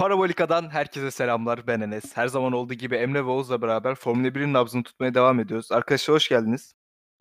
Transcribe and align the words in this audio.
Parabolika'dan 0.00 0.70
herkese 0.70 1.10
selamlar. 1.10 1.66
Ben 1.66 1.80
Enes. 1.80 2.04
Her 2.14 2.28
zaman 2.28 2.52
olduğu 2.52 2.74
gibi 2.74 2.96
Emre 2.96 3.26
ve 3.26 3.30
Oğuz'la 3.30 3.62
beraber 3.62 3.94
Formula 3.94 4.28
1'in 4.28 4.52
nabzını 4.52 4.82
tutmaya 4.82 5.14
devam 5.14 5.40
ediyoruz. 5.40 5.72
Arkadaşlar 5.72 6.14
hoş 6.14 6.28
geldiniz. 6.28 6.72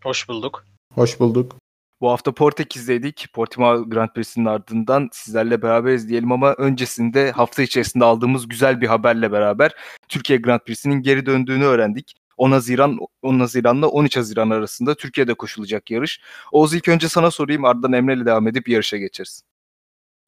Hoş 0.03 0.29
bulduk. 0.29 0.65
Hoş 0.95 1.19
bulduk. 1.19 1.55
Bu 2.01 2.09
hafta 2.09 2.31
Portekiz'deydik. 2.31 3.27
Portimao 3.33 3.89
Grand 3.89 4.09
Prix'sinin 4.09 4.45
ardından 4.45 5.09
sizlerle 5.11 5.61
beraber 5.61 5.93
izleyelim 5.93 6.31
ama 6.31 6.53
öncesinde 6.53 7.31
hafta 7.31 7.63
içerisinde 7.63 8.05
aldığımız 8.05 8.47
güzel 8.47 8.81
bir 8.81 8.87
haberle 8.87 9.31
beraber 9.31 9.71
Türkiye 10.09 10.39
Grand 10.39 10.59
Prix'sinin 10.59 11.01
geri 11.01 11.25
döndüğünü 11.25 11.65
öğrendik. 11.65 12.13
10 12.37 12.51
Haziran 12.51 12.99
10 13.21 13.39
Haziran'la 13.39 13.87
13 13.87 14.17
Haziran 14.17 14.49
arasında 14.49 14.95
Türkiye'de 14.95 15.33
koşulacak 15.33 15.91
yarış. 15.91 16.21
Oğuz 16.51 16.73
ilk 16.73 16.87
önce 16.87 17.09
sana 17.09 17.31
sorayım 17.31 17.65
ardından 17.65 17.93
Emre 17.93 18.13
ile 18.13 18.25
devam 18.25 18.47
edip 18.47 18.69
yarışa 18.69 18.97
geçeriz. 18.97 19.41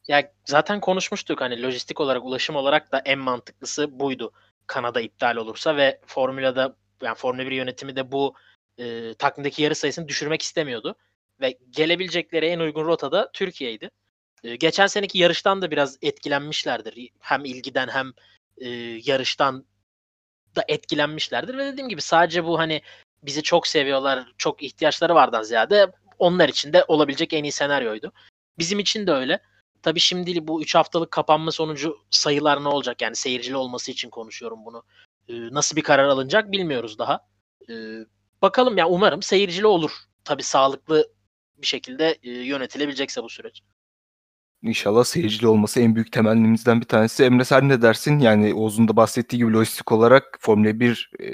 Ya 0.08 0.32
zaten 0.46 0.80
konuşmuştuk 0.80 1.42
hani 1.42 1.64
lojistik 1.64 2.00
olarak 2.00 2.26
ulaşım 2.26 2.56
olarak 2.56 2.92
da 2.92 3.02
en 3.06 3.20
mantıklısı 3.20 4.00
buydu. 4.00 4.32
Kanada 4.68 5.02
iptal 5.02 5.36
olursa 5.36 5.76
ve 5.76 6.00
Formula'da 6.06 6.76
yani 7.02 7.16
Formula 7.16 7.46
1 7.46 7.52
yönetimi 7.52 7.96
de 7.96 8.12
bu 8.12 8.36
e, 8.78 9.14
takvimdeki 9.14 9.62
yarış 9.64 9.78
sayısını 9.78 10.08
düşürmek 10.08 10.42
istemiyordu. 10.42 10.96
Ve 11.42 11.58
gelebilecekleri 11.70 12.46
en 12.46 12.60
uygun 12.60 12.86
rotada 12.86 13.32
Türkiye'ydi. 13.34 13.90
E, 14.44 14.56
geçen 14.56 14.88
seneki 14.88 15.18
yarıştan 15.18 15.62
da 15.62 15.72
biraz 15.72 15.98
etkilenmişlerdir. 16.02 17.10
Hem 17.20 17.46
ilgiden 17.46 17.88
hem 17.88 18.14
e, 18.58 18.70
yarıştan 19.06 19.66
da 20.56 20.64
etkilenmişlerdir. 20.68 21.58
Ve 21.58 21.66
dediğim 21.66 21.90
gibi 21.90 22.02
sadece 22.02 22.46
bu 22.46 22.60
hani 22.60 22.82
bizi 23.24 23.44
çok 23.44 23.68
seviyorlar, 23.68 24.34
çok 24.38 24.64
ihtiyaçları 24.64 25.16
vardan 25.16 25.44
ziyade 25.44 25.92
onlar 26.20 26.50
için 26.50 26.74
de 26.74 26.86
olabilecek 26.88 27.34
en 27.34 27.44
iyi 27.44 27.52
senaryoydu. 27.52 28.12
Bizim 28.60 28.80
için 28.80 29.08
de 29.08 29.12
öyle. 29.12 29.40
Tabii 29.82 30.00
şimdi 30.00 30.48
bu 30.48 30.62
3 30.62 30.76
haftalık 30.76 31.12
kapanma 31.12 31.52
sonucu 31.52 31.98
sayılar 32.10 32.64
ne 32.64 32.68
olacak? 32.68 33.02
Yani 33.02 33.16
seyircili 33.16 33.56
olması 33.56 33.92
için 33.92 34.10
konuşuyorum 34.10 34.60
bunu. 34.66 34.84
Ee, 35.28 35.34
nasıl 35.34 35.76
bir 35.76 35.82
karar 35.82 36.08
alınacak 36.08 36.52
bilmiyoruz 36.52 37.00
daha. 37.00 37.28
Ee, 37.70 37.74
bakalım 38.42 38.78
ya 38.78 38.86
yani 38.86 38.94
umarım 38.94 39.22
seyircili 39.22 39.68
olur. 39.68 39.92
Tabii 40.24 40.44
sağlıklı 40.44 41.08
bir 41.62 41.68
şekilde 41.68 42.18
e, 42.24 42.30
yönetilebilecekse 42.32 43.24
bu 43.24 43.30
süreç. 43.30 43.62
İnşallah 44.64 45.04
seyircili 45.04 45.48
olması 45.48 45.80
en 45.80 45.96
büyük 45.96 46.12
temennimizden 46.12 46.82
bir 46.82 46.86
tanesi. 46.86 47.24
Emre 47.24 47.46
sen 47.46 47.70
ne 47.70 47.82
dersin? 47.82 48.20
Yani 48.20 48.54
Oğuz'un 48.54 48.88
da 48.88 48.96
bahsettiği 48.96 49.38
gibi 49.38 49.54
lojistik 49.54 49.92
olarak 49.92 50.38
Formula 50.42 50.80
1 50.80 51.12
e, 51.20 51.26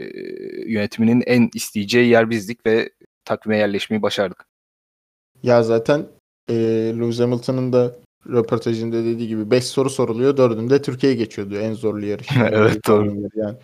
yönetiminin 0.72 1.24
en 1.26 1.50
isteyeceği 1.54 2.10
yer 2.10 2.30
bizdik 2.30 2.66
ve 2.66 2.92
takvime 3.26 3.58
yerleşmeyi 3.58 4.02
başardık. 4.02 4.48
Ya 5.44 5.64
zaten 5.64 6.08
e, 6.50 6.54
Lewis 7.00 7.20
Hamilton'ın 7.20 7.74
da 7.74 7.96
röportajında 8.28 8.98
dediği 8.98 9.28
gibi 9.28 9.52
5 9.52 9.66
soru 9.66 9.90
soruluyor. 9.90 10.38
Dördünde 10.38 10.82
Türkiye'ye 10.82 11.18
geçiyordu 11.18 11.56
en 11.56 11.74
zorlu 11.74 12.06
yarış. 12.06 12.28
evet 12.52 12.88
doğru. 12.88 13.14
Yani. 13.36 13.58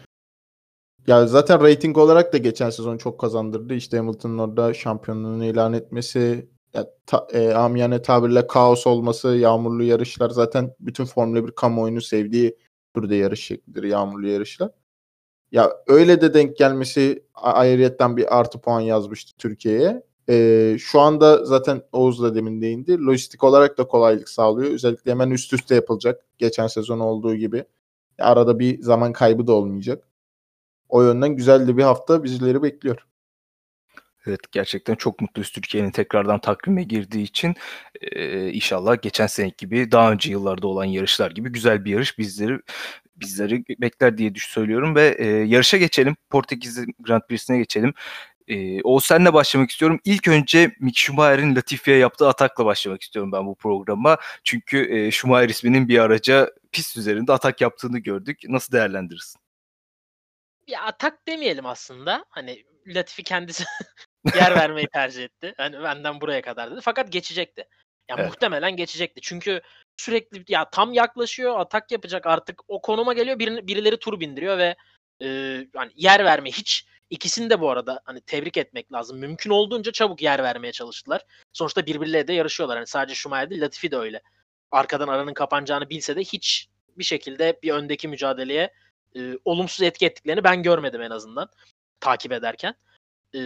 Ya 1.07 1.27
zaten 1.27 1.61
rating 1.61 1.97
olarak 1.97 2.33
da 2.33 2.37
geçen 2.37 2.69
sezon 2.69 2.97
çok 2.97 3.19
kazandırdı. 3.19 3.73
İşte 3.73 3.97
Hamilton'ın 3.97 4.37
orada 4.37 4.73
şampiyonluğunu 4.73 5.45
ilan 5.45 5.73
etmesi, 5.73 6.49
ya, 6.73 6.87
ta, 7.05 7.27
e, 7.33 7.53
amiyane 7.53 8.01
tabirle 8.01 8.47
kaos 8.47 8.87
olması, 8.87 9.27
yağmurlu 9.27 9.83
yarışlar 9.83 10.29
zaten 10.29 10.75
bütün 10.79 11.05
Formula 11.05 11.47
1 11.47 11.51
kamuoyunu 11.51 12.01
sevdiği 12.01 12.57
türde 12.95 13.15
yarış 13.15 13.43
şeklidir 13.45 13.83
yağmurlu 13.83 14.27
yarışlar. 14.27 14.69
Ya 15.51 15.71
öyle 15.87 16.21
de 16.21 16.33
denk 16.33 16.57
gelmesi 16.57 17.25
ayrıyetten 17.33 18.17
bir 18.17 18.39
artı 18.39 18.61
puan 18.61 18.81
yazmıştı 18.81 19.37
Türkiye'ye. 19.37 20.03
E, 20.29 20.75
şu 20.79 20.99
anda 20.99 21.45
zaten 21.45 21.81
Oğuz 21.91 22.23
da 22.23 22.35
demin 22.35 22.61
değindi. 22.61 22.99
Lojistik 23.05 23.43
olarak 23.43 23.77
da 23.77 23.87
kolaylık 23.87 24.29
sağlıyor. 24.29 24.71
Özellikle 24.71 25.11
hemen 25.11 25.31
üst 25.31 25.53
üste 25.53 25.75
yapılacak. 25.75 26.25
Geçen 26.37 26.67
sezon 26.67 26.99
olduğu 26.99 27.35
gibi. 27.35 27.65
Arada 28.19 28.59
bir 28.59 28.81
zaman 28.81 29.13
kaybı 29.13 29.47
da 29.47 29.53
olmayacak. 29.53 30.07
O 30.89 31.03
yönden 31.03 31.35
güzel 31.35 31.67
de 31.67 31.77
bir 31.77 31.83
hafta 31.83 32.23
bizleri 32.23 32.63
bekliyor. 32.63 33.07
Evet 34.25 34.51
gerçekten 34.51 34.95
çok 34.95 35.21
mutluyuz 35.21 35.51
Türkiye'nin 35.51 35.91
tekrardan 35.91 36.39
takvime 36.39 36.83
girdiği 36.83 37.23
için. 37.23 37.55
Ee, 38.01 38.49
inşallah 38.51 39.01
geçen 39.01 39.27
sene 39.27 39.51
gibi 39.57 39.91
daha 39.91 40.11
önce 40.11 40.31
yıllarda 40.31 40.67
olan 40.67 40.85
yarışlar 40.85 41.31
gibi 41.31 41.49
güzel 41.49 41.85
bir 41.85 41.91
yarış 41.91 42.17
bizleri 42.17 42.59
bizleri 43.15 43.63
bekler 43.81 44.17
diye 44.17 44.35
düş 44.35 44.47
söylüyorum 44.47 44.95
ve 44.95 45.15
e, 45.19 45.27
yarışa 45.27 45.77
geçelim. 45.77 46.15
Portekiz 46.29 46.85
Grand 46.99 47.21
Prix'sine 47.29 47.57
geçelim. 47.57 47.93
Ee, 48.53 48.81
o 48.83 48.99
senle 48.99 49.33
başlamak 49.33 49.71
istiyorum. 49.71 49.99
İlk 50.05 50.27
önce 50.27 50.75
Mick 50.79 50.97
Schumacher'in 50.97 51.55
Latifi'ye 51.55 51.97
yaptığı 51.97 52.27
atakla 52.27 52.65
başlamak 52.65 53.01
istiyorum 53.01 53.31
ben 53.31 53.45
bu 53.45 53.55
programa. 53.55 54.17
Çünkü 54.43 54.95
e, 54.95 55.11
Schumacher 55.11 55.49
isminin 55.49 55.87
bir 55.87 55.99
araca 55.99 56.51
pist 56.71 56.97
üzerinde 56.97 57.33
atak 57.33 57.61
yaptığını 57.61 57.99
gördük. 57.99 58.39
Nasıl 58.47 58.73
değerlendirirsin? 58.73 59.41
Ya 60.67 60.81
atak 60.81 61.27
demeyelim 61.27 61.65
aslında. 61.65 62.25
Hani 62.29 62.63
Latifi 62.87 63.23
kendisi 63.23 63.63
yer 64.35 64.55
vermeyi 64.55 64.87
tercih 64.87 65.23
etti. 65.23 65.53
Hani 65.57 65.83
benden 65.83 66.21
buraya 66.21 66.41
kadar 66.41 66.71
dedi. 66.71 66.79
Fakat 66.83 67.11
geçecekti. 67.11 67.67
Yani 68.09 68.21
evet. 68.21 68.29
muhtemelen 68.29 68.75
geçecekti. 68.75 69.21
Çünkü 69.21 69.61
sürekli 69.97 70.43
ya 70.47 70.69
tam 70.69 70.93
yaklaşıyor, 70.93 71.59
atak 71.59 71.91
yapacak 71.91 72.27
artık 72.27 72.61
o 72.67 72.81
konuma 72.81 73.13
geliyor. 73.13 73.39
Bir, 73.39 73.67
birileri 73.67 73.99
tur 73.99 74.19
bindiriyor 74.19 74.57
ve 74.57 74.75
e, 75.21 75.27
yani 75.75 75.91
yer 75.95 76.25
verme 76.25 76.51
hiç 76.51 76.85
İkisini 77.13 77.49
de 77.49 77.61
bu 77.61 77.69
arada 77.69 78.01
hani 78.05 78.21
tebrik 78.21 78.57
etmek 78.57 78.93
lazım. 78.93 79.17
Mümkün 79.19 79.49
olduğunca 79.49 79.91
çabuk 79.91 80.21
yer 80.21 80.43
vermeye 80.43 80.71
çalıştılar. 80.71 81.25
Sonuçta 81.53 81.85
birbirleriyle 81.85 82.27
de 82.27 82.33
yarışıyorlar. 82.33 82.77
Hani 82.77 82.87
sadece 82.87 83.15
Schumacher 83.15 83.49
değil 83.49 83.61
Latifi 83.61 83.91
de 83.91 83.97
öyle. 83.97 84.21
Arkadan 84.71 85.07
aranın 85.07 85.33
kapanacağını 85.33 85.89
bilse 85.89 86.15
de 86.15 86.21
hiç 86.21 86.69
bir 86.97 87.03
şekilde 87.03 87.59
bir 87.63 87.71
öndeki 87.71 88.07
mücadeleye 88.07 88.73
e, 89.15 89.37
olumsuz 89.45 89.81
etki 89.81 90.05
ettiklerini 90.05 90.43
ben 90.43 90.63
görmedim 90.63 91.01
en 91.01 91.09
azından 91.09 91.49
takip 91.99 92.31
ederken. 92.31 92.75
E, 93.35 93.39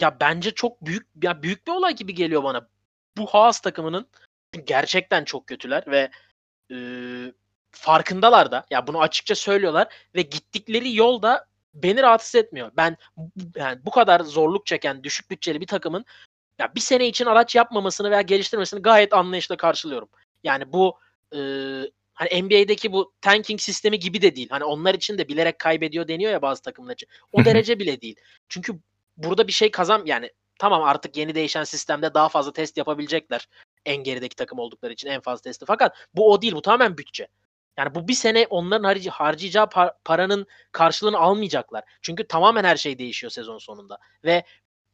ya 0.00 0.20
bence 0.20 0.50
çok 0.50 0.86
büyük 0.86 1.06
ya 1.22 1.42
büyük 1.42 1.66
bir 1.66 1.72
olay 1.72 1.96
gibi 1.96 2.14
geliyor 2.14 2.42
bana. 2.42 2.68
Bu 3.16 3.26
Haas 3.26 3.60
takımının 3.60 4.06
gerçekten 4.64 5.24
çok 5.24 5.46
kötüler 5.46 5.84
ve 5.86 6.10
e, 6.70 6.76
farkındalar 7.70 8.50
da. 8.50 8.66
Ya 8.70 8.86
bunu 8.86 9.00
açıkça 9.00 9.34
söylüyorlar 9.34 9.88
ve 10.14 10.22
gittikleri 10.22 10.94
yolda 10.94 11.51
beni 11.74 12.02
rahatsız 12.02 12.34
etmiyor. 12.34 12.70
Ben 12.76 12.96
yani 13.56 13.80
bu 13.84 13.90
kadar 13.90 14.20
zorluk 14.20 14.66
çeken 14.66 15.04
düşük 15.04 15.30
bütçeli 15.30 15.60
bir 15.60 15.66
takımın 15.66 16.04
ya 16.58 16.74
bir 16.74 16.80
sene 16.80 17.08
için 17.08 17.26
araç 17.26 17.54
yapmamasını 17.54 18.10
veya 18.10 18.22
geliştirmesini 18.22 18.82
gayet 18.82 19.14
anlayışla 19.14 19.56
karşılıyorum. 19.56 20.08
Yani 20.44 20.72
bu 20.72 20.98
e, 21.34 21.38
hani 22.14 22.42
NBA'deki 22.42 22.92
bu 22.92 23.12
tanking 23.20 23.60
sistemi 23.60 23.98
gibi 23.98 24.22
de 24.22 24.36
değil. 24.36 24.48
Hani 24.50 24.64
onlar 24.64 24.94
için 24.94 25.18
de 25.18 25.28
bilerek 25.28 25.58
kaybediyor 25.58 26.08
deniyor 26.08 26.32
ya 26.32 26.42
bazı 26.42 26.62
takımlar 26.62 26.94
için. 26.94 27.08
O 27.32 27.44
derece 27.44 27.78
bile 27.78 28.00
değil. 28.00 28.16
Çünkü 28.48 28.78
burada 29.16 29.46
bir 29.46 29.52
şey 29.52 29.70
kazan 29.70 30.02
yani 30.06 30.30
tamam 30.58 30.82
artık 30.82 31.16
yeni 31.16 31.34
değişen 31.34 31.64
sistemde 31.64 32.14
daha 32.14 32.28
fazla 32.28 32.52
test 32.52 32.76
yapabilecekler. 32.76 33.48
En 33.86 33.96
gerideki 33.96 34.36
takım 34.36 34.58
oldukları 34.58 34.92
için 34.92 35.08
en 35.08 35.20
fazla 35.20 35.42
testi. 35.42 35.64
Fakat 35.66 35.96
bu 36.14 36.32
o 36.32 36.42
değil. 36.42 36.54
Bu 36.54 36.62
tamamen 36.62 36.98
bütçe. 36.98 37.28
Yani 37.76 37.94
bu 37.94 38.08
bir 38.08 38.14
sene 38.14 38.46
onların 38.50 38.84
harcı, 38.84 39.10
harcayacağı 39.10 39.64
par- 39.64 39.94
paranın 40.04 40.46
karşılığını 40.72 41.18
almayacaklar. 41.18 41.84
Çünkü 42.02 42.26
tamamen 42.26 42.64
her 42.64 42.76
şey 42.76 42.98
değişiyor 42.98 43.30
sezon 43.30 43.58
sonunda. 43.58 43.98
Ve 44.24 44.44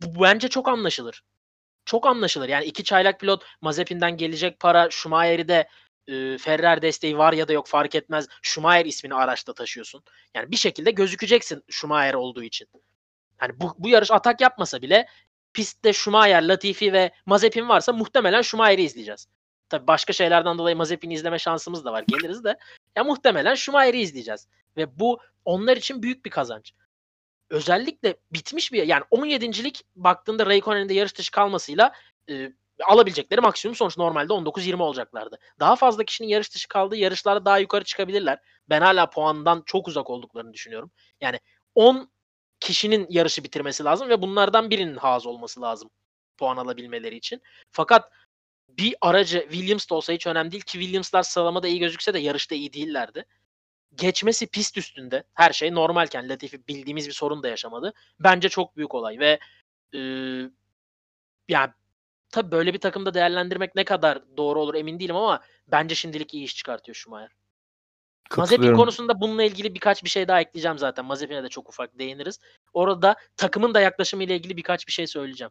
bu 0.02 0.22
bence 0.22 0.48
çok 0.48 0.68
anlaşılır. 0.68 1.22
Çok 1.84 2.06
anlaşılır. 2.06 2.48
Yani 2.48 2.64
iki 2.64 2.84
çaylak 2.84 3.20
pilot 3.20 3.44
Mazepin'den 3.60 4.16
gelecek 4.16 4.60
para 4.60 4.90
Schumacher'i 4.90 5.48
de 5.48 5.68
e, 6.06 6.38
Ferrer 6.38 6.82
desteği 6.82 7.18
var 7.18 7.32
ya 7.32 7.48
da 7.48 7.52
yok 7.52 7.66
fark 7.66 7.94
etmez. 7.94 8.26
Schumacher 8.42 8.84
ismini 8.84 9.14
araçta 9.14 9.54
taşıyorsun. 9.54 10.02
Yani 10.34 10.50
bir 10.50 10.56
şekilde 10.56 10.90
gözükeceksin 10.90 11.64
Schumacher 11.68 12.14
olduğu 12.14 12.42
için. 12.42 12.68
Yani 13.42 13.60
bu, 13.60 13.74
bu 13.78 13.88
yarış 13.88 14.10
atak 14.10 14.40
yapmasa 14.40 14.82
bile 14.82 15.08
pistte 15.52 15.92
Schumacher, 15.92 16.42
Latifi 16.42 16.92
ve 16.92 17.12
Mazepin 17.26 17.68
varsa 17.68 17.92
muhtemelen 17.92 18.42
Schumacher'i 18.42 18.82
izleyeceğiz. 18.82 19.28
Tabi 19.68 19.86
başka 19.86 20.12
şeylerden 20.12 20.58
dolayı 20.58 20.76
Mazepin'i 20.76 21.14
izleme 21.14 21.38
şansımız 21.38 21.84
da 21.84 21.92
var. 21.92 22.04
Geliriz 22.08 22.44
de. 22.44 22.58
Ya 22.96 23.04
muhtemelen 23.04 23.54
Schumacher'i 23.54 24.00
izleyeceğiz. 24.00 24.48
Ve 24.76 24.98
bu 24.98 25.18
onlar 25.44 25.76
için 25.76 26.02
büyük 26.02 26.24
bir 26.24 26.30
kazanç. 26.30 26.72
Özellikle 27.50 28.16
bitmiş 28.32 28.72
bir 28.72 28.82
yani 28.82 29.04
17.lik 29.10 29.84
baktığında 29.96 30.46
Raikkonen'in 30.46 30.88
de 30.88 30.94
yarış 30.94 31.18
dışı 31.18 31.30
kalmasıyla 31.30 31.92
e, 32.30 32.52
alabilecekleri 32.84 33.40
maksimum 33.40 33.74
sonuç 33.74 33.98
normalde 33.98 34.32
19-20 34.32 34.82
olacaklardı. 34.82 35.38
Daha 35.60 35.76
fazla 35.76 36.04
kişinin 36.04 36.28
yarış 36.28 36.54
dışı 36.54 36.68
kaldığı 36.68 36.96
yarışlarda 36.96 37.44
daha 37.44 37.58
yukarı 37.58 37.84
çıkabilirler. 37.84 38.38
Ben 38.68 38.80
hala 38.80 39.10
puandan 39.10 39.62
çok 39.66 39.88
uzak 39.88 40.10
olduklarını 40.10 40.52
düşünüyorum. 40.52 40.90
Yani 41.20 41.40
10 41.74 42.10
kişinin 42.60 43.06
yarışı 43.10 43.44
bitirmesi 43.44 43.84
lazım 43.84 44.08
ve 44.08 44.22
bunlardan 44.22 44.70
birinin 44.70 44.96
haz 44.96 45.26
olması 45.26 45.60
lazım 45.60 45.90
puan 46.38 46.56
alabilmeleri 46.56 47.16
için. 47.16 47.42
Fakat 47.70 48.10
bir 48.68 48.94
aracı 49.00 49.40
Williams 49.50 49.90
da 49.90 49.94
olsa 49.94 50.12
hiç 50.12 50.26
önemli 50.26 50.52
değil 50.52 50.62
ki 50.62 50.72
Williams'lar 50.72 51.22
sıralamada 51.22 51.68
iyi 51.68 51.78
gözükse 51.78 52.14
de 52.14 52.18
yarışta 52.18 52.54
iyi 52.54 52.72
değillerdi. 52.72 53.24
Geçmesi 53.94 54.46
pist 54.46 54.78
üstünde 54.78 55.24
her 55.34 55.52
şey 55.52 55.74
normalken 55.74 56.28
Latifi 56.28 56.68
bildiğimiz 56.68 57.08
bir 57.08 57.12
sorun 57.12 57.42
da 57.42 57.48
yaşamadı. 57.48 57.92
Bence 58.20 58.48
çok 58.48 58.76
büyük 58.76 58.94
olay 58.94 59.18
ve 59.18 59.38
e, 59.94 60.00
yani 61.48 61.70
tabii 62.30 62.50
böyle 62.50 62.74
bir 62.74 62.80
takımda 62.80 63.14
değerlendirmek 63.14 63.74
ne 63.74 63.84
kadar 63.84 64.36
doğru 64.36 64.60
olur 64.60 64.74
emin 64.74 65.00
değilim 65.00 65.16
ama 65.16 65.40
bence 65.68 65.94
şimdilik 65.94 66.34
iyi 66.34 66.44
iş 66.44 66.56
çıkartıyor 66.56 66.96
Schumacher. 66.96 67.30
Mazepin 68.36 68.74
konusunda 68.74 69.20
bununla 69.20 69.42
ilgili 69.42 69.74
birkaç 69.74 70.04
bir 70.04 70.08
şey 70.08 70.28
daha 70.28 70.40
ekleyeceğim 70.40 70.78
zaten. 70.78 71.04
Mazepin'e 71.04 71.42
de 71.42 71.48
çok 71.48 71.68
ufak 71.68 71.98
değiniriz. 71.98 72.38
Orada 72.72 73.16
takımın 73.36 73.74
da 73.74 73.80
yaklaşımı 73.80 74.24
ile 74.24 74.36
ilgili 74.36 74.56
birkaç 74.56 74.86
bir 74.86 74.92
şey 74.92 75.06
söyleyeceğim. 75.06 75.50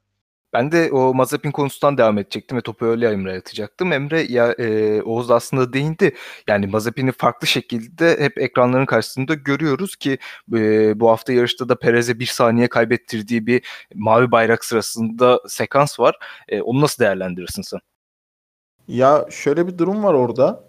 Ben 0.53 0.71
de 0.71 0.91
o 0.91 1.13
Mazepin 1.13 1.51
konusundan 1.51 1.97
devam 1.97 2.17
edecektim 2.17 2.57
ve 2.57 2.61
topu 2.61 2.85
öyle 2.85 3.09
Emre'ye 3.11 3.37
atacaktım. 3.37 3.93
Emre 3.93 4.21
ya 4.21 4.51
e, 4.51 5.01
Oğuz 5.01 5.29
da 5.29 5.35
aslında 5.35 5.73
değindi. 5.73 6.15
Yani 6.47 6.67
Mazepin'i 6.67 7.11
farklı 7.11 7.47
şekilde 7.47 8.19
hep 8.19 8.37
ekranların 8.37 8.85
karşısında 8.85 9.33
görüyoruz 9.33 9.95
ki 9.95 10.17
e, 10.53 10.99
bu 10.99 11.09
hafta 11.09 11.33
yarışta 11.33 11.69
da 11.69 11.75
Perez'e 11.79 12.19
bir 12.19 12.25
saniye 12.25 12.67
kaybettirdiği 12.67 13.47
bir 13.47 13.63
mavi 13.95 14.31
bayrak 14.31 14.65
sırasında 14.65 15.39
sekans 15.47 15.99
var. 15.99 16.15
E, 16.49 16.61
onu 16.61 16.81
nasıl 16.81 17.03
değerlendirirsin 17.03 17.61
sen? 17.61 17.79
Ya 18.87 19.25
şöyle 19.29 19.67
bir 19.67 19.77
durum 19.77 20.03
var 20.03 20.13
orada. 20.13 20.63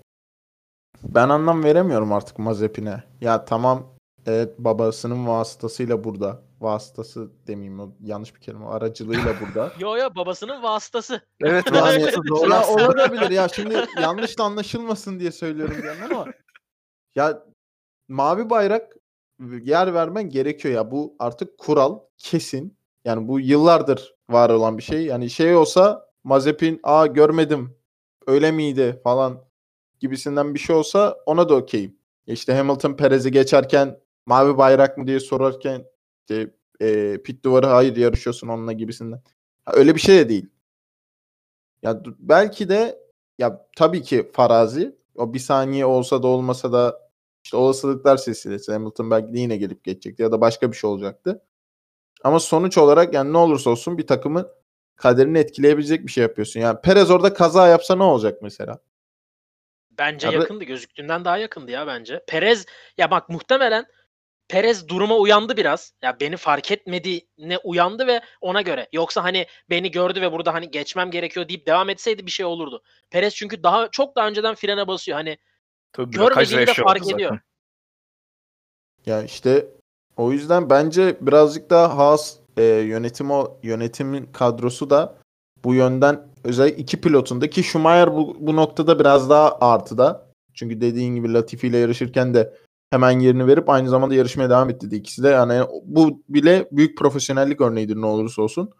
Ben 1.04 1.28
anlam 1.28 1.64
veremiyorum 1.64 2.12
artık 2.12 2.38
Mazepin'e. 2.38 3.02
Ya 3.20 3.44
tamam 3.44 3.86
evet 4.26 4.58
babasının 4.58 5.26
vasıtasıyla 5.26 6.04
burada. 6.04 6.47
Vasıtası 6.60 7.31
demeyeyim 7.46 7.81
o 7.81 7.93
yanlış 8.00 8.34
bir 8.34 8.40
kelime. 8.40 8.66
Aracılığıyla 8.66 9.34
burada. 9.40 9.72
Yo 9.78 9.96
yo 9.96 10.08
babasının 10.16 10.62
vasıtası. 10.62 11.20
Evet 11.40 11.64
Yani, 11.75 12.02
vasıtası 12.02 12.28
doğru 12.28 12.50
ya 12.50 12.69
olabilir 12.69 13.31
ya 13.31 13.49
şimdi 13.49 13.87
yanlış 14.02 14.38
da 14.38 14.44
anlaşılmasın 14.44 15.20
diye 15.20 15.32
söylüyorum 15.32 15.76
yandan 15.87 16.14
ama 16.14 16.32
ya 17.14 17.43
mavi 18.08 18.50
bayrak 18.50 18.96
yer 19.62 19.94
vermen 19.94 20.31
gerekiyor 20.31 20.75
ya 20.75 20.90
bu 20.90 21.16
artık 21.19 21.58
kural 21.58 21.99
kesin 22.19 22.78
yani 23.04 23.28
bu 23.28 23.40
yıllardır 23.40 24.14
var 24.31 24.50
olan 24.50 24.78
bir 24.78 24.82
şey 24.82 25.04
yani 25.04 25.31
şey 25.31 25.56
olsa 25.56 26.08
Mazepin 26.25 26.81
aa 26.82 27.06
görmedim 27.06 27.76
öyle 28.26 28.52
miydi 28.52 29.00
falan 29.04 29.44
gibisinden 30.00 30.54
bir 30.54 30.58
şey 30.58 30.76
olsa 30.76 31.16
ona 31.26 31.49
da 31.49 31.54
okeyim. 31.54 31.99
İşte 32.26 32.54
Hamilton 32.54 32.96
Perez'i 32.96 33.31
geçerken 33.31 34.00
mavi 34.26 34.58
bayrak 34.58 34.99
mı 34.99 35.06
diye 35.06 35.20
sorarken 35.20 35.84
işte, 36.28 36.50
e, 36.80 37.19
pit 37.22 37.44
duvarı 37.44 37.66
hayır 37.66 37.96
yarışıyorsun 37.96 38.48
onunla 38.48 38.72
gibisinden. 38.72 39.22
Ha, 39.64 39.72
öyle 39.75 39.94
bir 39.94 40.00
şey 40.00 40.16
de 40.19 40.28
değil. 40.28 40.48
Ya 41.82 42.02
belki 42.19 42.69
de 42.69 42.98
ya 43.38 43.66
tabii 43.76 44.02
ki 44.02 44.30
farazi 44.32 44.96
o 45.14 45.34
bir 45.34 45.38
saniye 45.38 45.86
olsa 45.86 46.22
da 46.22 46.26
olmasa 46.26 46.72
da 46.72 47.10
işte 47.44 47.56
olasılıklar 47.56 48.16
silsilesi 48.16 48.72
Hamilton 48.72 49.10
belki 49.10 49.32
de 49.34 49.38
yine 49.38 49.56
gelip 49.56 49.84
geçecekti 49.84 50.22
ya 50.22 50.32
da 50.32 50.40
başka 50.40 50.72
bir 50.72 50.76
şey 50.76 50.90
olacaktı. 50.90 51.42
Ama 52.25 52.40
sonuç 52.40 52.78
olarak 52.78 53.14
yani 53.14 53.32
ne 53.32 53.38
olursa 53.38 53.70
olsun 53.70 53.98
bir 53.98 54.06
takımın 54.06 54.48
kaderini 54.96 55.38
etkileyebilecek 55.38 56.06
bir 56.06 56.12
şey 56.12 56.22
yapıyorsun. 56.22 56.60
Yani 56.60 56.80
Perez 56.80 57.10
orada 57.10 57.34
kaza 57.34 57.69
yapsa 57.69 57.96
ne 57.96 58.02
olacak 58.02 58.38
mesela? 58.42 58.78
Bence 59.90 60.26
Ya 60.26 60.32
yakındı. 60.32 60.64
Gözüktüğünden 60.64 61.25
daha 61.25 61.38
yakındı 61.38 61.70
ya 61.70 61.86
bence. 61.86 62.25
Perez 62.26 62.66
ya 62.98 63.10
bak 63.10 63.28
muhtemelen 63.28 63.86
Perez 64.48 64.88
duruma 64.88 65.16
uyandı 65.16 65.56
biraz. 65.56 65.92
Ya 66.02 66.16
beni 66.20 66.36
fark 66.36 66.70
etmediğine 66.70 67.58
uyandı 67.64 68.06
ve 68.06 68.20
ona 68.40 68.62
göre. 68.62 68.88
Yoksa 68.92 69.24
hani 69.24 69.46
beni 69.70 69.90
gördü 69.90 70.20
ve 70.20 70.32
burada 70.32 70.54
hani 70.54 70.70
geçmem 70.70 71.10
gerekiyor 71.10 71.48
deyip 71.48 71.66
devam 71.66 71.90
etseydi 71.90 72.26
bir 72.26 72.30
şey 72.30 72.46
olurdu. 72.46 72.82
Perez 73.10 73.34
çünkü 73.34 73.62
daha 73.62 73.88
çok 73.90 74.16
daha 74.16 74.28
önceden 74.28 74.54
frene 74.54 74.86
basıyor. 74.86 75.18
Hani 75.18 75.38
Tabii, 75.92 76.10
Görmediğini 76.10 76.66
de 76.66 76.74
fark 76.74 76.98
zaten. 76.98 77.14
ediyor. 77.14 77.38
Ya 79.06 79.22
işte 79.22 79.66
o 80.16 80.32
yüzden 80.32 80.70
bence 80.70 81.16
birazcık 81.20 81.70
daha 81.70 81.96
Haas 81.96 82.36
e, 82.56 82.62
yönetim 82.64 83.30
o 83.30 83.58
yönetimin 83.62 84.26
kadrosu 84.32 84.90
da 84.90 85.18
bu 85.64 85.74
yönden 85.74 86.28
özellikle 86.44 86.82
iki 86.82 87.00
pilotunda 87.00 87.50
ki 87.50 87.62
Schumacher 87.62 88.16
bu, 88.16 88.36
bu 88.40 88.56
noktada 88.56 88.98
biraz 88.98 89.30
daha 89.30 89.58
artıda. 89.60 90.28
Çünkü 90.54 90.80
dediğin 90.80 91.14
gibi 91.14 91.32
Latifi 91.32 91.66
ile 91.66 91.78
yarışırken 91.78 92.34
de 92.34 92.54
hemen 92.90 93.20
yerini 93.20 93.46
verip 93.46 93.69
aynı 93.69 93.88
zamanda 93.88 94.14
yarışmaya 94.14 94.50
devam 94.50 94.70
etti 94.70 94.96
ikisi 94.96 95.23
de. 95.23 95.29
Yani 95.29 95.67
bu 95.85 96.23
bile 96.29 96.69
büyük 96.73 96.99
profesyonellik 96.99 97.61
örneğidir 97.61 97.96
ne 97.96 98.06
olursa 98.06 98.43
olsun. 98.43 98.70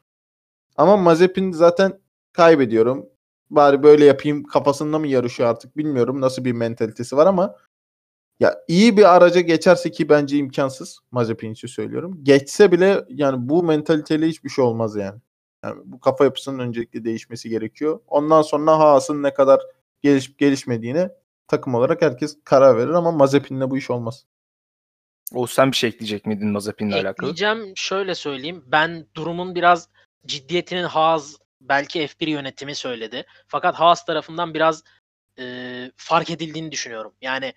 Ama 0.77 0.97
Mazepin 0.97 1.53
zaten 1.53 2.01
kaybediyorum. 2.33 3.07
Bari 3.51 3.83
böyle 3.83 4.05
yapayım 4.05 4.45
kafasında 4.45 4.99
mı 4.99 5.07
yarışıyor 5.07 5.49
artık 5.49 5.77
bilmiyorum 5.77 6.21
nasıl 6.21 6.45
bir 6.45 6.53
mentalitesi 6.53 7.17
var 7.17 7.27
ama 7.27 7.57
ya 8.41 8.59
iyi 8.69 8.97
bir 8.97 9.17
araca 9.17 9.41
geçerse 9.41 9.91
ki 9.91 10.09
bence 10.09 10.37
imkansız 10.37 11.01
Mazepin 11.11 11.53
için 11.53 11.69
söylüyorum. 11.69 12.21
Geçse 12.23 12.73
bile 12.73 13.05
yani 13.09 13.49
bu 13.49 13.63
mentaliteyle 13.63 14.29
hiçbir 14.29 14.51
şey 14.51 14.65
olmaz 14.65 14.97
yani. 14.97 15.21
yani 15.65 15.81
bu 15.85 16.01
kafa 16.01 16.25
yapısının 16.25 16.59
öncelikle 16.59 17.05
değişmesi 17.05 17.49
gerekiyor. 17.49 18.01
Ondan 18.07 18.43
sonra 18.43 18.79
Haas'ın 18.79 19.23
ne 19.23 19.35
kadar 19.35 19.61
gelişip 20.03 20.39
gelişmediğine 20.39 21.11
takım 21.49 21.75
olarak 21.75 22.03
herkes 22.03 22.39
karar 22.45 22.79
verir 22.79 22.91
ama 22.91 23.13
Mazepin'le 23.13 23.71
bu 23.71 23.79
iş 23.79 23.91
olmaz. 23.91 24.27
O 25.35 25.47
sen 25.47 25.71
bir 25.73 25.77
şey 25.77 25.89
ekleyecek 25.89 26.27
miydin 26.27 26.49
Mazepin'le 26.49 26.93
alakalı? 26.93 27.31
ekleyeceğim 27.31 27.73
şöyle 27.77 28.15
söyleyeyim. 28.15 28.65
Ben 28.67 29.07
durumun 29.15 29.55
biraz 29.55 29.89
ciddiyetinin 30.27 30.85
Haas 30.85 31.37
belki 31.61 32.01
F1 32.01 32.31
yönetimi 32.31 32.75
söyledi. 32.75 33.25
Fakat 33.47 33.75
Haas 33.75 34.05
tarafından 34.05 34.55
biraz 34.55 34.85
e, 35.39 35.93
fark 35.97 36.31
edildiğini 36.31 36.73
düşünüyorum. 36.73 37.15
Yani 37.21 37.55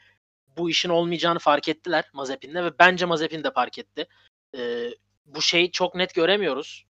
bu 0.57 0.69
işin 0.69 0.89
olmayacağını 0.89 1.39
fark 1.39 1.67
ettiler 1.67 2.09
Mazepin'le 2.13 2.55
ve 2.55 2.79
bence 2.79 3.05
Mazepin 3.05 3.43
de 3.43 3.51
fark 3.51 3.79
etti. 3.79 4.07
E, 4.57 4.89
bu 5.25 5.41
şeyi 5.41 5.71
çok 5.71 5.95
net 5.95 6.13
göremiyoruz. 6.13 6.85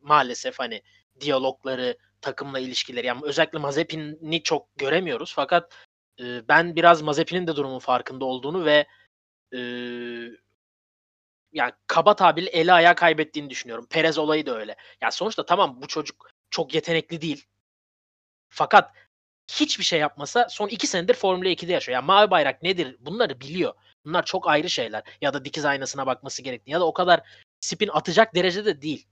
Maalesef 0.00 0.58
hani 0.58 0.82
diyalogları, 1.20 1.98
takımla 2.20 2.58
ilişkileri. 2.58 3.06
Yani 3.06 3.20
özellikle 3.24 3.58
Mazepin'i 3.58 4.42
çok 4.42 4.76
göremiyoruz. 4.76 5.32
Fakat 5.34 5.72
e, 6.20 6.48
ben 6.48 6.76
biraz 6.76 7.02
Mazepin'in 7.02 7.46
de 7.46 7.56
durumun 7.56 7.78
farkında 7.78 8.24
olduğunu 8.24 8.64
ve 8.64 8.86
e, 9.54 9.58
yani 11.52 11.72
kaba 11.86 12.16
tabirle 12.16 12.50
eli 12.50 12.72
ayağı 12.72 12.94
kaybettiğini 12.94 13.50
düşünüyorum. 13.50 13.86
Perez 13.90 14.18
olayı 14.18 14.46
da 14.46 14.58
öyle. 14.58 14.76
Ya 15.00 15.10
sonuçta 15.10 15.46
tamam 15.46 15.82
bu 15.82 15.88
çocuk 15.88 16.30
çok 16.50 16.74
yetenekli 16.74 17.20
değil. 17.20 17.46
Fakat 18.48 18.92
hiçbir 19.50 19.84
şey 19.84 20.00
yapmasa 20.00 20.48
son 20.48 20.68
iki 20.68 20.86
senedir 20.86 21.14
Formula 21.14 21.48
2'de 21.48 21.72
yaşıyor. 21.72 21.94
Yani 21.94 22.06
mavi 22.06 22.30
bayrak 22.30 22.62
nedir 22.62 22.96
bunları 23.00 23.40
biliyor. 23.40 23.74
Bunlar 24.04 24.24
çok 24.24 24.48
ayrı 24.48 24.70
şeyler. 24.70 25.02
Ya 25.20 25.34
da 25.34 25.44
dikiz 25.44 25.64
aynasına 25.64 26.06
bakması 26.06 26.42
gerektiğini 26.42 26.72
ya 26.72 26.80
da 26.80 26.86
o 26.86 26.92
kadar 26.92 27.20
spin 27.60 27.88
atacak 27.88 28.34
derecede 28.34 28.82
değil. 28.82 29.06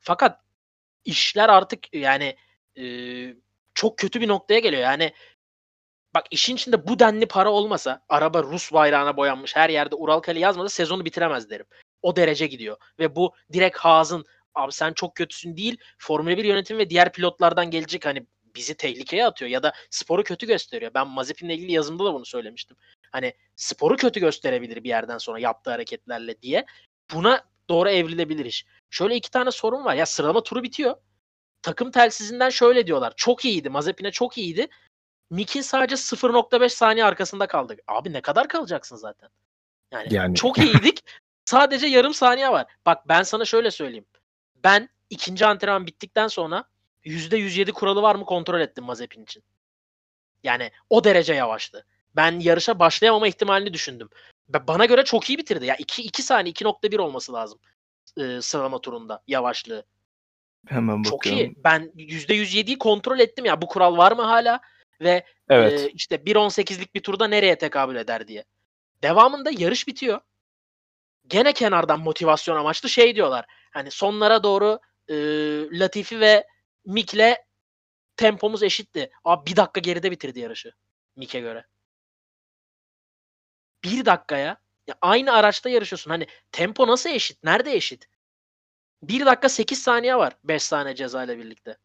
Fakat 0.00 0.40
işler 1.04 1.48
artık 1.48 1.94
yani 1.94 2.36
e, 2.78 2.84
çok 3.74 3.98
kötü 3.98 4.20
bir 4.20 4.28
noktaya 4.28 4.60
geliyor. 4.60 4.82
Yani 4.82 5.12
bak 6.18 6.26
işin 6.30 6.54
içinde 6.54 6.86
bu 6.88 6.98
denli 6.98 7.26
para 7.26 7.50
olmasa 7.50 8.02
araba 8.08 8.42
Rus 8.42 8.72
bayrağına 8.72 9.16
boyanmış 9.16 9.56
her 9.56 9.70
yerde 9.70 9.94
Uralkali 9.94 10.40
yazmasa 10.40 10.68
sezonu 10.68 11.04
bitiremez 11.04 11.50
derim. 11.50 11.66
O 12.02 12.16
derece 12.16 12.46
gidiyor. 12.46 12.76
Ve 12.98 13.16
bu 13.16 13.34
direkt 13.52 13.78
Haas'ın 13.78 14.24
abi 14.54 14.72
sen 14.72 14.92
çok 14.92 15.14
kötüsün 15.14 15.56
değil 15.56 15.76
Formula 15.98 16.36
1 16.36 16.44
yönetimi 16.44 16.78
ve 16.78 16.90
diğer 16.90 17.12
pilotlardan 17.12 17.70
gelecek 17.70 18.06
hani 18.06 18.26
bizi 18.56 18.74
tehlikeye 18.74 19.26
atıyor 19.26 19.50
ya 19.50 19.62
da 19.62 19.72
sporu 19.90 20.22
kötü 20.24 20.46
gösteriyor. 20.46 20.90
Ben 20.94 21.08
Mazepin'le 21.08 21.50
ilgili 21.50 21.72
yazımda 21.72 22.04
da 22.04 22.14
bunu 22.14 22.26
söylemiştim. 22.26 22.76
Hani 23.12 23.34
sporu 23.56 23.96
kötü 23.96 24.20
gösterebilir 24.20 24.84
bir 24.84 24.88
yerden 24.88 25.18
sonra 25.18 25.38
yaptığı 25.38 25.70
hareketlerle 25.70 26.42
diye. 26.42 26.66
Buna 27.14 27.44
doğru 27.68 27.90
evrilebilir 27.90 28.44
iş. 28.44 28.66
Şöyle 28.90 29.16
iki 29.16 29.30
tane 29.30 29.50
sorun 29.50 29.84
var. 29.84 29.94
Ya 29.94 30.06
sıralama 30.06 30.42
turu 30.42 30.62
bitiyor. 30.62 30.96
Takım 31.62 31.90
telsizinden 31.90 32.50
şöyle 32.50 32.86
diyorlar. 32.86 33.12
Çok 33.16 33.44
iyiydi. 33.44 33.70
Mazepin'e 33.70 34.10
çok 34.10 34.38
iyiydi. 34.38 34.68
Mick'in 35.30 35.62
sadece 35.62 35.94
0.5 35.96 36.68
saniye 36.68 37.04
arkasında 37.04 37.46
kaldı. 37.46 37.76
Abi 37.88 38.12
ne 38.12 38.20
kadar 38.20 38.48
kalacaksın 38.48 38.96
zaten? 38.96 39.28
Yani, 39.92 40.06
Yani. 40.10 40.34
çok 40.34 40.58
iyiydik. 40.64 41.04
Sadece 41.44 41.86
yarım 41.86 42.14
saniye 42.14 42.48
var. 42.52 42.66
Bak 42.86 43.08
ben 43.08 43.22
sana 43.22 43.44
şöyle 43.44 43.70
söyleyeyim. 43.70 44.06
Ben 44.64 44.88
ikinci 45.10 45.46
antrenman 45.46 45.86
bittikten 45.86 46.28
sonra 46.28 46.64
%107 47.04 47.72
kuralı 47.72 48.02
var 48.02 48.14
mı 48.14 48.24
kontrol 48.24 48.60
ettim 48.60 48.84
Mazepin 48.84 49.22
için. 49.22 49.42
Yani 50.44 50.70
o 50.90 51.04
derece 51.04 51.34
yavaştı. 51.34 51.86
Ben 52.16 52.40
yarışa 52.40 52.78
başlayamama 52.78 53.28
ihtimalini 53.28 53.72
düşündüm. 53.74 54.08
Ba- 54.52 54.66
Bana 54.68 54.84
göre 54.84 55.04
çok 55.04 55.30
iyi 55.30 55.38
bitirdi. 55.38 55.66
Ya 55.66 55.76
2, 55.76 56.02
2 56.02 56.22
saniye 56.22 56.52
2.1 56.52 56.98
olması 56.98 57.32
lazım 57.32 57.58
e, 58.20 58.42
sıralama 58.42 58.80
turunda 58.80 59.22
yavaşlığı. 59.26 59.84
Hemen 60.66 61.02
Çok 61.02 61.12
bakıyorum. 61.12 61.40
iyi. 61.42 61.54
Ben 61.64 61.92
%107'yi 61.96 62.78
kontrol 62.78 63.18
ettim 63.18 63.44
ya 63.44 63.62
bu 63.62 63.66
kural 63.66 63.96
var 63.96 64.12
mı 64.12 64.22
hala 64.22 64.60
ve 65.00 65.24
Evet. 65.48 65.80
e, 65.80 65.90
işte 65.90 66.16
1.18'lik 66.16 66.94
bir 66.94 67.02
turda 67.02 67.28
nereye 67.28 67.58
tekabül 67.58 67.96
eder 67.96 68.28
diye. 68.28 68.44
Devamında 69.02 69.50
yarış 69.50 69.88
bitiyor. 69.88 70.20
Gene 71.26 71.52
kenardan 71.52 72.00
motivasyon 72.00 72.56
amaçlı 72.56 72.88
şey 72.88 73.16
diyorlar. 73.16 73.44
Hani 73.70 73.90
sonlara 73.90 74.42
doğru 74.42 74.80
e, 75.08 75.14
Latifi 75.78 76.20
ve 76.20 76.46
Mik'le 76.86 77.36
tempomuz 78.16 78.62
eşitti. 78.62 79.10
Abi 79.24 79.50
bir 79.50 79.56
dakika 79.56 79.80
geride 79.80 80.10
bitirdi 80.10 80.40
yarışı. 80.40 80.72
Mik'e 81.16 81.40
göre. 81.40 81.64
Bir 83.84 84.04
dakikaya 84.04 84.56
ya 84.86 84.94
aynı 85.00 85.32
araçta 85.32 85.70
yarışıyorsun. 85.70 86.10
Hani 86.10 86.26
tempo 86.52 86.86
nasıl 86.86 87.10
eşit? 87.10 87.44
Nerede 87.44 87.72
eşit? 87.74 88.08
1 89.02 89.26
dakika 89.26 89.48
8 89.48 89.82
saniye 89.82 90.16
var 90.16 90.36
5 90.44 90.62
saniye 90.62 90.94
ceza 90.94 91.24
ile 91.24 91.38
birlikte. 91.38 91.76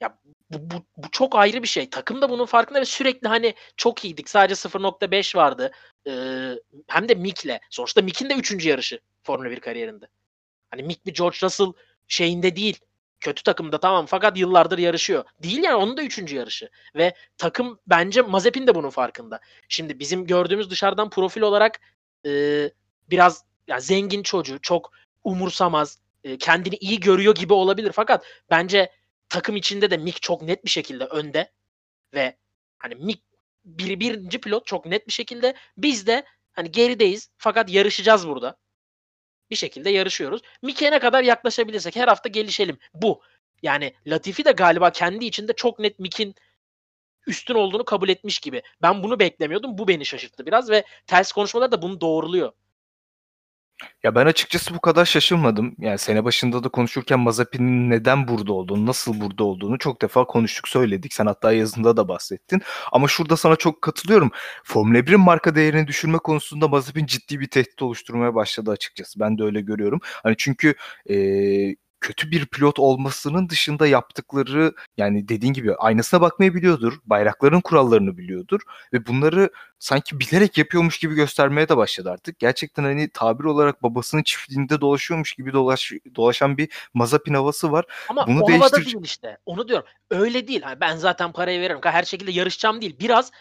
Ya 0.00 0.18
bu, 0.50 0.70
bu, 0.70 0.84
bu 0.96 1.10
çok 1.10 1.36
ayrı 1.36 1.62
bir 1.62 1.68
şey. 1.68 1.90
Takım 1.90 2.22
da 2.22 2.30
bunun 2.30 2.46
farkında 2.46 2.80
ve 2.80 2.84
sürekli 2.84 3.28
hani 3.28 3.54
çok 3.76 4.04
iyiydik. 4.04 4.30
Sadece 4.30 4.54
0.5 4.54 5.36
vardı. 5.36 5.72
Ee, 6.06 6.52
hem 6.86 7.08
de 7.08 7.14
Mick'le. 7.14 7.60
Sonuçta 7.70 8.02
Mick'in 8.02 8.30
de 8.30 8.34
3. 8.34 8.66
yarışı 8.66 9.00
Formula 9.22 9.50
1 9.50 9.60
kariyerinde. 9.60 10.08
Hani 10.70 10.82
Mick 10.82 11.06
bir 11.06 11.14
George 11.14 11.38
Russell 11.42 11.72
şeyinde 12.08 12.56
değil. 12.56 12.78
Kötü 13.20 13.42
takımda 13.42 13.80
tamam 13.80 14.06
fakat 14.06 14.38
yıllardır 14.38 14.78
yarışıyor. 14.78 15.24
Değil 15.42 15.62
yani 15.62 15.74
onun 15.74 15.96
da 15.96 16.02
üçüncü 16.02 16.36
yarışı. 16.36 16.68
Ve 16.96 17.14
takım 17.38 17.78
bence 17.86 18.22
Mazepin 18.22 18.66
de 18.66 18.74
bunun 18.74 18.90
farkında. 18.90 19.40
Şimdi 19.68 19.98
bizim 19.98 20.26
gördüğümüz 20.26 20.70
dışarıdan 20.70 21.10
profil 21.10 21.40
olarak 21.40 21.80
e, 22.26 22.30
biraz 23.10 23.44
yani 23.68 23.80
zengin 23.80 24.22
çocuğu 24.22 24.58
çok 24.62 24.92
umursamaz, 25.24 25.98
e, 26.24 26.38
kendini 26.38 26.76
iyi 26.76 27.00
görüyor 27.00 27.34
gibi 27.34 27.52
olabilir. 27.52 27.92
Fakat 27.92 28.24
bence 28.50 28.90
takım 29.28 29.56
içinde 29.56 29.90
de 29.90 29.96
Mick 29.96 30.22
çok 30.22 30.42
net 30.42 30.64
bir 30.64 30.70
şekilde 30.70 31.04
önde 31.04 31.52
ve 32.14 32.36
hani 32.78 32.94
Mick 32.94 33.22
bir, 33.64 34.00
birinci 34.00 34.40
pilot 34.40 34.66
çok 34.66 34.86
net 34.86 35.06
bir 35.06 35.12
şekilde 35.12 35.54
biz 35.76 36.06
de 36.06 36.24
hani 36.52 36.70
gerideyiz 36.72 37.30
fakat 37.38 37.70
yarışacağız 37.70 38.28
burada. 38.28 38.56
Bir 39.50 39.56
şekilde 39.56 39.90
yarışıyoruz. 39.90 40.42
Mick'e 40.62 40.90
ne 40.90 40.98
kadar 40.98 41.22
yaklaşabilirsek 41.22 41.96
her 41.96 42.08
hafta 42.08 42.28
gelişelim. 42.28 42.78
Bu. 42.94 43.22
Yani 43.62 43.94
Latifi 44.06 44.44
de 44.44 44.52
galiba 44.52 44.90
kendi 44.90 45.24
içinde 45.24 45.52
çok 45.52 45.78
net 45.78 45.98
Mick'in 45.98 46.34
üstün 47.26 47.54
olduğunu 47.54 47.84
kabul 47.84 48.08
etmiş 48.08 48.38
gibi. 48.38 48.62
Ben 48.82 49.02
bunu 49.02 49.18
beklemiyordum. 49.20 49.78
Bu 49.78 49.88
beni 49.88 50.06
şaşırttı 50.06 50.46
biraz 50.46 50.70
ve 50.70 50.84
ters 51.06 51.32
konuşmalar 51.32 51.72
da 51.72 51.82
bunu 51.82 52.00
doğruluyor. 52.00 52.52
Ya 54.02 54.14
ben 54.14 54.26
açıkçası 54.26 54.74
bu 54.74 54.80
kadar 54.80 55.04
şaşırmadım. 55.04 55.74
Yani 55.78 55.98
sene 55.98 56.24
başında 56.24 56.64
da 56.64 56.68
konuşurken 56.68 57.20
Mazepin'in 57.20 57.90
neden 57.90 58.28
burada 58.28 58.52
olduğunu, 58.52 58.86
nasıl 58.86 59.20
burada 59.20 59.44
olduğunu 59.44 59.78
çok 59.78 60.02
defa 60.02 60.24
konuştuk, 60.26 60.68
söyledik. 60.68 61.12
Sen 61.14 61.26
hatta 61.26 61.52
yazında 61.52 61.96
da 61.96 62.08
bahsettin. 62.08 62.62
Ama 62.92 63.08
şurada 63.08 63.36
sana 63.36 63.56
çok 63.56 63.82
katılıyorum. 63.82 64.30
Formula 64.64 64.98
1'in 64.98 65.20
marka 65.20 65.54
değerini 65.54 65.86
düşürme 65.86 66.18
konusunda 66.18 66.68
Mazepin 66.68 67.06
ciddi 67.06 67.40
bir 67.40 67.46
tehdit 67.50 67.82
oluşturmaya 67.82 68.34
başladı 68.34 68.70
açıkçası. 68.70 69.20
Ben 69.20 69.38
de 69.38 69.42
öyle 69.44 69.60
görüyorum. 69.60 70.00
Hani 70.22 70.34
çünkü 70.38 70.74
e, 71.10 71.16
kötü 72.06 72.30
bir 72.30 72.46
pilot 72.46 72.78
olmasının 72.78 73.48
dışında 73.48 73.86
yaptıkları 73.86 74.74
yani 74.96 75.28
dediğin 75.28 75.52
gibi 75.52 75.74
aynasına 75.74 76.20
bakmayı 76.20 76.54
biliyordur. 76.54 76.98
Bayrakların 77.04 77.60
kurallarını 77.60 78.18
biliyordur 78.18 78.60
ve 78.92 79.06
bunları 79.06 79.50
sanki 79.78 80.20
bilerek 80.20 80.58
yapıyormuş 80.58 80.98
gibi 80.98 81.14
göstermeye 81.14 81.68
de 81.68 81.76
başladı 81.76 82.10
artık. 82.10 82.38
Gerçekten 82.38 82.82
hani 82.82 83.10
tabir 83.10 83.44
olarak 83.44 83.82
babasının 83.82 84.22
çiftliğinde 84.22 84.80
dolaşıyormuş 84.80 85.32
gibi 85.32 85.52
dolaş, 85.52 85.92
dolaşan 86.16 86.58
bir 86.58 86.68
Mazepin 86.94 87.34
havası 87.34 87.72
var. 87.72 87.84
Ama 88.08 88.26
Bunu 88.26 88.42
o 88.42 88.48
değiştir... 88.48 88.70
havada 88.70 88.84
değil 88.84 89.04
işte. 89.04 89.38
Onu 89.46 89.68
diyorum. 89.68 89.86
Öyle 90.10 90.48
değil. 90.48 90.62
Hani 90.62 90.80
ben 90.80 90.96
zaten 90.96 91.32
parayı 91.32 91.60
veririm. 91.60 91.80
Her 91.82 92.04
şekilde 92.04 92.30
yarışacağım 92.30 92.80
değil. 92.80 92.96
Biraz 93.00 93.32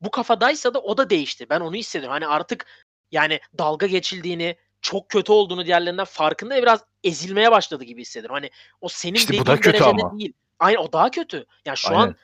bu 0.00 0.10
kafadaysa 0.10 0.74
da 0.74 0.80
o 0.80 0.96
da 0.96 1.10
değişti. 1.10 1.46
Ben 1.50 1.60
onu 1.60 1.74
hissediyorum. 1.74 2.12
Hani 2.12 2.26
artık 2.26 2.66
yani 3.10 3.40
dalga 3.58 3.86
geçildiğini, 3.86 4.56
çok 4.86 5.08
kötü 5.08 5.32
olduğunu 5.32 5.66
diğerlerinden 5.66 6.04
farkında 6.04 6.54
ve 6.54 6.62
biraz 6.62 6.84
ezilmeye 7.04 7.50
başladı 7.50 7.84
gibi 7.84 8.00
hissediyorum. 8.00 8.34
Hani 8.34 8.50
o 8.80 8.88
senin 8.88 9.14
işte 9.14 9.28
dediğin 9.28 9.46
derecede 9.46 9.84
ama. 9.84 10.18
değil. 10.18 10.32
Aynen 10.58 10.78
o 10.78 10.92
daha 10.92 11.10
kötü. 11.10 11.46
Yani 11.64 11.76
şu 11.76 11.88
Aynen. 11.88 12.00
an 12.00 12.16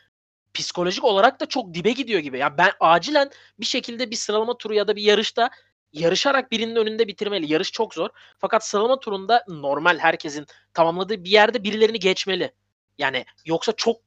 psikolojik 0.54 1.04
olarak 1.04 1.40
da 1.40 1.47
çok 1.47 1.75
dibe 1.75 1.92
gidiyor 1.92 2.21
gibi. 2.21 2.38
Ya 2.38 2.40
yani 2.40 2.59
ben 2.59 2.71
acilen 2.81 3.31
bir 3.61 3.66
şekilde 3.66 4.11
bir 4.11 4.16
sıralama 4.16 4.59
turu 4.59 4.75
ya 4.75 4.88
da 4.88 4.97
bir 4.97 5.02
yarışta 5.02 5.50
yarışarak 5.92 6.52
birinin 6.52 6.76
önünde 6.76 7.09
bitirmeli. 7.09 7.52
Yarış 7.52 7.73
çok 7.73 7.95
zor. 7.95 8.09
Fakat 8.38 8.66
sıralama 8.66 9.00
turunda 9.00 9.45
normal 9.49 9.99
herkesin 9.99 10.47
tamamladığı 10.75 11.25
bir 11.25 11.31
yerde 11.31 11.64
birilerini 11.64 11.99
geçmeli. 11.99 12.52
Yani 12.99 13.25
yoksa 13.45 13.73
çok 13.73 14.00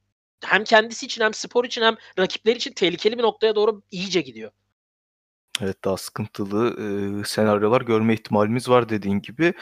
hem 0.44 0.64
kendisi 0.64 1.06
için 1.06 1.24
hem 1.24 1.34
spor 1.34 1.64
için 1.64 1.82
hem 1.82 1.96
rakipleri 2.18 2.56
için 2.56 2.72
tehlikeli 2.72 3.18
bir 3.18 3.22
noktaya 3.22 3.54
doğru 3.56 3.82
iyice 3.90 4.20
gidiyor. 4.20 4.52
Evet, 5.62 5.84
daha 5.84 5.96
sıkıntılı, 5.96 6.76
eee, 7.18 7.22
senaryolar 7.24 7.80
görme 7.82 8.14
ihtimalimiz 8.14 8.68
var 8.68 8.88
dediğin 8.88 9.20
gibi. 9.20 9.54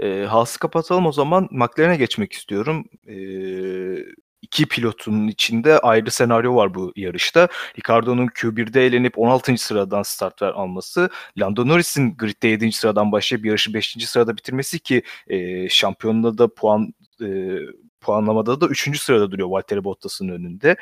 Eee, 0.00 0.24
Haas'ı 0.24 0.58
kapatalım 0.58 1.06
o 1.06 1.12
zaman. 1.12 1.48
McLaren'e 1.50 1.96
geçmek 1.96 2.32
istiyorum. 2.32 2.84
Eee, 3.06 4.04
2 4.42 4.66
pilotun 4.68 5.28
içinde 5.28 5.78
ayrı 5.78 6.10
senaryo 6.10 6.54
var 6.56 6.74
bu 6.74 6.92
yarışta. 6.96 7.48
Ricardo'nun 7.78 8.26
Q1'de 8.26 8.86
elenip 8.86 9.18
16. 9.18 9.62
sıradan 9.62 10.02
start 10.02 10.42
ver 10.42 10.48
alması, 10.52 11.10
Lando 11.38 11.68
Norris'in 11.68 12.16
gridde 12.16 12.48
7. 12.48 12.76
sıradan 12.76 13.12
başlayıp 13.12 13.46
yarışı 13.46 13.74
5. 13.74 14.06
sırada 14.06 14.36
bitirmesi 14.36 14.78
ki 14.78 15.02
eee 15.28 15.66
şampiyonluğda 15.70 16.38
da 16.38 16.54
puan 16.54 16.94
eee, 17.20 17.58
puanlamada 18.00 18.60
da 18.60 18.66
3. 18.66 18.98
sırada 18.98 19.30
duruyor 19.32 19.48
Valtteri 19.48 19.84
Bottas'ın 19.84 20.28
önünde. 20.28 20.76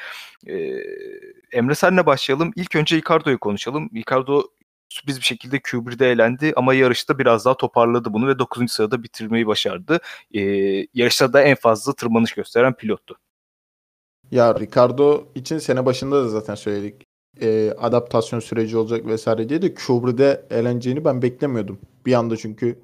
Eee, 0.47 0.85
Emre 1.53 1.75
senle 1.75 2.07
başlayalım. 2.07 2.53
İlk 2.57 2.77
önce 2.77 2.97
Ricardo'yu 2.97 3.39
konuşalım. 3.39 3.91
Ricardo 3.95 4.43
sürpriz 4.89 5.19
bir 5.19 5.25
şekilde 5.25 5.57
Q1'de 5.57 6.11
elendi 6.11 6.53
ama 6.57 6.75
yarışta 6.75 7.19
biraz 7.19 7.45
daha 7.45 7.57
toparladı 7.57 8.13
bunu 8.13 8.29
ve 8.29 8.39
9. 8.39 8.73
sırada 8.73 9.03
bitirmeyi 9.03 9.47
başardı. 9.47 10.01
Ee, 10.35 10.41
yarışta 10.95 11.33
da 11.33 11.43
en 11.43 11.55
fazla 11.55 11.93
tırmanış 11.93 12.33
gösteren 12.33 12.75
pilottu. 12.75 13.19
Ya 14.31 14.61
Ricardo 14.61 15.25
için 15.35 15.59
sene 15.59 15.87
başında 15.87 16.25
da 16.25 16.29
zaten 16.29 16.55
söyledik. 16.55 17.05
E, 17.41 17.75
adaptasyon 17.79 18.41
süreci 18.41 18.77
olacak 18.77 19.07
vesaire 19.07 19.49
diye 19.49 19.63
de 19.63 19.75
Q1'de 19.75 20.47
eleneceğini 20.51 21.05
ben 21.05 21.23
beklemiyordum. 21.23 21.79
Bir 22.07 22.13
anda 22.13 22.37
çünkü 22.37 22.79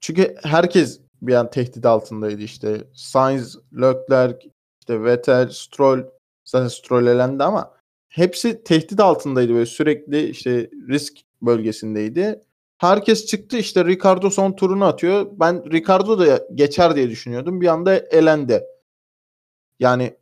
çünkü 0.00 0.34
herkes 0.42 1.00
bir 1.22 1.34
an 1.34 1.50
tehdit 1.50 1.86
altındaydı 1.86 2.42
işte. 2.42 2.84
Sainz, 2.94 3.58
Leclerc, 3.74 4.50
işte 4.80 5.04
Vettel, 5.04 5.50
Stroll 5.50 6.04
zaten 6.44 6.68
Stroll 6.68 7.06
elendi 7.06 7.44
ama 7.44 7.79
hepsi 8.10 8.64
tehdit 8.64 9.00
altındaydı 9.00 9.54
ve 9.54 9.66
sürekli 9.66 10.28
işte 10.28 10.70
risk 10.88 11.18
bölgesindeydi. 11.42 12.40
Herkes 12.78 13.26
çıktı 13.26 13.56
işte 13.56 13.84
Ricardo 13.84 14.30
son 14.30 14.52
turunu 14.52 14.84
atıyor. 14.84 15.26
Ben 15.32 15.72
Ricardo 15.72 16.18
da 16.18 16.46
geçer 16.54 16.96
diye 16.96 17.10
düşünüyordum. 17.10 17.60
Bir 17.60 17.66
anda 17.66 17.96
elendi. 17.96 18.62
Yani 19.78 20.16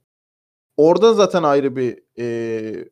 orada 0.77 1.15
zaten 1.15 1.43
ayrı 1.43 1.77
bir 1.77 2.03
e, 2.19 2.89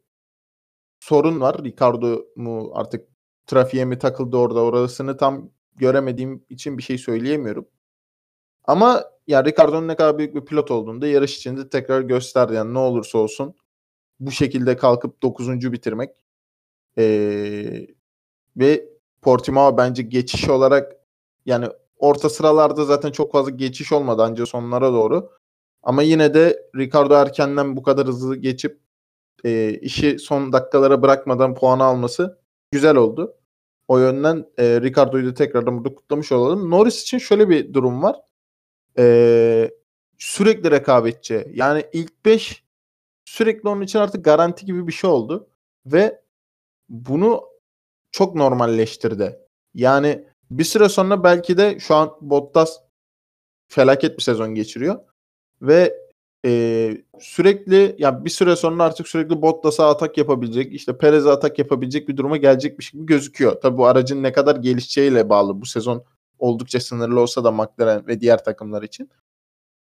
sorun 1.01 1.41
var. 1.41 1.65
Ricardo 1.65 2.27
mu 2.37 2.71
artık 2.75 3.09
trafiğe 3.47 3.85
mi 3.85 3.99
takıldı 3.99 4.37
orada 4.37 4.61
orasını 4.61 5.17
tam 5.17 5.51
göremediğim 5.77 6.45
için 6.49 6.79
bir 6.79 6.83
şey 6.83 6.99
söyleyemiyorum. 6.99 7.69
Ama 8.65 9.05
ya 9.27 9.45
Ricardo'nun 9.45 9.89
ne 9.89 9.97
kadar 9.97 10.19
büyük 10.19 10.35
bir 10.35 10.45
pilot 10.45 10.71
olduğunu 10.71 11.01
da 11.01 11.07
yarış 11.07 11.37
içinde 11.37 11.69
tekrar 11.69 12.01
gösterdi. 12.01 12.55
Yani 12.55 12.75
ne 12.75 12.79
olursa 12.79 13.19
olsun 13.19 13.55
bu 14.21 14.31
şekilde 14.31 14.77
kalkıp 14.77 15.23
9. 15.23 15.73
bitirmek 15.73 16.11
ee, 16.99 17.87
ve 18.57 18.89
Portimao 19.23 19.77
bence 19.77 20.03
geçiş 20.03 20.49
olarak 20.49 20.97
yani 21.47 21.69
orta 21.99 22.29
sıralarda 22.29 22.85
zaten 22.85 23.11
çok 23.11 23.33
fazla 23.33 23.51
geçiş 23.51 23.93
olmadı 23.93 24.23
ancak 24.27 24.49
sonlara 24.49 24.93
doğru. 24.93 25.31
Ama 25.83 26.03
yine 26.03 26.35
de 26.35 26.71
Ricardo 26.77 27.15
erkenden 27.15 27.77
bu 27.77 27.83
kadar 27.83 28.07
hızlı 28.07 28.37
geçip 28.37 28.81
e, 29.45 29.79
işi 29.81 30.19
son 30.19 30.53
dakikalara 30.53 31.03
bırakmadan 31.03 31.55
puan 31.55 31.79
alması 31.79 32.39
güzel 32.73 32.97
oldu. 32.97 33.37
O 33.89 33.99
yönden 33.99 34.47
e, 34.59 34.81
Ricardo'yu 34.81 35.27
da 35.27 35.35
tekrardan 35.35 35.79
burada 35.79 35.95
kutlamış 35.95 36.33
olalım. 36.33 36.71
Norris 36.71 37.03
için 37.03 37.19
şöyle 37.19 37.49
bir 37.49 37.75
durum 37.75 38.03
var. 38.03 38.17
E, 38.99 39.71
sürekli 40.19 40.71
rekabetçi. 40.71 41.53
Yani 41.55 41.87
ilk 41.93 42.25
5 42.25 42.66
sürekli 43.37 43.69
onun 43.69 43.83
için 43.83 43.99
artık 43.99 44.25
garanti 44.25 44.67
gibi 44.67 44.87
bir 44.87 44.93
şey 44.93 45.11
oldu. 45.11 45.49
Ve 45.87 46.23
bunu 46.89 47.45
çok 48.11 48.35
normalleştirdi. 48.35 49.39
Yani 49.75 50.25
bir 50.51 50.65
süre 50.65 50.89
sonra 50.89 51.25
belki 51.25 51.59
de 51.59 51.79
şu 51.81 51.95
an 51.95 52.17
Bottas 52.21 52.79
felaket 53.69 54.17
bir 54.17 54.23
sezon 54.23 54.55
geçiriyor. 54.55 55.01
Ve 55.63 55.99
e, 56.45 56.51
sürekli 57.21 57.97
yani 57.99 58.25
bir 58.25 58.31
süre 58.31 58.57
sonra 58.57 58.85
artık 58.85 59.09
sürekli 59.09 59.43
Bottas'a 59.43 59.89
atak 59.89 60.19
yapabilecek, 60.19 60.75
işte 60.75 60.99
Perez'e 60.99 61.31
atak 61.31 61.59
yapabilecek 61.59 62.09
bir 62.09 62.17
duruma 62.17 62.37
gelecekmiş 62.37 62.91
gibi 62.91 63.07
gözüküyor. 63.07 63.61
Tabii 63.61 63.79
bu 63.79 63.87
aracın 63.87 64.23
ne 64.23 64.33
kadar 64.33 64.57
gelişeceğiyle 64.57 65.29
bağlı. 65.29 65.61
Bu 65.61 65.67
sezon 65.67 66.05
oldukça 66.39 66.81
sınırlı 66.81 67.21
olsa 67.21 67.45
da 67.45 67.51
McLaren 67.51 68.07
ve 68.07 68.21
diğer 68.21 68.45
takımlar 68.45 68.83
için. 68.83 69.11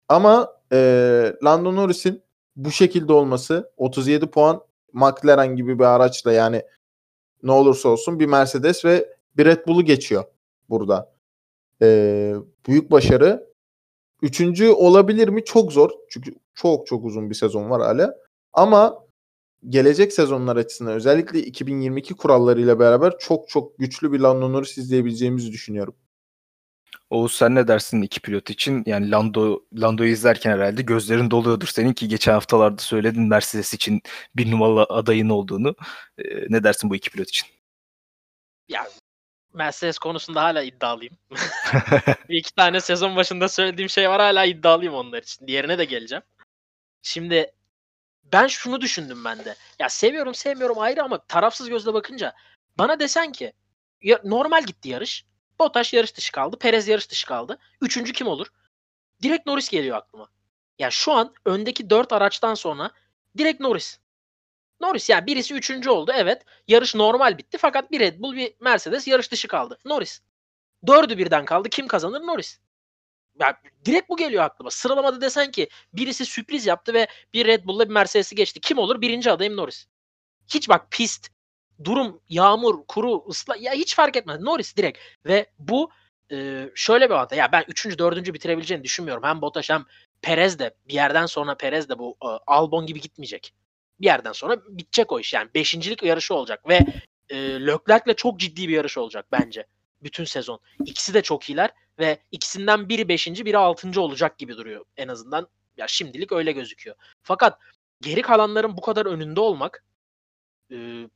Ama 0.10 0.54
e, 0.72 1.34
Lando 1.44 1.76
Norris'in 1.76 2.24
bu 2.56 2.72
şekilde 2.72 3.14
olması 3.14 3.72
37 3.78 4.28
puan 4.28 4.62
McLaren 4.94 5.56
gibi 5.56 5.80
bir 5.80 5.84
araçla 5.84 6.32
yani 6.32 6.64
ne 7.44 7.52
olursa 7.52 7.90
olsun 7.90 8.20
bir 8.20 8.26
Mercedes 8.26 8.86
ve 8.86 9.16
bir 9.38 9.46
Red 9.46 9.68
Bull'u 9.68 9.86
geçiyor 9.86 10.24
burada. 10.70 11.14
Ee, 11.82 12.36
büyük 12.68 12.92
başarı. 12.92 13.52
Üçüncü 14.22 14.70
olabilir 14.70 15.28
mi? 15.28 15.46
Çok 15.46 15.74
zor. 15.74 15.90
Çünkü 16.10 16.36
çok 16.56 16.88
çok 16.88 17.06
uzun 17.06 17.30
bir 17.30 17.36
sezon 17.36 17.70
var 17.70 17.82
hala. 17.82 18.16
Ama 18.54 19.06
gelecek 19.70 20.14
sezonlar 20.14 20.56
açısından 20.56 20.94
özellikle 20.94 21.40
2022 21.40 22.14
kurallarıyla 22.14 22.80
beraber 22.80 23.14
çok 23.20 23.50
çok 23.50 23.78
güçlü 23.78 24.12
bir 24.12 24.20
Lando 24.20 24.54
Norris 24.54 24.78
izleyebileceğimizi 24.78 25.52
düşünüyorum. 25.52 25.96
Oğuz 27.10 27.34
sen 27.34 27.56
ne 27.56 27.68
dersin 27.68 28.02
iki 28.02 28.20
pilot 28.20 28.50
için? 28.50 28.84
Yani 28.86 29.12
Lando 29.12 29.64
Lando'yu 29.74 30.12
izlerken 30.12 30.52
herhalde 30.52 30.82
gözlerin 30.82 31.32
doluyordur 31.32 31.68
senin 31.68 31.94
ki 31.94 32.08
geçen 32.08 32.34
haftalarda 32.34 32.82
söyledin 32.82 33.24
Mercedes 33.24 33.74
için 33.74 34.02
bir 34.36 34.52
numaralı 34.52 34.84
adayın 34.84 35.30
olduğunu. 35.30 35.76
Ee, 36.18 36.24
ne 36.50 36.64
dersin 36.64 36.90
bu 36.90 36.96
iki 36.96 37.10
pilot 37.10 37.30
için? 37.30 37.48
Ya 38.70 38.88
Mercedes 39.54 39.98
konusunda 39.98 40.44
hala 40.44 40.62
iddialıyım. 40.64 41.18
bir 42.30 42.38
iki 42.38 42.56
tane 42.56 42.82
sezon 42.82 43.16
başında 43.16 43.50
söylediğim 43.50 43.90
şey 43.90 44.10
var 44.10 44.22
hala 44.22 44.46
iddialıyım 44.46 44.94
onlar 44.94 45.22
için. 45.22 45.48
Diğerine 45.48 45.78
de 45.78 45.86
geleceğim. 45.86 46.24
Şimdi 47.02 47.52
ben 48.34 48.48
şunu 48.48 48.82
düşündüm 48.82 49.26
ben 49.26 49.46
de. 49.46 49.56
Ya 49.80 49.90
seviyorum 49.90 50.36
sevmiyorum 50.36 50.80
ayrı 50.80 51.04
ama 51.04 51.18
tarafsız 51.18 51.70
gözle 51.70 51.94
bakınca 51.94 52.34
bana 52.78 53.00
desen 53.00 53.32
ki 53.32 53.54
ya, 54.02 54.22
normal 54.24 54.64
gitti 54.64 54.90
yarış. 54.90 55.26
Bottas 55.62 55.94
yarış 55.94 56.18
dışı 56.18 56.32
kaldı. 56.32 56.58
Perez 56.60 56.88
yarış 56.88 57.12
dışı 57.12 57.28
kaldı. 57.28 57.58
Üçüncü 57.82 58.14
kim 58.14 58.28
olur? 58.28 58.48
Direkt 59.24 59.46
Norris 59.46 59.70
geliyor 59.70 59.98
aklıma. 59.98 60.30
Ya 60.80 60.92
şu 60.92 61.14
an 61.14 61.34
öndeki 61.46 61.90
dört 61.90 62.14
araçtan 62.14 62.54
sonra 62.54 62.92
direkt 63.38 63.60
Norris. 63.60 64.00
Norris 64.80 65.10
yani 65.10 65.26
birisi 65.26 65.54
üçüncü 65.54 65.90
oldu 65.90 66.12
evet. 66.16 66.46
Yarış 66.68 66.96
normal 66.96 67.38
bitti 67.38 67.58
fakat 67.58 67.92
bir 67.92 68.00
Red 68.00 68.22
Bull 68.22 68.36
bir 68.36 68.54
Mercedes 68.60 69.08
yarış 69.08 69.32
dışı 69.32 69.48
kaldı. 69.48 69.78
Norris. 69.86 70.22
Dördü 70.88 71.18
birden 71.18 71.46
kaldı. 71.46 71.70
Kim 71.70 71.88
kazanır? 71.88 72.22
Norris. 72.22 72.60
Ya 73.40 73.62
direkt 73.86 74.10
bu 74.10 74.18
geliyor 74.18 74.44
aklıma. 74.44 74.72
Sıralamada 74.72 75.22
desen 75.22 75.52
ki 75.52 75.70
birisi 75.94 76.26
sürpriz 76.26 76.66
yaptı 76.66 76.94
ve 76.94 77.08
bir 77.34 77.46
Red 77.46 77.66
Bull'la 77.66 77.90
bir 77.90 77.94
Mercedes'i 77.94 78.36
geçti. 78.36 78.60
Kim 78.60 78.78
olur? 78.78 79.02
Birinci 79.02 79.32
adayım 79.32 79.58
Norris. 79.58 79.88
Hiç 80.48 80.70
bak 80.70 80.92
pist, 80.92 81.30
durum, 81.84 82.22
yağmur, 82.30 82.86
kuru, 82.88 83.26
ısla 83.30 83.56
ya 83.60 83.74
hiç 83.74 83.96
fark 83.96 84.16
etmez. 84.16 84.42
Norris 84.42 84.78
direkt. 84.78 85.00
Ve 85.26 85.46
bu 85.60 85.92
e, 86.32 86.70
şöyle 86.76 87.10
bir 87.10 87.14
avantaj. 87.14 87.40
Ya 87.40 87.52
ben 87.52 87.64
üçüncü, 87.68 87.98
dördüncü 87.98 88.34
bitirebileceğini 88.34 88.84
düşünmüyorum. 88.84 89.24
Hem 89.24 89.42
Bottas 89.42 89.70
hem 89.70 89.86
Perez 90.22 90.60
de 90.60 90.76
bir 90.88 90.94
yerden 90.94 91.26
sonra 91.26 91.56
Perez 91.56 91.90
de 91.90 92.00
bu 92.00 92.18
e, 92.24 92.28
Albon 92.48 92.86
gibi 92.86 93.02
gitmeyecek. 93.02 93.54
Bir 94.02 94.06
yerden 94.06 94.32
sonra 94.32 94.58
bitecek 94.70 95.12
o 95.12 95.20
iş. 95.20 95.34
Yani 95.34 95.50
beşincilik 95.56 96.04
yarışı 96.04 96.34
olacak 96.34 96.70
ve 96.70 96.80
e, 97.30 97.38
Leclerc'le 97.38 98.18
çok 98.18 98.40
ciddi 98.40 98.68
bir 98.68 98.74
yarış 98.74 98.98
olacak 98.98 99.26
bence. 99.32 99.66
Bütün 100.04 100.24
sezon. 100.24 100.60
İkisi 100.86 101.14
de 101.14 101.22
çok 101.22 101.50
iyiler 101.50 101.70
ve 102.00 102.20
ikisinden 102.32 102.90
biri 102.90 103.08
beşinci, 103.08 103.46
biri 103.46 103.58
altıncı 103.58 104.02
olacak 104.02 104.38
gibi 104.38 104.58
duruyor 104.58 104.86
en 104.98 105.08
azından. 105.08 105.48
Ya 105.78 105.88
şimdilik 105.88 106.32
öyle 106.32 106.52
gözüküyor. 106.52 106.96
Fakat 107.24 107.60
geri 108.02 108.22
kalanların 108.22 108.78
bu 108.78 108.82
kadar 108.82 109.06
önünde 109.06 109.40
olmak 109.40 109.86
e, 110.72 111.08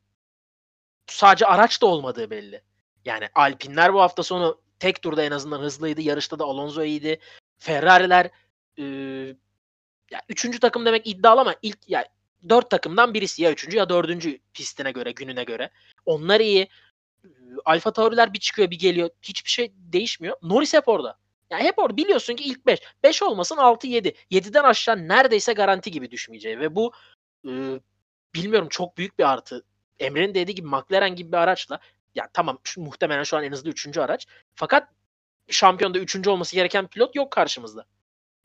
sadece 1.08 1.46
araç 1.46 1.82
da 1.82 1.86
olmadığı 1.86 2.30
belli. 2.30 2.62
Yani 3.06 3.30
Alpinler 3.36 3.94
bu 3.94 4.02
hafta 4.02 4.24
sonu 4.24 4.62
tek 4.80 5.02
turda 5.02 5.24
en 5.24 5.32
azından 5.32 5.60
hızlıydı. 5.60 6.02
Yarışta 6.02 6.40
da 6.40 6.44
Alonso 6.44 6.84
iyiydi. 6.84 7.20
Ferrari'ler 7.60 8.32
e, 8.78 8.84
ya 10.12 10.22
üçüncü 10.30 10.60
takım 10.60 10.86
demek 10.86 11.08
iddialı 11.08 11.42
ama 11.42 11.56
ilk 11.62 11.90
ya 11.90 12.06
dört 12.50 12.70
takımdan 12.70 13.14
birisi 13.14 13.44
ya 13.44 13.52
üçüncü 13.52 13.78
ya 13.78 13.90
dördüncü 13.90 14.40
pistine 14.54 14.92
göre 14.92 15.12
gününe 15.12 15.44
göre. 15.44 15.70
Onlar 16.06 16.40
iyi. 16.40 16.68
Alfa 17.66 17.94
Tauri'ler 17.94 18.34
bir 18.34 18.40
çıkıyor 18.40 18.72
bir 18.72 18.80
geliyor. 18.80 19.10
Hiçbir 19.22 19.50
şey 19.50 19.74
değişmiyor. 19.76 20.38
Norris 20.42 20.74
hep 20.74 20.88
orada. 20.88 21.18
Yani 21.50 21.64
hep 21.64 21.80
orada 21.80 21.98
biliyorsun 21.98 22.36
ki 22.36 22.44
ilk 22.44 22.66
5. 22.66 22.80
5 23.04 23.24
olmasın 23.24 23.58
6 23.58 23.88
7. 23.88 24.16
7'den 24.32 24.64
aşağı 24.64 25.08
neredeyse 25.08 25.54
garanti 25.54 25.92
gibi 25.92 26.12
düşmeyeceği 26.12 26.60
ve 26.60 26.76
bu 26.76 26.92
e, 27.48 27.52
bilmiyorum 28.36 28.70
çok 28.70 28.98
büyük 28.98 29.20
bir 29.20 29.32
artı. 29.34 29.64
Emre'nin 30.00 30.34
dediği 30.34 30.56
gibi 30.56 30.68
McLaren 30.68 31.16
gibi 31.16 31.32
bir 31.32 31.38
araçla 31.38 31.80
ya 32.16 32.30
tamam 32.34 32.60
şu, 32.64 32.82
muhtemelen 32.82 33.24
şu 33.24 33.38
an 33.38 33.44
en 33.44 33.52
hızlı 33.52 33.70
3. 33.70 33.98
araç. 33.98 34.28
Fakat 34.56 34.90
şampiyonda 35.50 36.00
3. 36.00 36.28
olması 36.28 36.56
gereken 36.56 36.88
pilot 36.88 37.16
yok 37.16 37.32
karşımızda. 37.32 37.86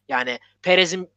Yani 0.08 0.38
Perez'in 0.62 1.10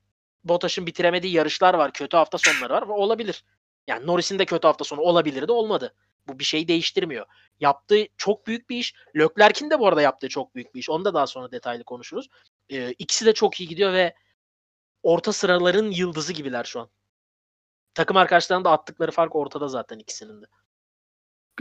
Bottas'ın 0.44 0.86
bitiremediği 0.86 1.34
yarışlar 1.34 1.74
var. 1.74 1.94
Kötü 1.94 2.18
hafta 2.18 2.38
sonları 2.38 2.74
var. 2.74 2.82
Olabilir. 2.82 3.44
Yani 3.88 4.08
Norris'in 4.08 4.40
de 4.40 4.46
kötü 4.46 4.68
hafta 4.68 4.84
sonu 4.84 5.02
olabilir 5.02 5.48
de 5.48 5.52
olmadı. 5.52 5.94
Bu 6.28 6.40
bir 6.40 6.44
şeyi 6.44 6.68
değiştirmiyor. 6.68 7.26
Yaptığı 7.60 8.06
çok 8.18 8.48
büyük 8.48 8.70
bir 8.70 8.78
iş. 8.78 8.94
Leclerc'in 9.16 9.70
de 9.70 9.80
bu 9.80 9.88
arada 9.88 10.02
yaptığı 10.02 10.30
çok 10.30 10.56
büyük 10.56 10.76
bir 10.76 10.80
iş. 10.80 10.90
Onu 10.90 11.06
da 11.06 11.14
daha 11.14 11.28
sonra 11.28 11.52
detaylı 11.52 11.84
konuşuruz. 11.84 12.30
Ee, 12.70 12.92
ikisi 12.92 13.26
de 13.26 13.34
çok 13.34 13.60
iyi 13.60 13.70
gidiyor 13.70 13.94
ve 13.94 14.16
orta 15.04 15.34
sıraların 15.34 15.92
yıldızı 15.92 16.34
gibiler 16.34 16.64
şu 16.64 16.80
an. 16.80 16.90
Takım 17.94 18.18
arkadaşlarının 18.18 18.66
da 18.66 18.72
attıkları 18.72 19.12
fark 19.12 19.36
ortada 19.36 19.68
zaten 19.68 20.00
ikisinin 20.00 20.42
de. 20.42 20.46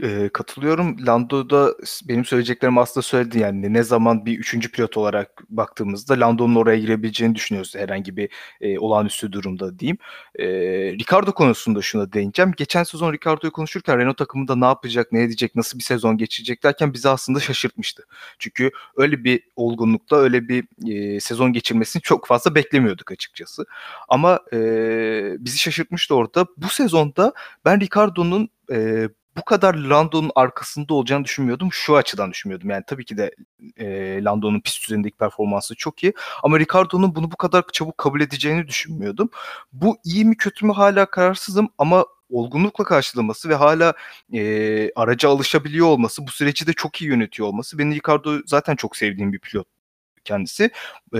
Eee, 0.01 0.29
katılıyorum. 0.33 1.05
Lando'da 1.07 1.73
benim 2.09 2.25
söyleyeceklerimi 2.25 2.79
aslında 2.79 3.01
söyledi 3.01 3.39
yani 3.39 3.73
ne 3.73 3.83
zaman 3.83 4.25
bir 4.25 4.37
üçüncü 4.39 4.71
pilot 4.71 4.97
olarak 4.97 5.43
baktığımızda 5.49 6.13
Lando'nun 6.19 6.55
oraya 6.55 6.79
girebileceğini 6.79 7.35
düşünüyoruz 7.35 7.75
herhangi 7.75 8.17
bir, 8.17 8.29
eee, 8.61 8.79
olağanüstü 8.79 9.31
durumda 9.31 9.79
diyeyim. 9.79 9.97
Eee, 10.39 10.93
Ricardo 10.93 11.31
konusunda 11.33 11.81
şuna 11.81 12.13
değineceğim. 12.13 12.51
Geçen 12.57 12.83
sezon 12.83 13.13
Ricardo'yu 13.13 13.51
konuşurken 13.51 13.97
Renault 13.99 14.17
takımında 14.17 14.55
ne 14.55 14.65
yapacak, 14.65 15.11
ne 15.11 15.21
edecek, 15.23 15.55
nasıl 15.55 15.77
bir 15.79 15.83
sezon 15.83 16.17
geçirecek 16.17 16.63
derken 16.63 16.93
bizi 16.93 17.09
aslında 17.09 17.39
şaşırtmıştı. 17.39 18.03
Çünkü 18.39 18.71
öyle 18.97 19.23
bir 19.23 19.43
olgunlukla, 19.55 20.17
öyle 20.17 20.47
bir, 20.47 20.63
eee, 20.85 21.19
sezon 21.19 21.53
geçirmesini 21.53 22.01
çok 22.01 22.27
fazla 22.27 22.55
beklemiyorduk 22.55 23.11
açıkçası. 23.11 23.65
Ama, 24.09 24.39
eee, 24.53 25.35
bizi 25.39 25.57
şaşırtmıştı 25.59 26.15
orada. 26.15 26.45
Bu 26.57 26.67
sezonda 26.69 27.33
ben 27.65 27.79
Ricardo'nun, 27.81 28.49
eee 28.71 29.09
bu 29.37 29.45
kadar 29.45 29.73
Lando'nun 29.73 30.31
arkasında 30.35 30.93
olacağını 30.93 31.25
düşünmüyordum. 31.25 31.73
Şu 31.73 31.95
açıdan 31.95 32.31
düşünmüyordum. 32.31 32.69
Yani 32.69 32.83
tabii 32.87 33.05
ki 33.05 33.17
de 33.17 33.35
e, 33.77 34.23
Lando'nun 34.23 34.59
pist 34.59 34.83
üzerindeki 34.85 35.17
performansı 35.17 35.75
çok 35.75 36.03
iyi. 36.03 36.13
Ama 36.43 36.59
Ricardo'nun 36.59 37.15
bunu 37.15 37.31
bu 37.31 37.37
kadar 37.37 37.63
çabuk 37.73 37.97
kabul 37.97 38.21
edeceğini 38.21 38.67
düşünmüyordum. 38.67 39.29
Bu 39.73 39.97
iyi 40.03 40.25
mi 40.25 40.37
kötü 40.37 40.65
mü 40.65 40.73
hala 40.73 41.05
kararsızım 41.05 41.69
ama 41.77 42.05
olgunlukla 42.29 42.83
karşılaması 42.83 43.49
ve 43.49 43.55
hala 43.55 43.93
e, 44.33 44.91
araca 44.95 45.29
alışabiliyor 45.29 45.87
olması, 45.87 46.27
bu 46.27 46.31
süreci 46.31 46.67
de 46.67 46.73
çok 46.73 47.01
iyi 47.01 47.09
yönetiyor 47.09 47.47
olması. 47.47 47.77
Benim 47.77 47.93
Ricardo 47.93 48.39
zaten 48.45 48.75
çok 48.75 48.97
sevdiğim 48.97 49.33
bir 49.33 49.39
pilot 49.39 49.72
kendisi. 50.25 50.71
E, 51.15 51.19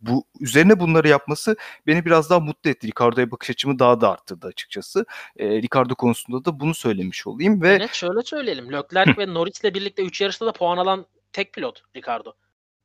bu 0.00 0.24
üzerine 0.40 0.80
bunları 0.80 1.08
yapması 1.08 1.56
beni 1.86 2.04
biraz 2.04 2.30
daha 2.30 2.40
mutlu 2.40 2.70
etti. 2.70 2.86
Ricardo'ya 2.86 3.30
bakış 3.30 3.50
açımı 3.50 3.78
daha 3.78 4.00
da 4.00 4.10
arttırdı 4.10 4.46
açıkçası. 4.46 5.06
E, 5.36 5.62
Ricardo 5.62 5.94
konusunda 5.94 6.44
da 6.44 6.60
bunu 6.60 6.74
söylemiş 6.74 7.26
olayım 7.26 7.62
ve 7.62 7.68
Evet 7.68 7.94
şöyle 7.94 8.22
söyleyelim. 8.22 8.72
Leclerc 8.72 9.18
ve 9.18 9.34
Norris'le 9.34 9.64
birlikte 9.64 10.02
3 10.02 10.20
yarışta 10.20 10.46
da 10.46 10.52
puan 10.52 10.76
alan 10.76 11.06
tek 11.32 11.52
pilot 11.52 11.82
Ricardo. 11.96 12.32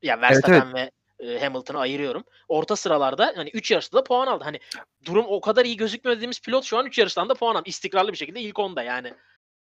Yani 0.02 0.22
Verstappen 0.22 0.54
evet, 0.54 0.94
evet. 1.20 1.42
ve 1.42 1.46
Hamilton'ı 1.46 1.80
ayırıyorum. 1.80 2.24
Orta 2.48 2.76
sıralarda 2.76 3.34
hani 3.36 3.50
3 3.50 3.72
yarışta 3.72 3.98
da 3.98 4.04
puan 4.04 4.28
aldı. 4.28 4.44
Hani 4.44 4.60
durum 5.06 5.26
o 5.28 5.42
kadar 5.42 5.66
iyi 5.66 5.78
gözükmüyor 5.78 6.16
dediğimiz 6.16 6.42
pilot 6.42 6.64
şu 6.64 6.78
an 6.78 6.86
3 6.86 6.98
yarıştan 6.98 7.30
da 7.30 7.34
puan 7.34 7.56
aldı. 7.56 7.64
İstikrarlı 7.66 8.12
bir 8.12 8.18
şekilde 8.18 8.42
ilk 8.42 8.60
onda 8.60 8.84
yani. 8.84 9.14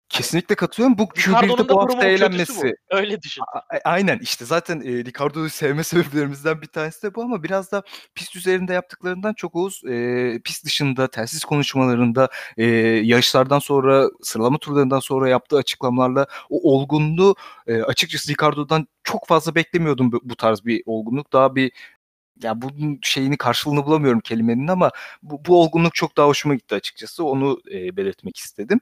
Kesinlikle 0.08 0.54
katılıyorum. 0.54 0.98
Bu 0.98 1.02
Q1'de 1.02 1.68
bu 1.68 1.80
hafta 1.80 2.06
eğlenmesi. 2.06 2.62
Bu. 2.90 2.96
Öyle 2.96 3.22
düşün. 3.22 3.42
A- 3.54 3.90
aynen 3.90 4.18
işte 4.18 4.44
zaten 4.44 4.80
e, 4.80 5.04
Ricardo'yu 5.04 5.50
sevme 5.50 5.84
sebeplerimizden 5.84 6.62
bir 6.62 6.66
tanesi 6.66 7.02
de 7.02 7.14
bu 7.14 7.22
ama 7.22 7.42
biraz 7.42 7.72
da 7.72 7.82
pist 8.14 8.36
üzerinde 8.36 8.72
yaptıklarından 8.72 9.34
çok 9.34 9.56
Oğuz 9.56 9.82
e, 9.84 10.40
pist 10.44 10.64
dışında 10.64 11.08
telsiz 11.08 11.44
konuşmalarında 11.44 12.28
e, 12.56 12.64
yarışlardan 13.04 13.58
sonra 13.58 14.08
sıralama 14.22 14.58
turlarından 14.58 15.00
sonra 15.00 15.28
yaptığı 15.28 15.56
açıklamalarla 15.56 16.26
o 16.50 16.72
olgunluğu 16.72 17.34
e, 17.66 17.82
açıkçası 17.82 18.32
Ricardo'dan 18.32 18.88
çok 19.04 19.26
fazla 19.26 19.54
beklemiyordum 19.54 20.12
bu, 20.12 20.20
bu 20.24 20.36
tarz 20.36 20.64
bir 20.64 20.82
olgunluk. 20.86 21.32
Daha 21.32 21.56
bir 21.56 21.72
ya 22.42 22.62
bunun 22.62 22.98
şeyini 23.02 23.36
karşılığını 23.36 23.86
bulamıyorum 23.86 24.20
kelimenin 24.20 24.68
ama 24.68 24.90
bu, 25.22 25.44
bu 25.46 25.62
olgunluk 25.62 25.94
çok 25.94 26.16
daha 26.16 26.26
hoşuma 26.26 26.54
gitti 26.54 26.74
açıkçası. 26.74 27.24
Onu 27.24 27.60
e, 27.72 27.96
belirtmek 27.96 28.36
istedim. 28.36 28.80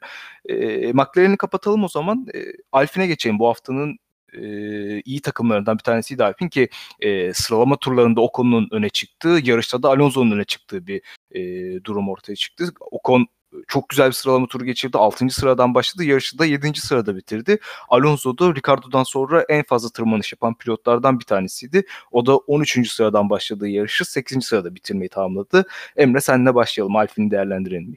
E, 0.48 0.56
McLaren'i 0.92 1.36
kapatalım 1.36 1.84
o 1.84 1.88
zaman. 1.88 2.26
E, 2.34 2.38
Alpine 2.72 3.06
geçelim. 3.06 3.38
Bu 3.38 3.48
haftanın 3.48 3.98
e, 4.32 5.00
iyi 5.00 5.20
takımlarından 5.20 5.78
bir 5.78 5.82
tanesiydi 5.82 6.24
Alpine 6.24 6.48
ki 6.48 6.68
e, 7.00 7.32
sıralama 7.34 7.76
turlarında 7.76 8.20
Ocon'un 8.20 8.68
öne 8.70 8.88
çıktığı, 8.88 9.40
yarışta 9.44 9.82
da 9.82 9.88
Alonso'nun 9.88 10.30
öne 10.30 10.44
çıktığı 10.44 10.86
bir 10.86 11.02
e, 11.30 11.40
durum 11.84 12.08
ortaya 12.08 12.36
çıktı. 12.36 12.64
Ocon 12.80 13.26
çok 13.68 13.88
güzel 13.88 14.06
bir 14.06 14.12
sıralama 14.12 14.46
turu 14.46 14.64
geçirdi. 14.64 14.98
6. 14.98 15.30
sıradan 15.30 15.74
başladı. 15.74 16.04
Yarışı 16.04 16.38
da 16.38 16.44
7. 16.44 16.80
sırada 16.80 17.16
bitirdi. 17.16 17.58
Alonso 17.88 18.38
da 18.38 18.54
Ricardo'dan 18.54 19.02
sonra 19.02 19.44
en 19.48 19.62
fazla 19.62 19.88
tırmanış 19.88 20.32
yapan 20.32 20.54
pilotlardan 20.54 21.20
bir 21.20 21.24
tanesiydi. 21.24 21.86
O 22.12 22.26
da 22.26 22.36
13. 22.36 22.92
sıradan 22.92 23.30
başladığı 23.30 23.68
yarışı 23.68 24.04
8. 24.04 24.44
sırada 24.44 24.74
bitirmeyi 24.74 25.08
tamamladı. 25.08 25.66
Emre 25.96 26.20
senle 26.20 26.54
başlayalım. 26.54 26.96
Alfine'i 26.96 27.30
değerlendirelim. 27.30 27.96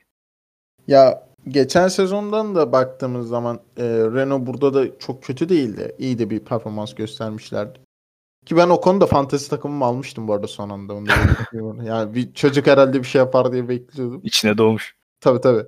Ya 0.88 1.28
geçen 1.48 1.88
sezondan 1.88 2.56
da 2.56 2.72
baktığımız 2.72 3.28
zaman 3.28 3.60
e, 3.78 3.84
Renault 3.84 4.48
burada 4.48 4.74
da 4.74 5.00
çok 5.00 5.24
kötü 5.24 5.50
değildi. 5.50 5.96
İyi 6.00 6.20
de 6.20 6.30
bir 6.30 6.39
performans 6.39 6.96
göstermişlerdi. 6.96 7.80
Ki 8.46 8.58
ben 8.58 8.70
o 8.70 8.82
konuda 8.82 9.06
fantezi 9.06 9.50
takımımı 9.50 9.86
almıştım 9.86 10.28
bu 10.28 10.34
arada 10.34 10.48
son 10.48 10.70
anda. 10.70 10.93
Onu 10.93 11.08
yani 11.84 12.15
bir 12.15 12.34
çocuk 12.34 12.67
herhalde 12.67 13.00
bir 13.00 13.08
şey 13.08 13.20
yapar 13.20 13.52
diye 13.52 13.70
bekliyordum. 13.70 14.22
İçine 14.24 14.58
doğmuş. 14.58 14.96
Tabii 15.21 15.41
tabii. 15.41 15.65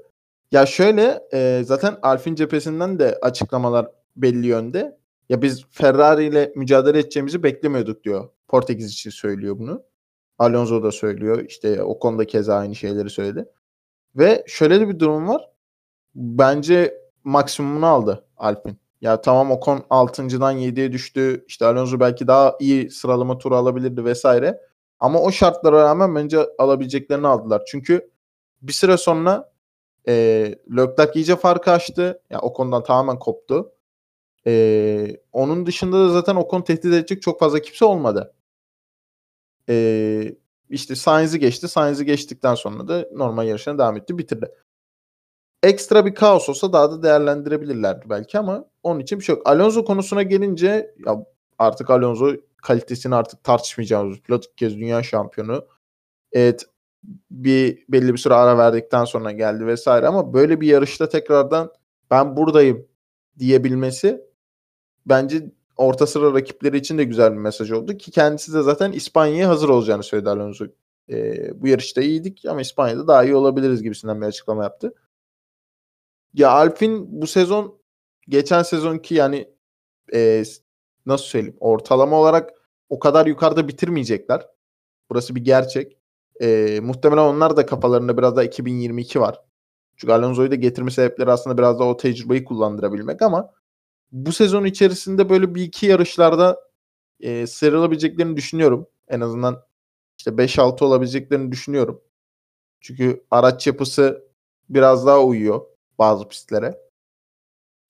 Ya 0.52 0.66
şöyle 0.66 1.22
e, 1.34 1.62
zaten 1.66 1.98
Alfin 2.02 2.36
cephesinden 2.36 3.00
de 3.00 3.20
açıklamalar 3.22 3.88
belli 4.16 4.48
yönde. 4.48 5.00
Ya 5.30 5.42
biz 5.42 5.66
Ferrari 5.70 6.26
ile 6.26 6.54
mücadele 6.56 7.00
edeceğimizi 7.00 7.44
beklemiyorduk 7.44 8.04
diyor. 8.04 8.30
Portekiz 8.48 8.92
için 8.92 9.10
söylüyor 9.10 9.60
bunu. 9.60 9.84
Alonso 10.40 10.84
da 10.84 10.92
söylüyor. 10.92 11.46
İşte 11.48 11.84
o 11.84 12.00
konuda 12.00 12.28
keza 12.28 12.56
aynı 12.56 12.76
şeyleri 12.76 13.10
söyledi. 13.10 13.46
Ve 14.16 14.44
şöyle 14.48 14.80
de 14.80 14.90
bir 14.90 15.00
durum 15.00 15.28
var. 15.28 15.50
Bence 16.16 17.02
maksimumunu 17.24 17.86
aldı 17.86 18.26
Alpin. 18.38 18.78
Ya 19.02 19.22
tamam 19.22 19.52
Ocon 19.52 19.78
6.dan 19.90 20.58
7'ye 20.58 20.92
düştü. 20.92 21.46
İşte 21.48 21.66
Alonso 21.66 22.00
belki 22.00 22.28
daha 22.28 22.56
iyi 22.60 22.92
sıralama 22.92 23.38
turu 23.38 23.56
alabilirdi 23.56 24.06
vesaire. 24.06 24.62
Ama 25.00 25.22
o 25.22 25.32
şartlara 25.32 25.84
rağmen 25.84 26.16
bence 26.16 26.40
alabileceklerini 26.58 27.28
aldılar. 27.28 27.64
Çünkü 27.68 28.10
bir 28.62 28.74
süre 28.74 28.98
sonra 28.98 29.52
e, 30.08 30.14
Leclerc 30.78 31.12
iyice 31.20 31.36
farkı 31.36 31.72
açtı. 31.72 32.02
Ya 32.02 32.20
yani 32.30 32.42
o 32.42 32.54
konudan 32.54 32.84
tamamen 32.84 33.20
koptu. 33.20 33.72
E, 34.48 35.18
onun 35.32 35.66
dışında 35.66 36.00
da 36.00 36.10
zaten 36.10 36.36
Ocon 36.36 36.62
tehdit 36.62 36.86
edecek 36.86 37.22
çok 37.22 37.40
fazla 37.40 37.60
kimse 37.62 37.86
olmadı. 37.86 38.34
E, 39.70 40.36
işte 40.70 40.96
Sainz'i 40.96 41.40
geçti. 41.40 41.68
Sainz'i 41.68 42.06
geçtikten 42.06 42.56
sonra 42.56 42.88
da 42.88 43.08
normal 43.14 43.48
yarışına 43.48 43.78
devam 43.78 43.98
etti. 43.98 44.18
Bitirdi. 44.18 44.52
Ekstra 45.64 46.06
bir 46.06 46.16
kaos 46.16 46.50
olsa 46.50 46.74
daha 46.74 46.92
da 46.92 47.04
değerlendirebilirlerdi 47.04 48.10
belki 48.10 48.40
ama 48.40 48.66
onun 48.84 49.00
için 49.00 49.20
bir 49.20 49.24
şey 49.24 49.36
yok. 49.36 49.50
Alonso 49.50 49.86
konusuna 49.86 50.24
gelince 50.24 50.96
ya 51.06 51.26
artık 51.58 51.90
Alonso 51.90 52.36
kalitesini 52.58 53.16
artık 53.16 53.44
tartışmayacağımız 53.44 54.20
pilot. 54.20 54.56
Kez 54.56 54.78
dünya 54.78 55.04
şampiyonu. 55.04 55.68
Evet 56.32 56.66
bir 57.32 57.86
belli 57.90 58.14
bir 58.14 58.18
süre 58.18 58.34
ara 58.34 58.58
verdikten 58.58 59.06
sonra 59.06 59.32
geldi 59.32 59.66
vesaire 59.68 60.08
ama 60.08 60.34
böyle 60.34 60.62
bir 60.62 60.68
yarışta 60.68 61.10
tekrardan 61.10 61.72
ben 62.12 62.38
buradayım 62.38 62.88
diyebilmesi 63.40 64.22
bence 65.06 65.52
orta 65.78 66.08
sıra 66.08 66.34
rakipleri 66.34 66.78
için 66.78 66.98
de 66.98 67.04
güzel 67.04 67.32
bir 67.32 67.38
mesaj 67.38 67.72
oldu 67.72 67.98
ki 67.98 68.12
kendisi 68.12 68.54
de 68.54 68.62
zaten 68.62 68.92
İspanya'ya 68.92 69.50
hazır 69.50 69.70
olacağını 69.70 70.04
söyledi 70.04 70.30
Alonso. 70.30 70.66
Ee, 71.10 71.62
bu 71.62 71.68
yarışta 71.68 72.02
iyiydik 72.02 72.46
ama 72.48 72.62
İspanya'da 72.62 73.08
daha 73.08 73.24
iyi 73.24 73.36
olabiliriz 73.36 73.84
gibisinden 73.84 74.22
bir 74.22 74.26
açıklama 74.26 74.64
yaptı. 74.64 74.94
Ya 76.34 76.52
Alpin 76.52 77.22
bu 77.22 77.28
sezon 77.28 77.80
geçen 78.28 78.64
sezonki 78.64 79.16
yani 79.16 79.54
e, 80.14 80.44
nasıl 81.06 81.26
söyleyeyim 81.26 81.58
ortalama 81.60 82.20
olarak 82.20 82.54
o 82.90 83.00
kadar 83.00 83.26
yukarıda 83.26 83.68
bitirmeyecekler. 83.68 84.48
Burası 85.10 85.36
bir 85.36 85.42
gerçek. 85.46 85.99
E, 86.42 86.80
muhtemelen 86.84 87.22
onlar 87.22 87.58
da 87.58 87.66
kafalarında 87.66 88.18
biraz 88.18 88.36
daha 88.36 88.44
2022 88.44 89.22
var. 89.22 89.42
Çünkü 89.98 90.14
Alonso'yu 90.14 90.52
da 90.52 90.56
getirme 90.56 90.92
sebepleri 90.92 91.32
aslında 91.32 91.58
biraz 91.58 91.80
da 91.80 91.84
o 91.84 91.98
tecrübeyi 91.98 92.44
kullandırabilmek 92.46 93.22
ama 93.22 93.54
bu 94.12 94.32
sezon 94.32 94.66
içerisinde 94.66 95.30
böyle 95.30 95.56
bir 95.56 95.64
iki 95.64 95.86
yarışlarda 95.86 96.60
e, 97.20 97.48
sıyrılabileceklerini 97.48 98.38
düşünüyorum. 98.38 98.88
En 99.08 99.22
azından 99.22 99.64
işte 100.18 100.32
5-6 100.32 100.84
olabileceklerini 100.84 101.52
düşünüyorum. 101.52 102.02
Çünkü 102.82 103.26
araç 103.32 103.68
yapısı 103.68 104.30
biraz 104.70 105.06
daha 105.06 105.24
uyuyor 105.24 105.62
bazı 106.00 106.28
pistlere. 106.28 106.82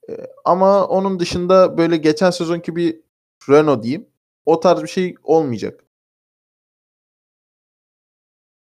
E, 0.09 0.13
ama 0.45 0.87
onun 0.87 1.19
dışında 1.19 1.77
böyle 1.77 1.97
geçen 1.97 2.31
sezonki 2.31 2.75
bir 2.75 3.01
Renault 3.49 3.83
diyeyim. 3.83 4.09
O 4.45 4.59
tarz 4.59 4.83
bir 4.83 4.87
şey 4.87 5.15
olmayacak. 5.23 5.85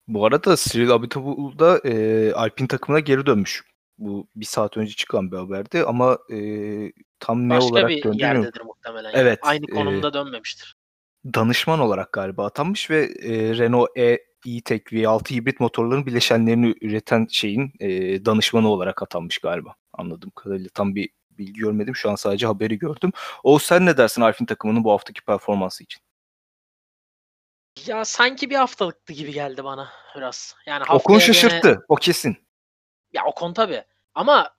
Bu 0.08 0.26
arada 0.26 0.56
Cyril 0.58 0.92
Abiteboul 0.92 1.60
da 1.60 1.80
e, 1.86 2.34
Alpine 2.34 2.68
takımına 2.68 3.00
geri 3.00 3.26
dönmüş. 3.26 3.64
Bu 3.98 4.28
bir 4.36 4.46
saat 4.46 4.78
önce 4.78 4.94
çıkan 4.94 5.32
bir 5.32 5.38
haberdi 5.38 5.84
ama 5.84 6.18
e, 6.32 6.38
tam 7.20 7.50
ne 7.50 7.54
Başka 7.54 7.70
olarak 7.70 7.90
bir 7.90 8.04
döndü 8.04 8.18
yerdedir 8.22 8.62
muhtemelen. 8.62 9.12
Evet, 9.14 9.40
Aynı 9.42 9.66
e, 9.66 9.74
konumda 9.74 10.14
dönmemiştir. 10.14 10.76
danışman 11.34 11.80
olarak 11.80 12.14
galiba 12.14 12.46
atanmış 12.46 12.90
ve 12.90 13.04
e, 13.04 13.58
Renault 13.58 13.98
E 13.98 14.20
E-Tech 14.48 14.82
V6 14.92 15.32
hibrit 15.36 15.60
motorların 15.60 16.06
bileşenlerini 16.06 16.76
üreten 16.82 17.28
şeyin 17.32 17.74
e, 17.80 18.26
danışmanı 18.26 18.70
olarak 18.70 19.04
atanmış 19.04 19.38
galiba. 19.38 19.76
Anladığım 19.94 20.32
kadarıyla 20.36 20.70
tam 20.74 20.96
bir 20.96 21.10
bilgi 21.38 21.60
görmedim. 21.62 21.96
Şu 21.96 22.10
an 22.12 22.16
sadece 22.16 22.48
haberi 22.48 22.78
gördüm. 22.80 23.12
O 23.44 23.60
sen 23.60 23.86
ne 23.86 23.98
dersin 23.98 24.22
Alpine 24.22 24.46
takımının 24.46 24.84
bu 24.84 24.92
haftaki 24.92 25.22
performansı 25.22 25.84
için? 25.84 26.02
Ya 27.86 28.06
sanki 28.06 28.50
bir 28.50 28.56
haftalıktı 28.56 29.14
gibi 29.14 29.34
geldi 29.34 29.64
bana 29.64 29.90
biraz. 30.16 30.56
Yani 30.66 30.84
Ocon 30.84 30.94
haftaya 30.94 31.20
gene- 31.20 31.26
şaşırttı. 31.34 31.86
O 31.88 31.96
kesin. 31.96 32.38
Ya 33.14 33.24
Ocon 33.26 33.54
tabii. 33.54 33.84
Ama 34.16 34.50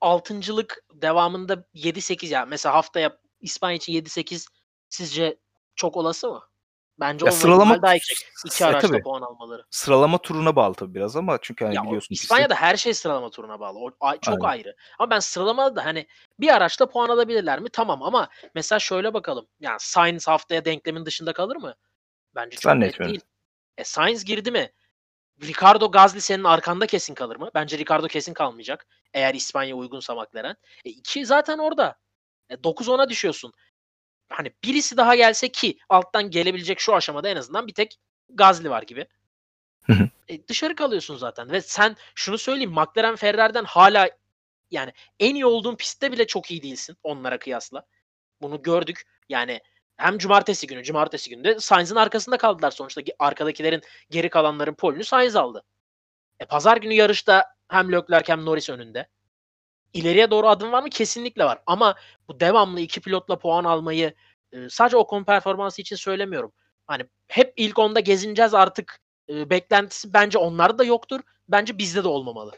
altıncılık 0.00 0.84
devamında 0.94 1.64
7-8 1.74 2.30
ya. 2.30 2.46
Mesela 2.46 2.74
haftaya 2.74 3.18
İspanya 3.40 3.76
için 3.76 3.92
7-8 3.92 4.46
sizce 4.88 5.36
çok 5.76 5.96
olası 5.96 6.28
mı? 6.28 6.42
Bence 7.00 7.26
Ya 7.26 7.32
sıralama 7.32 7.82
daha 7.82 7.94
yüksek. 7.94 8.16
İki 8.46 8.64
E, 8.64 8.66
araçta 8.66 8.88
tabii. 8.88 9.02
puan 9.02 9.22
almaları. 9.22 9.64
Sıralama 9.70 10.18
turuna 10.18 10.56
bağlı 10.56 10.74
tabii 10.74 10.94
biraz 10.94 11.16
ama 11.16 11.38
çünkü 11.42 11.64
hani 11.64 11.74
Ya 11.76 11.82
biliyorsun 11.84 12.14
İspanya'da 12.14 12.54
her 12.54 12.76
şey 12.76 12.94
sıralama 12.94 13.30
turuna 13.30 13.60
bağlı. 13.60 13.78
O 13.78 13.90
a- 14.00 14.16
çok 14.20 14.34
Aynen. 14.44 14.44
ayrı. 14.58 14.76
Ama 14.98 15.10
ben 15.10 15.18
sıralamada 15.18 15.76
da 15.76 15.84
hani 15.84 16.06
bir 16.40 16.48
araçta 16.48 16.86
puan 16.88 17.08
alabilirler 17.08 17.60
mi? 17.60 17.68
Tamam 17.72 18.02
ama 18.02 18.28
mesela 18.54 18.78
şöyle 18.78 19.14
bakalım. 19.14 19.46
Yani 19.60 19.76
Sainz 19.80 20.28
haftaya 20.28 20.64
denklemin 20.64 21.06
dışında 21.06 21.32
kalır 21.32 21.56
mı? 21.56 21.74
Bence 22.34 22.56
çok 22.56 22.74
net 22.74 22.98
değil. 22.98 23.20
E 23.78 23.84
Sainz 23.84 24.24
girdi 24.24 24.50
mi? 24.50 24.72
Ricardo 25.42 25.90
Gazli 25.90 26.20
senin 26.20 26.44
arkanda 26.44 26.86
kesin 26.86 27.14
kalır 27.14 27.36
mı? 27.36 27.50
Bence 27.54 27.78
Ricardo 27.78 28.08
kesin 28.08 28.34
kalmayacak. 28.34 28.86
Eğer 29.14 29.34
İspanya 29.34 29.74
uygunsa 29.76 30.14
McLaren. 30.14 30.56
E 30.84 30.90
iki 30.90 31.26
zaten 31.26 31.58
orada. 31.58 31.98
E 32.50 32.54
9-10'a 32.54 33.08
düşüyorsun. 33.08 33.52
Hani 34.28 34.52
birisi 34.64 34.96
daha 34.96 35.16
gelse 35.16 35.48
ki 35.48 35.78
alttan 35.88 36.30
gelebilecek 36.30 36.80
şu 36.80 36.94
aşamada 36.94 37.28
en 37.28 37.36
azından 37.36 37.66
bir 37.66 37.74
tek 37.74 37.98
Gazli 38.28 38.70
var 38.70 38.82
gibi. 38.82 39.06
E 40.28 40.48
dışarı 40.48 40.74
kalıyorsun 40.74 41.16
zaten 41.16 41.50
ve 41.50 41.60
sen 41.60 41.96
şunu 42.14 42.38
söyleyeyim 42.38 42.72
McLaren 42.72 43.16
Ferrari'den 43.16 43.64
hala 43.64 44.10
yani 44.70 44.92
en 45.20 45.34
iyi 45.34 45.46
olduğun 45.46 45.76
pistte 45.76 46.12
bile 46.12 46.26
çok 46.26 46.50
iyi 46.50 46.62
değilsin 46.62 46.96
onlara 47.02 47.38
kıyasla. 47.38 47.86
Bunu 48.42 48.62
gördük. 48.62 49.02
Yani 49.28 49.60
hem 49.96 50.18
cumartesi 50.18 50.66
günü, 50.66 50.84
cumartesi 50.84 51.30
günü 51.30 51.44
de 51.44 51.60
Sainz'in 51.60 51.96
arkasında 51.96 52.36
kaldılar 52.36 52.70
sonuçta. 52.70 53.02
Arkadakilerin 53.18 53.82
geri 54.10 54.30
kalanların 54.30 54.74
polünü 54.74 55.04
Sainz 55.04 55.36
aldı. 55.36 55.64
E, 56.40 56.44
pazar 56.44 56.76
günü 56.76 56.94
yarışta 56.94 57.44
hem 57.68 57.92
Leclerc 57.92 58.32
hem 58.32 58.44
Norris 58.44 58.70
önünde. 58.70 59.08
İleriye 59.92 60.30
doğru 60.30 60.48
adım 60.48 60.72
var 60.72 60.82
mı? 60.82 60.90
Kesinlikle 60.90 61.44
var. 61.44 61.58
Ama 61.66 61.94
bu 62.28 62.40
devamlı 62.40 62.80
iki 62.80 63.00
pilotla 63.00 63.38
puan 63.38 63.64
almayı 63.64 64.14
e, 64.52 64.68
sadece 64.68 64.96
Ocon 64.96 65.24
performansı 65.24 65.82
için 65.82 65.96
söylemiyorum. 65.96 66.52
Hani 66.86 67.02
hep 67.28 67.52
ilk 67.56 67.78
onda 67.78 68.00
gezineceğiz 68.00 68.54
artık 68.54 69.00
e, 69.28 69.50
beklentisi 69.50 70.12
bence 70.12 70.38
onlarda 70.38 70.78
da 70.78 70.84
yoktur. 70.84 71.20
Bence 71.48 71.78
bizde 71.78 72.04
de 72.04 72.08
olmamalı. 72.08 72.52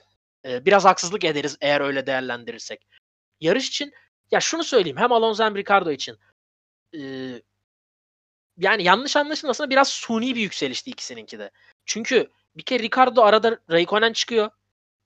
E, 0.45 0.65
biraz 0.67 0.85
haksızlık 0.85 1.25
ederiz 1.25 1.57
eğer 1.61 1.81
öyle 1.81 2.07
değerlendirirsek. 2.07 2.87
Yarış 3.41 3.69
için 3.69 3.93
ya 4.31 4.41
şunu 4.41 4.65
söyleyeyim 4.65 4.97
hem 4.97 5.13
Alonso 5.13 5.45
hem 5.45 5.57
Ricardo 5.57 5.91
için 5.91 6.19
e, 6.99 7.03
yani 8.59 8.83
yanlış 8.83 9.17
anlaşılmasına 9.17 9.71
biraz 9.71 9.89
suni 9.89 10.35
bir 10.35 10.41
yükselişti 10.41 10.91
ikisininki 10.91 11.39
de. 11.39 11.51
Çünkü 11.87 12.31
bir 12.57 12.63
kere 12.63 12.83
Ricardo 12.83 13.23
arada 13.23 13.59
Raikkonen 13.71 14.13
çıkıyor. 14.13 14.51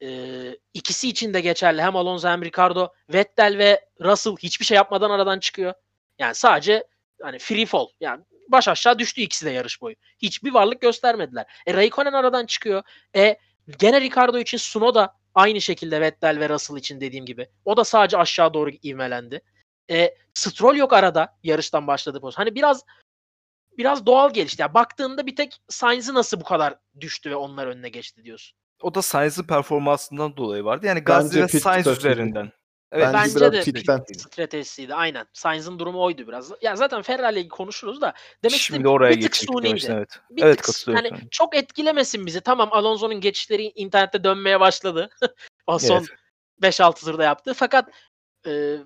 Ee, 0.02 0.56
ikisi 0.74 1.08
için 1.08 1.34
de 1.34 1.40
geçerli. 1.40 1.82
Hem 1.82 1.96
Alonso 1.96 2.28
hem 2.28 2.44
Ricardo. 2.44 2.88
Vettel 3.12 3.58
ve 3.58 3.88
Russell 4.00 4.36
hiçbir 4.36 4.64
şey 4.64 4.76
yapmadan 4.76 5.10
aradan 5.10 5.38
çıkıyor. 5.38 5.74
Yani 6.18 6.34
sadece 6.34 6.84
hani 7.22 7.38
free 7.38 7.66
fall. 7.66 7.86
Yani 8.00 8.24
baş 8.48 8.68
aşağı 8.68 8.98
düştü 8.98 9.20
ikisi 9.20 9.46
de 9.46 9.50
yarış 9.50 9.82
boyu. 9.82 9.94
Hiçbir 10.18 10.52
varlık 10.54 10.80
göstermediler. 10.80 11.46
E 11.66 11.74
Raikkonen 11.74 12.12
aradan 12.12 12.46
çıkıyor. 12.46 12.82
E 13.16 13.38
gene 13.78 14.00
Ricardo 14.00 14.38
için 14.38 14.58
Tsunoda 14.58 15.14
aynı 15.34 15.60
şekilde 15.60 16.00
Vettel 16.00 16.40
ve 16.40 16.48
Russell 16.48 16.76
için 16.76 17.00
dediğim 17.00 17.26
gibi. 17.26 17.48
O 17.64 17.76
da 17.76 17.84
sadece 17.84 18.16
aşağı 18.16 18.54
doğru 18.54 18.70
ivmelendi. 18.84 19.40
E, 19.90 20.14
Stroll 20.34 20.76
yok 20.76 20.92
arada 20.92 21.38
yarıştan 21.42 21.86
başladı. 21.86 22.20
Hani 22.34 22.54
biraz 22.54 22.84
biraz 23.78 24.06
doğal 24.06 24.32
gelişti. 24.32 24.62
Yani 24.62 24.74
baktığında 24.74 25.26
bir 25.26 25.36
tek 25.36 25.60
Sainz'i 25.68 26.14
nasıl 26.14 26.40
bu 26.40 26.44
kadar 26.44 26.74
düştü 27.00 27.30
ve 27.30 27.36
onlar 27.36 27.66
önüne 27.66 27.88
geçti 27.88 28.24
diyorsun. 28.24 28.58
O 28.82 28.94
da 28.94 29.02
Sainz'in 29.02 29.42
performansından 29.42 30.36
dolayı 30.36 30.64
vardı. 30.64 30.86
Yani 30.86 31.06
Bence 31.06 31.42
ve 31.42 31.48
Sainz 31.48 31.86
üzerinden. 31.86 32.52
Evet. 32.92 33.08
Bence 33.14 33.40
Bence 33.40 33.52
de 33.52 33.62
pitten. 33.72 34.04
pit 34.04 34.20
stratejisiydi. 34.20 34.94
Aynen. 34.94 35.26
Sainz'ın 35.32 35.78
durumu 35.78 36.02
oydu 36.02 36.28
biraz. 36.28 36.52
Ya 36.62 36.76
zaten 36.76 37.02
Ferrari 37.02 37.32
ile 37.32 37.40
ilgili 37.40 37.50
konuşuruz 37.50 38.00
da 38.00 38.14
demek 38.42 38.60
Şimdi 38.60 38.88
oraya 38.88 39.16
bir 39.16 39.22
tık 39.22 39.36
suniydi. 39.36 39.86
evet. 39.90 40.20
Bir 40.30 40.42
evet 40.42 40.62
tık 40.62 40.96
hani 40.96 41.08
sana. 41.08 41.18
çok 41.30 41.56
etkilemesin 41.56 42.26
bizi. 42.26 42.40
Tamam 42.40 42.68
Alonso'nun 42.72 43.20
geçişleri 43.20 43.62
internette 43.74 44.24
dönmeye 44.24 44.60
başladı. 44.60 45.10
o 45.66 45.78
son 45.78 46.06
Evet. 46.62 46.74
5-6 46.74 47.04
turda 47.04 47.24
yaptı. 47.24 47.54
Fakat 47.54 47.88
e, 48.46 48.76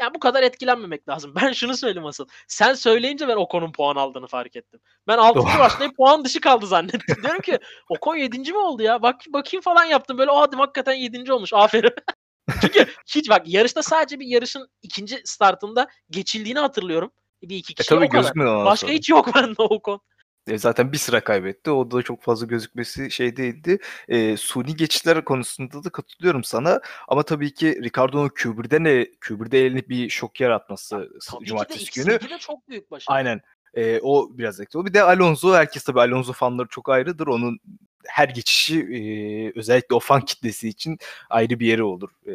yani 0.00 0.14
bu 0.14 0.18
kadar 0.18 0.42
etkilenmemek 0.42 1.08
lazım. 1.08 1.34
Ben 1.42 1.52
şunu 1.52 1.76
söyleyeyim 1.76 2.06
asıl. 2.06 2.26
Sen 2.48 2.74
söyleyince 2.74 3.28
ben 3.28 3.36
Ocon'un 3.36 3.72
puan 3.72 3.96
aldığını 3.96 4.26
fark 4.26 4.56
ettim. 4.56 4.80
Ben 5.08 5.18
6. 5.18 5.38
Doğru. 5.38 5.46
başlayıp 5.58 5.96
puan 5.96 6.24
dışı 6.24 6.40
kaldı 6.40 6.66
zannettim. 6.66 7.22
Diyorum 7.22 7.40
ki 7.40 7.58
Ocon 7.88 8.16
7. 8.16 8.52
mi 8.52 8.58
oldu 8.58 8.82
ya? 8.82 9.02
Bak 9.02 9.20
bakayım 9.28 9.62
falan 9.62 9.84
yaptım. 9.84 10.18
Böyle 10.18 10.30
o 10.30 10.40
adım 10.40 10.60
hakikaten 10.60 10.94
7. 10.94 11.32
olmuş. 11.32 11.52
Aferin. 11.52 11.92
Çünkü 12.60 12.86
hiç 13.06 13.30
bak 13.30 13.42
yarışta 13.48 13.82
sadece 13.82 14.20
bir 14.20 14.26
yarışın 14.26 14.68
ikinci 14.82 15.20
startında 15.24 15.88
geçildiğini 16.10 16.58
hatırlıyorum. 16.58 17.12
Bir 17.42 17.56
iki 17.56 17.72
E 17.72 17.74
kişi 17.74 17.88
tabii 17.88 18.04
o 18.04 18.08
kadar. 18.08 18.34
Başka 18.64 18.86
sonra. 18.86 18.92
hiç 18.92 19.08
yok 19.08 19.34
bende 19.34 19.62
Ocon. 19.62 20.00
E, 20.46 20.58
zaten 20.58 20.92
bir 20.92 20.98
sıra 20.98 21.20
kaybetti. 21.20 21.70
O 21.70 21.90
da 21.90 22.02
çok 22.02 22.22
fazla 22.22 22.46
gözükmesi 22.46 23.10
şey 23.10 23.36
değildi. 23.36 23.78
E, 24.08 24.36
suni 24.36 24.76
geçişler 24.76 25.24
konusunda 25.24 25.84
da 25.84 25.90
katılıyorum 25.90 26.44
sana. 26.44 26.80
Ama 27.08 27.22
tabii 27.22 27.54
ki 27.54 27.80
Ricardo'nun 27.82 28.28
Q1'de 28.28 28.82
ne 28.84 29.02
Q1'de 29.02 29.66
eline 29.66 29.88
bir 29.88 30.08
şok 30.08 30.40
yaratması 30.40 31.10
Tabii 31.30 31.44
cumartesi 31.44 31.90
ki 31.90 32.00
de 32.00 32.04
günü. 32.04 32.14
X7'de 32.14 32.38
çok 32.38 32.68
büyük 32.68 32.90
başarı. 32.90 33.16
Aynen. 33.16 33.40
E, 33.74 34.00
o 34.02 34.38
biraz 34.38 34.60
etkili. 34.60 34.84
Bir 34.84 34.94
de 34.94 35.02
Alonso. 35.02 35.54
Herkes 35.54 35.84
tabii 35.84 36.00
Alonso 36.00 36.32
fanları 36.32 36.68
çok 36.68 36.88
ayrıdır. 36.88 37.26
Onun 37.26 37.58
her 38.06 38.28
geçişi 38.28 38.80
e, 38.80 39.58
özellikle 39.58 39.94
o 39.94 40.00
fan 40.00 40.20
kitlesi 40.20 40.68
için 40.68 40.98
ayrı 41.30 41.60
bir 41.60 41.66
yeri 41.66 41.82
olur. 41.82 42.10
E, 42.26 42.32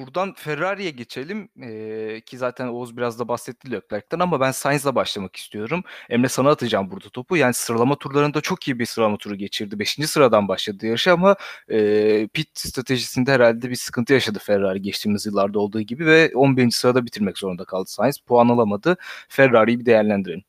Buradan 0.00 0.32
Ferrari'ye 0.34 0.90
geçelim 0.90 1.48
Ee, 1.62 2.20
ki 2.26 2.38
zaten 2.38 2.66
Oğuz 2.68 2.96
biraz 2.96 3.18
da 3.18 3.28
bahsetti 3.28 3.70
Leclerc'ten 3.72 4.18
ama 4.18 4.40
ben 4.40 4.50
Sainz'la 4.50 4.94
başlamak 4.94 5.36
istiyorum. 5.36 5.82
Emre 6.10 6.28
sana 6.28 6.50
atacağım 6.50 6.90
burada 6.90 7.08
topu. 7.08 7.36
Yani 7.36 7.54
sıralama 7.54 7.98
turlarında 7.98 8.40
çok 8.40 8.68
iyi 8.68 8.78
bir 8.78 8.86
sıralama 8.86 9.16
turu 9.18 9.34
geçirdi. 9.34 9.78
Beşinci 9.78 10.08
sıradan 10.08 10.48
başladı 10.48 10.86
yarışı 10.86 11.12
ama 11.12 11.36
e, 11.70 12.28
pit 12.28 12.58
stratejisinde 12.58 13.32
herhalde 13.32 13.70
bir 13.70 13.76
sıkıntı 13.76 14.12
yaşadı 14.12 14.38
Ferrari 14.38 14.82
geçtiğimiz 14.82 15.26
yıllarda 15.26 15.58
olduğu 15.60 15.80
gibi 15.80 16.06
ve 16.06 16.32
11. 16.34 16.70
sırada 16.70 17.06
bitirmek 17.06 17.38
zorunda 17.38 17.64
kaldı 17.64 17.90
Sainz. 17.90 18.18
Puan 18.18 18.48
alamadı. 18.48 18.96
Ferrari'yi 19.28 19.80
bir 19.80 19.86
değerlendirelim. 19.86 20.44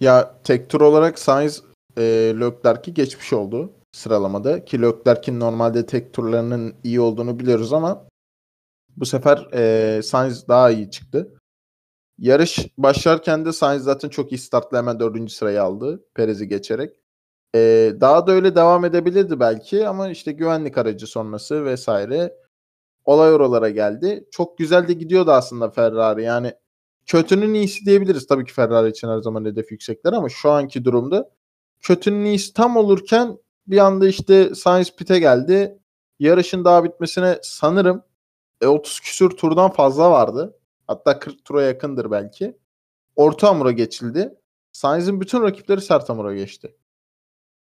Ya 0.00 0.40
tek 0.44 0.70
tur 0.70 0.80
olarak 0.80 1.18
Sainz 1.18 1.62
e, 1.96 2.02
Leclerc'i 2.40 2.94
geçmiş 2.94 3.32
oldu 3.32 3.72
sıralamada. 3.92 4.64
Ki 4.64 4.82
Leclerc'in 4.82 5.40
normalde 5.40 5.86
tek 5.86 6.12
turlarının 6.12 6.74
iyi 6.84 7.00
olduğunu 7.00 7.38
biliyoruz 7.40 7.72
ama 7.72 8.09
bu 8.96 9.06
sefer 9.06 9.48
e, 9.54 10.02
Sainz 10.02 10.48
daha 10.48 10.70
iyi 10.70 10.90
çıktı. 10.90 11.34
Yarış 12.18 12.58
başlarken 12.78 13.44
de 13.44 13.52
Sainz 13.52 13.82
zaten 13.82 14.08
çok 14.08 14.32
iyi 14.32 14.38
startla 14.38 14.78
hemen 14.78 15.00
dördüncü 15.00 15.34
sırayı 15.34 15.62
aldı. 15.62 16.04
Perez'i 16.14 16.48
geçerek. 16.48 16.96
E, 17.54 17.92
daha 18.00 18.26
da 18.26 18.32
öyle 18.32 18.54
devam 18.54 18.84
edebilirdi 18.84 19.40
belki 19.40 19.88
ama 19.88 20.08
işte 20.08 20.32
güvenlik 20.32 20.78
aracı 20.78 21.06
sonrası 21.06 21.64
vesaire 21.64 22.36
olay 23.04 23.32
oralara 23.32 23.70
geldi. 23.70 24.24
Çok 24.30 24.58
güzel 24.58 24.88
de 24.88 24.92
gidiyordu 24.92 25.30
aslında 25.32 25.70
Ferrari. 25.70 26.22
Yani 26.22 26.54
kötünün 27.06 27.54
iyisi 27.54 27.86
diyebiliriz. 27.86 28.26
Tabii 28.26 28.44
ki 28.44 28.52
Ferrari 28.52 28.90
için 28.90 29.08
her 29.08 29.18
zaman 29.18 29.44
hedef 29.44 29.72
yüksekler 29.72 30.12
ama 30.12 30.28
şu 30.28 30.50
anki 30.50 30.84
durumda 30.84 31.30
kötünün 31.80 32.24
iyisi 32.24 32.54
tam 32.54 32.76
olurken 32.76 33.38
bir 33.66 33.78
anda 33.78 34.08
işte 34.08 34.54
Sainz 34.54 34.96
pite 34.96 35.18
geldi. 35.18 35.78
Yarışın 36.18 36.64
daha 36.64 36.84
bitmesine 36.84 37.38
sanırım 37.42 38.02
e, 38.60 38.66
30 38.66 39.00
küsür 39.00 39.30
turdan 39.30 39.70
fazla 39.70 40.10
vardı. 40.10 40.58
Hatta 40.86 41.18
40 41.18 41.44
tura 41.44 41.62
yakındır 41.62 42.10
belki. 42.10 42.58
Orta 43.16 43.48
hamura 43.48 43.72
geçildi. 43.72 44.34
Sainz'in 44.72 45.20
bütün 45.20 45.42
rakipleri 45.42 45.80
sert 45.80 46.08
hamura 46.08 46.34
geçti. 46.34 46.76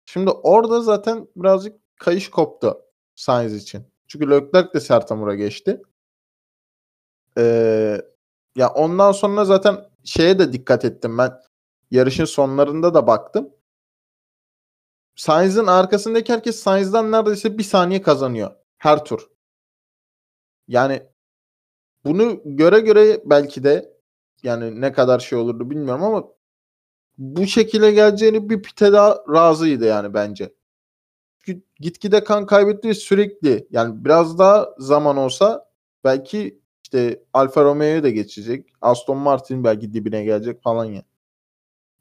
Şimdi 0.06 0.30
orada 0.32 0.82
zaten 0.82 1.28
birazcık 1.36 1.76
kayış 2.00 2.30
koptu 2.30 2.82
Sainz 3.16 3.54
için. 3.54 3.88
Çünkü 4.08 4.30
Leclerc 4.30 4.74
de 4.74 4.80
sert 4.80 5.12
hamura 5.12 5.36
geçti. 5.36 5.82
Ee, 7.38 8.02
ya 8.56 8.70
ondan 8.70 9.12
sonra 9.12 9.46
zaten 9.46 9.90
şeye 10.04 10.40
de 10.40 10.54
dikkat 10.54 10.86
ettim 10.86 11.18
ben. 11.18 11.42
Yarışın 11.92 12.26
sonlarında 12.26 12.94
da 12.94 13.08
baktım. 13.08 13.50
Sainz'in 15.16 15.68
arkasındaki 15.68 16.34
herkes 16.34 16.60
Sainz'dan 16.60 17.12
neredeyse 17.12 17.58
bir 17.58 17.64
saniye 17.64 18.02
kazanıyor. 18.02 18.52
Her 18.78 19.06
tur. 19.06 19.30
Yani 20.68 21.04
bunu 22.06 22.42
göre 22.46 22.80
göre 22.80 23.22
belki 23.26 23.64
de 23.64 23.96
yani 24.44 24.82
ne 24.82 24.94
kadar 24.94 25.20
şey 25.20 25.38
olurdu 25.40 25.70
bilmiyorum 25.70 26.04
ama 26.04 26.28
bu 27.18 27.48
şekilde 27.48 27.92
geleceğini 27.92 28.50
bir 28.50 28.62
pite 28.62 28.94
daha 28.94 29.18
razıydı 29.34 29.86
yani 29.86 30.14
bence. 30.14 30.54
Çünkü 31.40 31.62
gitgide 31.80 32.24
kan 32.24 32.46
kaybetti 32.46 32.96
sürekli 32.96 33.68
yani 33.72 34.06
biraz 34.06 34.40
daha 34.40 34.76
zaman 34.78 35.18
olsa 35.18 35.70
belki 36.04 36.62
işte 36.84 37.24
Alfa 37.34 37.64
Romeo'ya 37.64 38.04
da 38.04 38.10
geçecek. 38.10 38.70
Aston 38.82 39.18
Martin 39.18 39.64
belki 39.64 39.94
dibine 39.94 40.24
gelecek 40.24 40.64
falan 40.64 40.86
ya. 40.86 41.04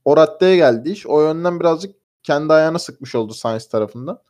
O 0.05 0.16
raddeye 0.16 0.57
geldi 0.57 0.90
iş. 0.90 1.07
O 1.07 1.22
yönden 1.22 1.61
birazcık 1.61 1.96
kendi 2.22 2.53
ayağına 2.53 2.79
sıkmış 2.79 3.14
oldu 3.14 3.35
Sainz 3.35 3.68
tarafından. 3.68 4.22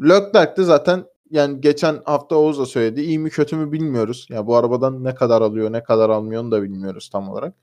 Leclerc 0.00 0.56
de 0.56 0.64
zaten 0.64 1.04
yani 1.34 1.60
geçen 1.60 2.02
hafta 2.04 2.36
Oğuz 2.36 2.58
da 2.58 2.66
söyledi. 2.66 3.00
İyi 3.02 3.18
mi 3.18 3.30
kötü 3.30 3.56
mü 3.56 3.72
bilmiyoruz. 3.72 4.26
Ya 4.30 4.46
bu 4.46 4.56
arabadan 4.56 5.04
ne 5.04 5.14
kadar 5.14 5.42
alıyor 5.42 5.72
ne 5.72 5.82
kadar 5.82 6.10
almıyor 6.10 6.50
da 6.50 6.62
bilmiyoruz 6.62 7.10
tam 7.12 7.28
olarak. 7.30 7.54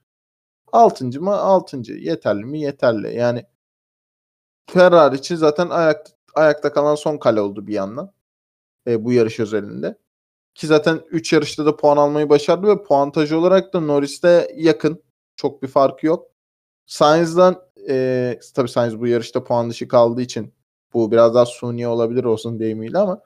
Altıncı 0.74 1.22
mı? 1.22 1.36
Altıncı. 1.36 1.94
Yeterli 1.94 2.46
mi? 2.46 2.62
Yeterli. 2.62 3.16
Yani 3.16 3.46
Ferrari 4.70 5.16
için 5.16 5.36
zaten 5.36 5.70
ayak, 5.70 6.08
ayakta 6.36 6.74
kalan 6.74 6.96
son 6.96 7.18
kale 7.18 7.42
oldu 7.42 7.68
bir 7.68 7.74
yandan. 7.74 8.14
E, 8.88 9.06
bu 9.06 9.14
yarış 9.14 9.40
özelinde. 9.40 9.98
Ki 10.56 10.68
zaten 10.68 11.02
3 11.12 11.34
yarışta 11.34 11.66
da 11.66 11.76
puan 11.76 11.98
almayı 11.98 12.30
başardı 12.30 12.68
ve 12.68 12.84
puantaj 12.84 13.32
olarak 13.32 13.74
da 13.74 13.80
Norris'te 13.80 14.52
yakın. 14.56 15.04
Çok 15.36 15.64
bir 15.64 15.68
farkı 15.68 16.08
yok. 16.08 16.28
Sainz'dan 16.86 17.64
e, 17.90 18.40
tabii 18.56 18.70
Sainz 18.70 19.00
bu 19.00 19.08
yarışta 19.08 19.44
puan 19.44 19.70
dışı 19.70 19.88
kaldığı 19.88 20.22
için 20.22 20.54
bu 20.94 21.12
biraz 21.12 21.36
daha 21.36 21.46
suni 21.46 21.88
olabilir 21.88 22.24
olsun 22.24 22.60
deyimiyle 22.60 22.98
ama 23.00 23.22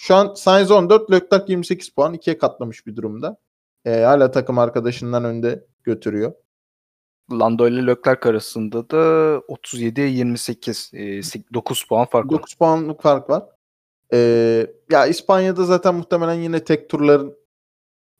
şu 0.00 0.14
an 0.14 0.34
Sainz 0.34 0.70
14, 0.70 1.10
Leclerc 1.12 1.44
28 1.48 1.88
puan 1.88 2.14
ikiye 2.14 2.38
katlamış 2.38 2.86
bir 2.86 2.96
durumda. 2.96 3.36
E, 3.84 4.00
hala 4.00 4.30
takım 4.30 4.58
arkadaşından 4.58 5.24
önde 5.24 5.66
götürüyor. 5.84 6.32
Lando 7.32 7.68
ile 7.68 7.86
Leclerc 7.86 8.28
arasında 8.28 8.90
da 8.90 8.96
37'ye 9.48 10.08
28 10.08 10.90
e, 10.94 11.20
9 11.54 11.84
puan 11.84 12.04
fark 12.04 12.24
var. 12.26 12.30
9 12.30 12.54
puanlık 12.54 13.02
fark 13.02 13.30
var. 13.30 13.44
Ee, 14.12 14.66
ya 14.90 15.06
İspanya'da 15.06 15.64
zaten 15.64 15.94
muhtemelen 15.94 16.34
yine 16.34 16.64
tek 16.64 16.90
turların 16.90 17.36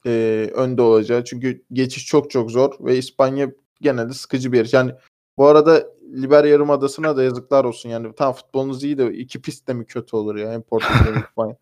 e, 0.07 0.11
önde 0.55 0.83
olacağı. 0.83 1.25
Çünkü 1.25 1.64
geçiş 1.73 2.07
çok 2.07 2.31
çok 2.31 2.51
zor 2.51 2.73
ve 2.81 2.99
İspanya 2.99 3.53
genelde 3.81 4.12
sıkıcı 4.12 4.53
bir 4.53 4.59
yer. 4.59 4.69
Yani 4.73 4.93
bu 5.38 5.47
arada 5.47 5.87
Liber 6.03 6.45
Yarımadası'na 6.45 7.16
da 7.16 7.23
yazıklar 7.23 7.64
olsun. 7.64 7.88
Yani 7.88 8.14
tam 8.14 8.33
futbolunuz 8.33 8.85
iyi 8.85 8.99
de 8.99 9.12
iki 9.12 9.43
pist 9.43 9.69
de 9.69 9.75
mi 9.75 9.87
kötü 9.87 10.16
olur 10.16 10.37
ya? 10.37 10.53
Hem 10.53 10.62
Portekiz 10.62 11.07
hem 11.07 11.23
İspanya. 11.29 11.57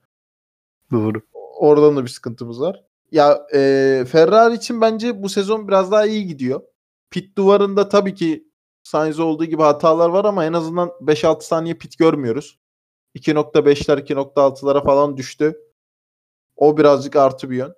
Doğru. 0.93 1.23
Oradan 1.59 1.97
da 1.97 2.03
bir 2.03 2.09
sıkıntımız 2.09 2.61
var. 2.61 2.85
Ya 3.13 3.47
e, 3.55 4.05
Ferrari 4.09 4.55
için 4.55 4.81
bence 4.81 5.23
bu 5.23 5.29
sezon 5.29 5.69
biraz 5.69 5.93
daha 5.93 6.07
iyi 6.07 6.27
gidiyor. 6.27 6.61
Pit 7.11 7.37
duvarında 7.39 7.89
tabii 7.89 8.15
ki 8.15 8.49
Sainz 8.83 9.21
olduğu 9.21 9.45
gibi 9.45 9.63
hatalar 9.63 10.09
var 10.09 10.25
ama 10.25 10.45
en 10.45 10.53
azından 10.53 10.89
5-6 11.01 11.41
saniye 11.41 11.75
pit 11.75 11.99
görmüyoruz. 11.99 12.59
2.5'ler 13.15 13.99
2.6'lara 13.99 14.85
falan 14.85 15.17
düştü. 15.17 15.59
O 16.57 16.79
birazcık 16.79 17.17
artı 17.17 17.51
bir 17.51 17.57
yön. 17.57 17.75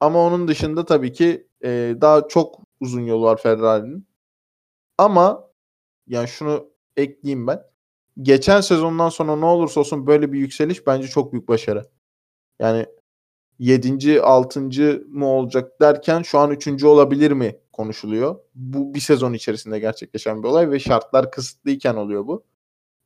Ama 0.00 0.26
onun 0.26 0.48
dışında 0.48 0.84
tabii 0.84 1.12
ki 1.12 1.48
e, 1.64 1.96
daha 2.00 2.28
çok 2.28 2.60
uzun 2.80 3.00
yolu 3.00 3.24
var 3.24 3.36
Ferrari'nin. 3.36 4.06
Ama 4.98 5.50
yani 6.06 6.28
şunu 6.28 6.70
ekleyeyim 6.96 7.46
ben. 7.46 7.62
Geçen 8.22 8.60
sezondan 8.60 9.08
sonra 9.08 9.36
ne 9.36 9.44
olursa 9.44 9.80
olsun 9.80 10.06
böyle 10.06 10.32
bir 10.32 10.38
yükseliş 10.38 10.86
bence 10.86 11.08
çok 11.08 11.32
büyük 11.32 11.48
başarı. 11.48 11.86
Yani 12.60 12.86
7. 13.58 14.22
6. 14.22 14.60
mı 15.08 15.26
olacak 15.26 15.80
derken 15.80 16.22
şu 16.22 16.38
an 16.38 16.50
3. 16.50 16.84
olabilir 16.84 17.30
mi 17.32 17.56
konuşuluyor. 17.72 18.36
Bu 18.54 18.94
bir 18.94 19.00
sezon 19.00 19.32
içerisinde 19.32 19.78
gerçekleşen 19.78 20.42
bir 20.42 20.48
olay 20.48 20.70
ve 20.70 20.80
şartlar 20.80 21.30
kısıtlıyken 21.30 21.94
oluyor 21.96 22.26
bu. 22.26 22.44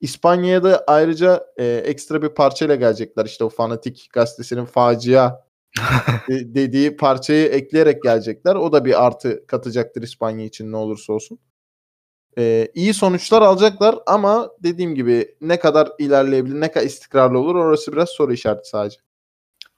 İspanya'ya 0.00 0.64
da 0.64 0.84
ayrıca 0.86 1.46
e, 1.56 1.64
ekstra 1.86 2.22
bir 2.22 2.28
parçayla 2.28 2.74
gelecekler. 2.74 3.26
İşte 3.26 3.44
o 3.44 3.48
Fanatik 3.48 4.08
gazetesinin 4.12 4.64
facia 4.64 5.30
de- 6.28 6.54
dediği 6.54 6.96
parçayı 6.96 7.46
ekleyerek 7.48 8.02
gelecekler. 8.02 8.54
O 8.54 8.72
da 8.72 8.84
bir 8.84 9.06
artı 9.06 9.46
katacaktır 9.46 10.02
İspanya 10.02 10.44
için 10.44 10.72
ne 10.72 10.76
olursa 10.76 11.12
olsun. 11.12 11.38
E, 12.38 12.68
iyi 12.74 12.94
sonuçlar 12.94 13.42
alacaklar 13.42 13.98
ama 14.06 14.50
dediğim 14.62 14.94
gibi 14.94 15.36
ne 15.40 15.58
kadar 15.58 15.88
ilerleyebilir, 15.98 16.60
ne 16.60 16.72
kadar 16.72 16.86
istikrarlı 16.86 17.38
olur 17.38 17.54
orası 17.54 17.92
biraz 17.92 18.08
soru 18.10 18.32
işareti 18.32 18.68
sadece. 18.68 18.98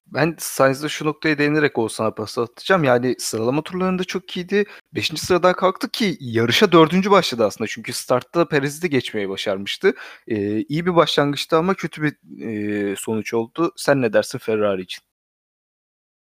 Ben 0.07 0.37
Sainz'da 0.39 0.89
şu 0.89 1.05
noktaya 1.05 1.39
değinerek 1.39 1.79
Oğuzhan'a 1.79 2.15
pas 2.15 2.39
atacağım. 2.39 2.85
Yani 2.85 3.15
sıralama 3.19 3.63
turlarında 3.63 4.05
çok 4.05 4.37
iyiydi. 4.37 4.65
Beşinci 4.95 5.21
sıradan 5.21 5.53
kalktı 5.53 5.91
ki 5.91 6.17
yarışa 6.21 6.73
dördüncü 6.73 7.11
başladı 7.11 7.45
aslında. 7.45 7.69
Çünkü 7.69 7.93
startta 7.93 8.49
Perez'i 8.49 8.83
de 8.83 8.89
geçmeyi 8.89 9.29
başarmıştı. 9.29 9.95
Ee, 10.29 10.63
iyi 10.63 10.87
bir 10.87 10.97
başlangıçtı 10.97 11.57
ama 11.57 11.75
kötü 11.75 12.03
bir 12.03 12.43
e, 12.43 12.97
sonuç 12.97 13.35
oldu. 13.35 13.73
Sen 13.77 14.03
ne 14.03 14.13
dersin 14.13 14.39
Ferrari 14.39 14.83
için? 14.83 15.03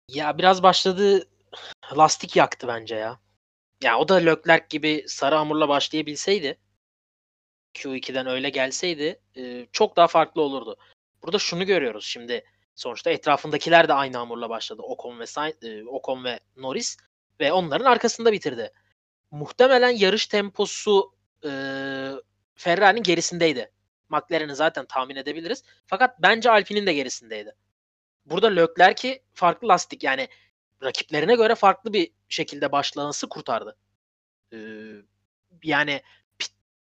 Ya 0.08 0.38
biraz 0.38 0.64
başladığı 0.64 1.28
lastik 1.98 2.36
yaktı 2.36 2.68
bence 2.68 2.96
ya. 2.96 3.20
Ya 3.84 3.98
o 3.98 4.08
da 4.08 4.16
Leclerc 4.16 4.66
gibi 4.70 5.06
sarı 5.08 5.36
hamurla 5.36 5.70
başlayabilseydi 5.70 6.58
Q2'den 7.74 8.28
öyle 8.28 8.50
gelseydi 8.50 9.20
e, 9.38 9.68
çok 9.72 9.96
daha 9.96 10.08
farklı 10.08 10.42
olurdu. 10.42 10.78
burada 11.24 11.40
şunu 11.40 11.66
görüyoruz 11.66 12.06
şimdi. 12.06 12.44
Sonuçta 12.76 13.10
etrafındakiler 13.10 13.88
de 13.88 13.94
aynı 13.94 14.18
hamurla 14.18 14.50
başladı. 14.50 14.82
Ocon 14.82 15.20
ve 15.20 15.26
Sainz, 15.26 15.64
e, 15.64 15.84
Ocon 15.84 16.24
ve 16.24 16.40
Norris 16.58 16.98
ve 17.40 17.54
onların 17.54 17.86
arkasında 17.86 18.32
bitirdi. 18.32 18.72
Muhtemelen 19.32 19.90
yarış 19.90 20.28
temposu 20.28 21.14
e, 21.44 21.50
Ferrari'nin 22.56 23.04
gerisindeydi. 23.04 23.72
McLaren'i 24.10 24.56
zaten 24.56 24.86
tahmin 24.86 25.16
edebiliriz. 25.16 25.64
Fakat 25.86 26.22
bence 26.22 26.52
Alpine'in 26.52 26.88
de 26.88 26.94
gerisindeydi. 26.94 27.56
Burada 28.26 28.48
Leclerc'i 28.48 29.24
farklı 29.34 29.68
lastik 29.68 30.04
yani 30.04 30.28
rakiplerine 30.84 31.36
göre 31.36 31.56
farklı 31.56 31.94
bir 31.94 32.12
şekilde 32.30 32.72
başlaması 32.72 33.30
kurtardı. 33.30 33.78
Ee, 34.54 34.58
yani 35.64 36.02
pit, 36.38 36.52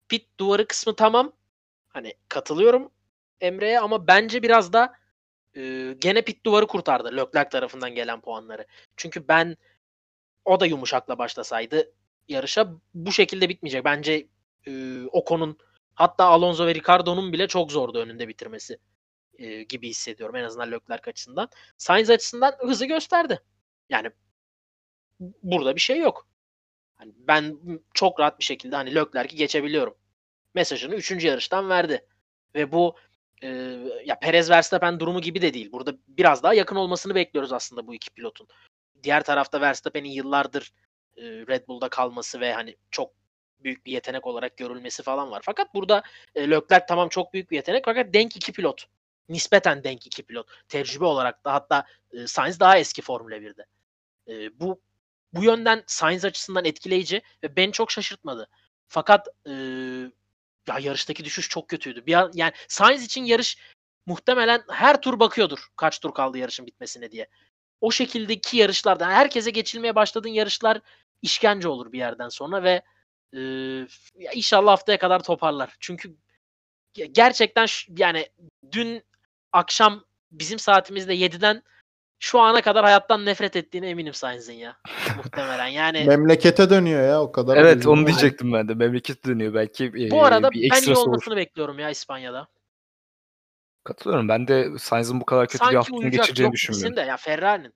pit 0.09 0.39
duvarı 0.39 0.67
kısmı 0.67 0.95
tamam. 0.95 1.33
Hani 1.89 2.13
katılıyorum 2.29 2.91
Emre'ye 3.41 3.79
ama 3.79 4.07
bence 4.07 4.43
biraz 4.43 4.73
da 4.73 4.93
e, 5.55 5.93
gene 5.99 6.21
pit 6.21 6.45
duvarı 6.45 6.67
kurtardı 6.67 7.17
Leclerc 7.17 7.49
tarafından 7.49 7.95
gelen 7.95 8.21
puanları. 8.21 8.67
Çünkü 8.97 9.27
ben 9.27 9.57
o 10.45 10.59
da 10.59 10.65
yumuşakla 10.65 11.17
başlasaydı 11.17 11.93
yarışa 12.27 12.73
bu 12.93 13.11
şekilde 13.11 13.49
bitmeyecek. 13.49 13.85
Bence 13.85 14.27
e, 14.67 15.03
Ocon'un 15.11 15.57
hatta 15.95 16.25
Alonso 16.25 16.67
ve 16.67 16.75
Ricardo'nun 16.75 17.33
bile 17.33 17.47
çok 17.47 17.71
zordu 17.71 17.99
önünde 17.99 18.27
bitirmesi 18.27 18.77
e, 19.37 19.63
gibi 19.63 19.89
hissediyorum 19.89 20.35
en 20.35 20.43
azından 20.43 20.71
Leclerc 20.71 21.09
açısından. 21.09 21.49
Sainz 21.77 22.09
açısından 22.09 22.55
hızı 22.59 22.85
gösterdi. 22.85 23.39
Yani 23.89 24.11
burada 25.19 25.75
bir 25.75 25.81
şey 25.81 25.99
yok. 25.99 26.27
Hani 26.95 27.13
ben 27.17 27.59
çok 27.93 28.19
rahat 28.19 28.39
bir 28.39 28.43
şekilde 28.43 28.75
hani 28.75 28.95
Leclerc'i 28.95 29.35
geçebiliyorum. 29.35 29.95
Mesajını 30.53 30.95
3. 30.95 31.23
yarıştan 31.23 31.69
verdi. 31.69 32.05
Ve 32.55 32.71
bu 32.71 32.95
e, 33.43 33.47
ya 34.05 34.19
Perez 34.19 34.49
Verstappen 34.49 34.99
durumu 34.99 35.21
gibi 35.21 35.41
de 35.41 35.53
değil. 35.53 35.71
Burada 35.71 35.93
biraz 36.07 36.43
daha 36.43 36.53
yakın 36.53 36.75
olmasını 36.75 37.15
bekliyoruz 37.15 37.53
aslında 37.53 37.87
bu 37.87 37.95
iki 37.95 38.09
pilotun. 38.09 38.47
Diğer 39.03 39.23
tarafta 39.23 39.61
Verstappen'in 39.61 40.09
yıllardır 40.09 40.73
e, 41.17 41.23
Red 41.23 41.67
Bull'da 41.67 41.89
kalması 41.89 42.39
ve 42.39 42.53
hani 42.53 42.75
çok 42.91 43.11
büyük 43.59 43.85
bir 43.85 43.91
yetenek 43.91 44.27
olarak 44.27 44.57
görülmesi 44.57 45.03
falan 45.03 45.31
var. 45.31 45.41
Fakat 45.45 45.73
burada 45.73 46.03
e, 46.35 46.49
Leclerc 46.49 46.85
tamam 46.87 47.09
çok 47.09 47.33
büyük 47.33 47.51
bir 47.51 47.55
yetenek 47.55 47.85
fakat 47.85 48.13
denk 48.13 48.35
iki 48.35 48.51
pilot. 48.51 48.85
Nispeten 49.29 49.83
denk 49.83 50.07
iki 50.07 50.23
pilot. 50.23 50.47
Tecrübe 50.67 51.05
olarak 51.05 51.45
da 51.45 51.53
hatta 51.53 51.85
e, 52.13 52.27
Sainz 52.27 52.59
daha 52.59 52.77
eski 52.77 53.01
Formula 53.01 53.35
1'de. 53.35 53.65
E, 54.27 54.59
bu 54.59 54.81
bu 55.33 55.43
yönden 55.43 55.83
Sainz 55.87 56.25
açısından 56.25 56.65
etkileyici 56.65 57.21
ve 57.43 57.55
beni 57.55 57.71
çok 57.71 57.91
şaşırtmadı. 57.91 58.49
Fakat 58.87 59.27
e, 59.47 59.53
ya 60.69 60.79
yarıştaki 60.79 61.25
düşüş 61.25 61.49
çok 61.49 61.67
kötüydü. 61.67 62.05
Bir 62.05 62.13
an, 62.13 62.31
yani 62.33 62.51
Sainz 62.67 63.03
için 63.03 63.23
yarış 63.23 63.57
muhtemelen 64.05 64.63
her 64.69 65.01
tur 65.01 65.19
bakıyordur 65.19 65.59
kaç 65.75 65.99
tur 65.99 66.13
kaldı 66.13 66.37
yarışın 66.37 66.65
bitmesine 66.65 67.11
diye. 67.11 67.27
O 67.81 67.91
şekildeki 67.91 68.57
yarışlarda 68.57 69.03
yani 69.03 69.13
herkese 69.13 69.51
geçilmeye 69.51 69.95
başladığın 69.95 70.29
yarışlar 70.29 70.81
işkence 71.21 71.67
olur 71.67 71.91
bir 71.91 71.97
yerden 71.97 72.29
sonra 72.29 72.63
ve 72.63 72.81
e, 73.33 73.41
inşallah 74.33 74.71
haftaya 74.71 74.99
kadar 74.99 75.23
toparlar. 75.23 75.75
Çünkü 75.79 76.15
gerçekten 76.93 77.67
yani 77.97 78.29
dün 78.71 79.03
akşam 79.51 80.05
bizim 80.31 80.59
saatimizde 80.59 81.15
7'den 81.15 81.63
şu 82.19 82.39
ana 82.39 82.61
kadar 82.61 82.85
hayattan 82.85 83.25
nefret 83.25 83.55
ettiğine 83.55 83.89
eminim 83.89 84.13
Sainz'in 84.13 84.53
ya. 84.53 84.77
Muhtemelen 85.17 85.67
yani. 85.67 86.05
Memlekete 86.05 86.69
dönüyor 86.69 87.07
ya 87.07 87.21
o 87.21 87.31
kadar. 87.31 87.57
Evet 87.57 87.87
onu 87.87 88.07
diyecektim 88.07 88.53
ben 88.53 88.67
de. 88.67 88.73
Memlekete 88.73 89.29
dönüyor 89.29 89.53
belki. 89.53 90.11
Bu 90.11 90.23
arada 90.23 90.51
bir 90.51 90.69
ben 90.69 90.81
iyi 90.81 90.95
olmasını 90.95 91.33
olur. 91.33 91.41
bekliyorum 91.41 91.79
ya 91.79 91.89
İspanya'da. 91.89 92.47
Katılıyorum. 93.83 94.29
Ben 94.29 94.47
de 94.47 94.79
Sainz'in 94.79 95.21
bu 95.21 95.25
kadar 95.25 95.47
kötü 95.47 95.57
Sanki 95.57 95.71
bir 95.71 95.77
hafta 95.77 96.07
geçireceğini 96.07 96.53
düşünmüyorum. 96.53 96.95
de 96.95 97.01
ya 97.01 97.17
Ferrari'nin. 97.17 97.73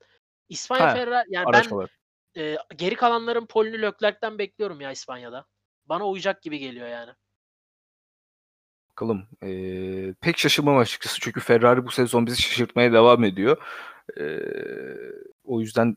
İspanya 0.48 0.86
ha, 0.86 0.94
Ferrari 0.94 1.26
yani 1.28 1.46
ben 1.52 1.88
e, 2.42 2.56
geri 2.76 2.94
kalanların 2.94 3.46
Polini 3.46 3.82
Leclerc'ten 3.82 4.38
bekliyorum 4.38 4.80
ya 4.80 4.90
İspanya'da. 4.90 5.46
Bana 5.86 6.08
uyacak 6.08 6.42
gibi 6.42 6.58
geliyor 6.58 6.88
yani. 6.88 7.10
Bakalım. 8.94 9.26
Ee, 9.42 10.14
pek 10.20 10.38
şaşırmam 10.38 10.76
açıkçası. 10.78 11.20
Çünkü 11.20 11.40
Ferrari 11.40 11.86
bu 11.86 11.90
sezon 11.90 12.26
bizi 12.26 12.42
şaşırtmaya 12.42 12.92
devam 12.92 13.24
ediyor. 13.24 13.56
Ee, 14.20 14.38
o 15.44 15.60
yüzden 15.60 15.96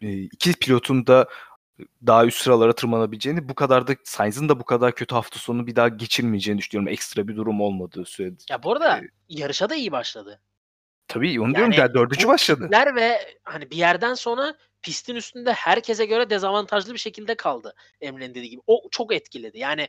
e, 0.00 0.12
iki 0.12 0.52
pilotun 0.52 1.06
da 1.06 1.28
daha 2.06 2.26
üst 2.26 2.42
sıralara 2.42 2.74
tırmanabileceğini, 2.74 3.48
bu 3.48 3.54
kadar 3.54 3.86
da 3.86 3.92
Sainz'ın 4.04 4.48
da 4.48 4.60
bu 4.60 4.64
kadar 4.64 4.94
kötü 4.94 5.14
hafta 5.14 5.38
sonu 5.38 5.66
bir 5.66 5.76
daha 5.76 5.88
geçirmeyeceğini 5.88 6.58
düşünüyorum. 6.58 6.92
Ekstra 6.92 7.28
bir 7.28 7.36
durum 7.36 7.60
olmadığı 7.60 8.04
sürede. 8.04 8.36
Ya 8.50 8.62
bu 8.62 8.72
arada 8.72 8.98
ee, 8.98 9.08
yarışa 9.28 9.70
da 9.70 9.74
iyi 9.74 9.92
başladı. 9.92 10.40
Tabii 11.08 11.40
onu 11.40 11.46
yani, 11.46 11.56
diyorum 11.56 11.72
ya 11.72 11.94
dördüncü 11.94 12.28
başladı. 12.28 12.68
ve 12.96 13.18
hani 13.42 13.70
bir 13.70 13.76
yerden 13.76 14.14
sonra 14.14 14.54
pistin 14.82 15.14
üstünde 15.14 15.52
herkese 15.52 16.06
göre 16.06 16.30
dezavantajlı 16.30 16.92
bir 16.92 16.98
şekilde 16.98 17.34
kaldı 17.34 17.74
Emre'nin 18.00 18.34
dediği 18.34 18.50
gibi. 18.50 18.62
O 18.66 18.88
çok 18.90 19.14
etkiledi. 19.14 19.58
Yani 19.58 19.88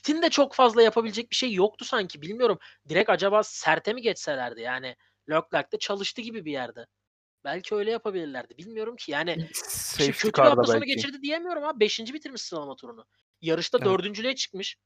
pitin 0.00 0.22
de 0.22 0.30
çok 0.30 0.54
fazla 0.54 0.82
yapabilecek 0.82 1.30
bir 1.30 1.36
şey 1.36 1.52
yoktu 1.52 1.84
sanki. 1.84 2.22
Bilmiyorum. 2.22 2.58
Direkt 2.88 3.10
acaba 3.10 3.42
serte 3.42 3.92
mi 3.92 4.02
geçselerdi? 4.02 4.60
Yani 4.60 4.96
Leclerc 5.30 5.72
de 5.72 5.78
çalıştı 5.78 6.22
gibi 6.22 6.44
bir 6.44 6.52
yerde. 6.52 6.86
Belki 7.44 7.74
öyle 7.74 7.90
yapabilirlerdi. 7.90 8.58
Bilmiyorum 8.58 8.96
ki. 8.96 9.12
Yani 9.12 9.48
Safety 9.54 10.10
kötü 10.10 10.42
bir 10.42 10.48
hafta 10.48 10.64
sonu 10.64 10.84
geçirdi 10.84 11.22
diyemiyorum 11.22 11.64
ama 11.64 11.80
5. 11.80 12.00
bitirmiş 12.00 12.42
sıralama 12.42 12.76
turunu. 12.76 13.06
Yarışta 13.40 13.78
evet. 13.78 13.86
dördüncülüğe 13.86 14.34
çıkmış. 14.34 14.76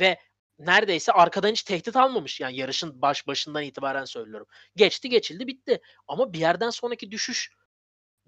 Ve 0.00 0.18
neredeyse 0.58 1.12
arkadan 1.12 1.50
hiç 1.50 1.62
tehdit 1.62 1.96
almamış. 1.96 2.40
Yani 2.40 2.56
yarışın 2.56 3.02
baş 3.02 3.26
başından 3.26 3.62
itibaren 3.62 4.04
söylüyorum. 4.04 4.46
Geçti 4.76 5.08
geçildi 5.08 5.46
bitti. 5.46 5.80
Ama 6.08 6.32
bir 6.32 6.38
yerden 6.38 6.70
sonraki 6.70 7.10
düşüş 7.10 7.50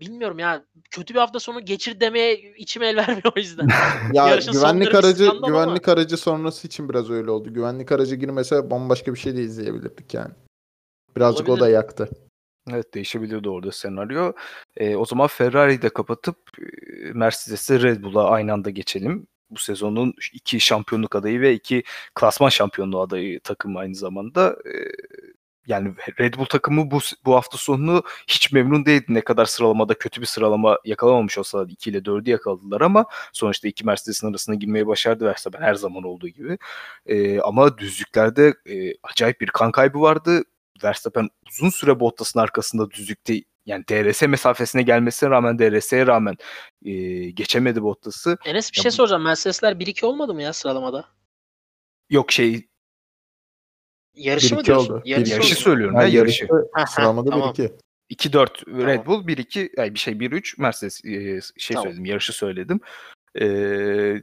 bilmiyorum 0.02 0.38
ya 0.38 0.64
kötü 0.90 1.14
bir 1.14 1.18
hafta 1.18 1.40
sonu 1.40 1.64
geçir 1.64 2.00
demeye 2.00 2.54
içim 2.56 2.82
el 2.82 2.96
vermiyor 2.96 3.32
o 3.36 3.38
yüzden. 3.38 3.68
ya 4.12 4.28
Yarışın 4.28 4.52
güvenlik 4.52 4.94
aracı 4.94 5.30
güvenlik 5.46 5.88
ama. 5.88 5.94
aracı 5.94 6.16
sonrası 6.16 6.66
için 6.66 6.88
biraz 6.88 7.10
öyle 7.10 7.30
oldu. 7.30 7.54
Güvenlik 7.54 7.92
aracı 7.92 8.16
girmese 8.16 8.70
bambaşka 8.70 9.14
bir 9.14 9.18
şey 9.18 9.36
de 9.36 9.42
izleyebilirdik 9.42 10.14
yani. 10.14 10.34
Birazcık 11.16 11.48
Olabilir. 11.48 11.62
o 11.62 11.66
da 11.66 11.70
yaktı. 11.70 12.08
Evet 12.70 12.94
değişebilirdi 12.94 13.48
orada 13.48 13.72
senaryo. 13.72 14.32
E, 14.76 14.96
o 14.96 15.04
zaman 15.04 15.26
Ferrari'yi 15.26 15.82
de 15.82 15.88
kapatıp 15.88 16.36
Mercedes'e 17.14 17.80
Red 17.80 18.02
Bull'a 18.02 18.30
aynı 18.30 18.52
anda 18.52 18.70
geçelim. 18.70 19.26
Bu 19.50 19.58
sezonun 19.58 20.14
iki 20.32 20.60
şampiyonluk 20.60 21.16
adayı 21.16 21.40
ve 21.40 21.54
iki 21.54 21.82
klasman 22.14 22.48
şampiyonluğu 22.48 23.00
adayı 23.00 23.40
takım 23.40 23.76
aynı 23.76 23.94
zamanda. 23.94 24.56
E, 24.66 24.72
yani 25.66 25.94
Red 26.20 26.34
Bull 26.34 26.44
takımı 26.44 26.90
bu 26.90 26.98
bu 27.24 27.34
hafta 27.34 27.58
sonunu 27.58 28.02
hiç 28.28 28.52
memnun 28.52 28.86
değildi. 28.86 29.06
Ne 29.08 29.20
kadar 29.20 29.44
sıralamada 29.44 29.94
kötü 29.94 30.20
bir 30.20 30.26
sıralama 30.26 30.78
yakalamamış 30.84 31.38
olsa 31.38 31.66
2 31.68 31.90
ile 31.90 31.98
4'ü 31.98 32.30
yakaladılar 32.30 32.80
ama 32.80 33.06
sonuçta 33.32 33.68
iki 33.68 33.86
Mercedes'in 33.86 34.30
arasına 34.30 34.54
girmeye 34.54 34.86
başardı 34.86 35.24
Verstappen 35.24 35.62
her 35.62 35.74
zaman 35.74 36.02
olduğu 36.02 36.28
gibi. 36.28 36.58
E, 37.06 37.40
ama 37.40 37.78
düzlüklerde 37.78 38.54
e, 38.66 38.94
acayip 39.02 39.40
bir 39.40 39.46
kan 39.46 39.72
kaybı 39.72 40.00
vardı. 40.00 40.44
Verstappen 40.84 41.28
uzun 41.48 41.70
süre 41.70 42.00
Bottas'ın 42.00 42.40
arkasında 42.40 42.90
düzlükte 42.90 43.42
yani 43.66 43.84
DRS 43.90 44.22
mesafesine 44.22 44.82
gelmesine 44.82 45.30
rağmen 45.30 45.58
DRS'ye 45.58 46.06
rağmen 46.06 46.36
e, 46.84 46.92
geçemedi 47.30 47.82
Bottas'ı. 47.82 48.38
Enes 48.44 48.72
bir 48.72 48.78
ya 48.78 48.82
şey 48.82 48.90
soracağım. 48.90 49.22
Mercedesler 49.22 49.72
1-2 49.72 50.06
olmadı 50.06 50.34
mı 50.34 50.42
ya 50.42 50.52
sıralamada? 50.52 51.04
Yok 52.10 52.32
şey 52.32 52.68
Yarışı 54.14 54.54
mı 54.54 54.64
diyorsun? 54.64 54.94
Oldu. 54.94 55.02
Yarışı, 55.04 55.32
yarışı 55.32 55.54
söylüyorum 55.54 55.96
ya 55.96 56.06
yarışı. 56.06 56.48
Sıralamada 56.88 57.30
tamam. 57.30 57.50
1-2. 57.50 57.72
2-4 58.10 58.86
Red 58.86 59.06
Bull 59.06 59.26
1-2 59.26 59.94
bir 59.94 59.98
şey 59.98 60.14
1-3 60.14 60.60
Mercedes 60.60 61.02
şey 61.58 61.74
tamam. 61.74 61.84
söyledim 61.84 62.04
yarışı 62.04 62.32
söyledim. 62.32 62.80
Ee, 63.34 63.44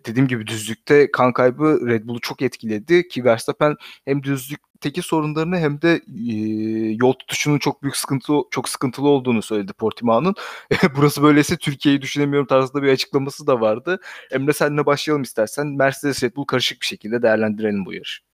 dediğim 0.06 0.28
gibi 0.28 0.48
düzlükte 0.48 1.12
kan 1.12 1.34
kaybı 1.34 1.88
Red 1.88 2.08
Bull'u 2.08 2.20
çok 2.20 2.42
etkiledi 2.42 3.08
ki 3.08 3.26
Verstappen 3.26 3.76
hem 4.06 4.24
düzlükteki 4.24 5.02
sorunlarını 5.02 5.58
hem 5.58 5.82
de 5.82 6.02
e, 6.30 6.34
yol 7.02 7.14
tutuşunun 7.14 7.60
çok 7.60 7.84
büyük 7.84 7.98
sıkıntı 7.98 8.34
çok 8.52 8.70
sıkıntılı 8.70 9.08
olduğunu 9.08 9.42
söyledi 9.42 9.74
Portimao'nun. 9.74 10.36
Burası 10.96 11.24
böyleyse 11.24 11.58
Türkiye'yi 11.58 12.02
düşünemiyorum 12.02 12.48
tarzında 12.48 12.84
bir 12.84 12.92
açıklaması 12.92 13.48
da 13.48 13.62
vardı. 13.62 14.00
Emre 14.32 14.54
senle 14.54 14.86
başlayalım 14.86 15.24
istersen. 15.24 15.68
Mercedes 15.68 16.24
Red 16.24 16.36
Bull 16.36 16.46
karışık 16.46 16.82
bir 16.82 16.86
şekilde 16.86 17.22
değerlendirelim 17.22 17.86
bu 17.86 17.94
yarışı. 17.94 18.29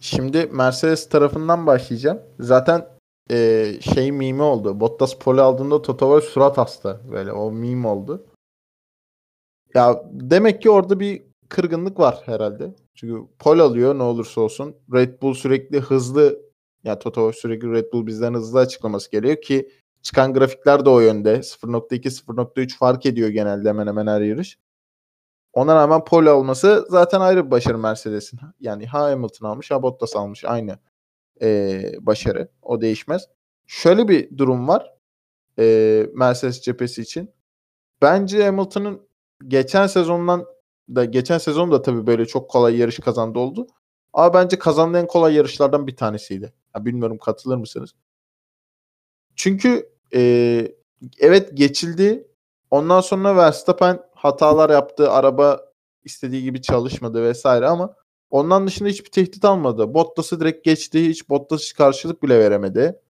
Şimdi 0.00 0.46
Mercedes 0.46 1.08
tarafından 1.08 1.66
başlayacağım. 1.66 2.20
Zaten 2.40 2.88
e, 3.30 3.66
şey 3.80 4.12
mimi 4.12 4.42
oldu. 4.42 4.80
Bottas 4.80 5.14
pole 5.14 5.40
aldığında 5.40 5.82
Toto 5.82 6.06
Wolff 6.06 6.32
surat 6.32 6.58
hasta. 6.58 7.00
Böyle 7.12 7.32
o 7.32 7.52
meme 7.52 7.88
oldu. 7.88 8.26
Ya 9.74 10.02
demek 10.12 10.62
ki 10.62 10.70
orada 10.70 11.00
bir 11.00 11.22
kırgınlık 11.48 11.98
var 11.98 12.22
herhalde. 12.24 12.74
Çünkü 12.94 13.28
pole 13.38 13.62
alıyor 13.62 13.98
ne 13.98 14.02
olursa 14.02 14.40
olsun. 14.40 14.76
Red 14.92 15.22
Bull 15.22 15.34
sürekli 15.34 15.80
hızlı 15.80 16.22
ya 16.22 16.90
yani 16.90 16.98
Toto 16.98 17.20
Wolff 17.20 17.36
sürekli 17.36 17.72
Red 17.72 17.92
Bull 17.92 18.06
bizden 18.06 18.34
hızlı 18.34 18.58
açıklaması 18.58 19.10
geliyor 19.10 19.40
ki 19.40 19.70
çıkan 20.02 20.34
grafikler 20.34 20.84
de 20.84 20.90
o 20.90 21.00
yönde. 21.00 21.34
0.2 21.36 22.10
0.3 22.10 22.76
fark 22.78 23.06
ediyor 23.06 23.28
genelde 23.28 23.68
hemen 23.68 23.86
hemen 23.86 24.06
her 24.06 24.20
yarış. 24.20 24.58
Ona 25.56 25.74
rağmen 25.74 26.04
pole 26.04 26.30
olması 26.30 26.86
zaten 26.88 27.20
ayrı 27.20 27.46
bir 27.46 27.50
başarı 27.50 27.78
Mercedes'in. 27.78 28.40
Yani 28.60 28.86
ha 28.86 29.00
Hamilton 29.00 29.48
almış 29.48 29.70
ha 29.70 29.82
Bottas 29.82 30.16
almış 30.16 30.44
aynı 30.44 30.78
e, 31.42 31.82
başarı. 32.00 32.48
O 32.62 32.80
değişmez. 32.80 33.28
Şöyle 33.66 34.08
bir 34.08 34.38
durum 34.38 34.68
var 34.68 34.94
e, 35.58 36.06
Mercedes 36.14 36.60
cephesi 36.60 37.02
için. 37.02 37.30
Bence 38.02 38.44
Hamilton'ın 38.44 39.08
geçen 39.48 39.86
sezondan 39.86 40.44
da 40.94 41.04
geçen 41.04 41.38
sezon 41.38 41.72
da 41.72 41.82
tabii 41.82 42.06
böyle 42.06 42.26
çok 42.26 42.50
kolay 42.50 42.76
yarış 42.76 42.98
kazandı 42.98 43.38
oldu. 43.38 43.66
Ama 44.12 44.34
bence 44.34 44.58
kazandığı 44.58 44.98
en 44.98 45.06
kolay 45.06 45.34
yarışlardan 45.34 45.86
bir 45.86 45.96
tanesiydi. 45.96 46.52
Ya 46.74 46.84
bilmiyorum 46.84 47.18
katılır 47.18 47.56
mısınız? 47.56 47.94
Çünkü 49.36 49.88
e, 50.14 50.20
evet 51.18 51.56
geçildi. 51.56 52.28
Ondan 52.70 53.00
sonra 53.00 53.36
Verstappen 53.36 54.05
hatalar 54.16 54.70
yaptı. 54.70 55.10
Araba 55.10 55.60
istediği 56.04 56.42
gibi 56.42 56.62
çalışmadı 56.62 57.22
vesaire 57.22 57.66
ama 57.66 57.94
ondan 58.30 58.66
dışında 58.66 58.88
hiçbir 58.88 59.10
tehdit 59.10 59.44
almadı. 59.44 59.94
Bottas'ı 59.94 60.40
direkt 60.40 60.64
geçti. 60.64 61.08
Hiç 61.08 61.28
Bottas 61.28 61.72
karşılık 61.72 62.22
bile 62.22 62.38
veremedi. 62.38 63.00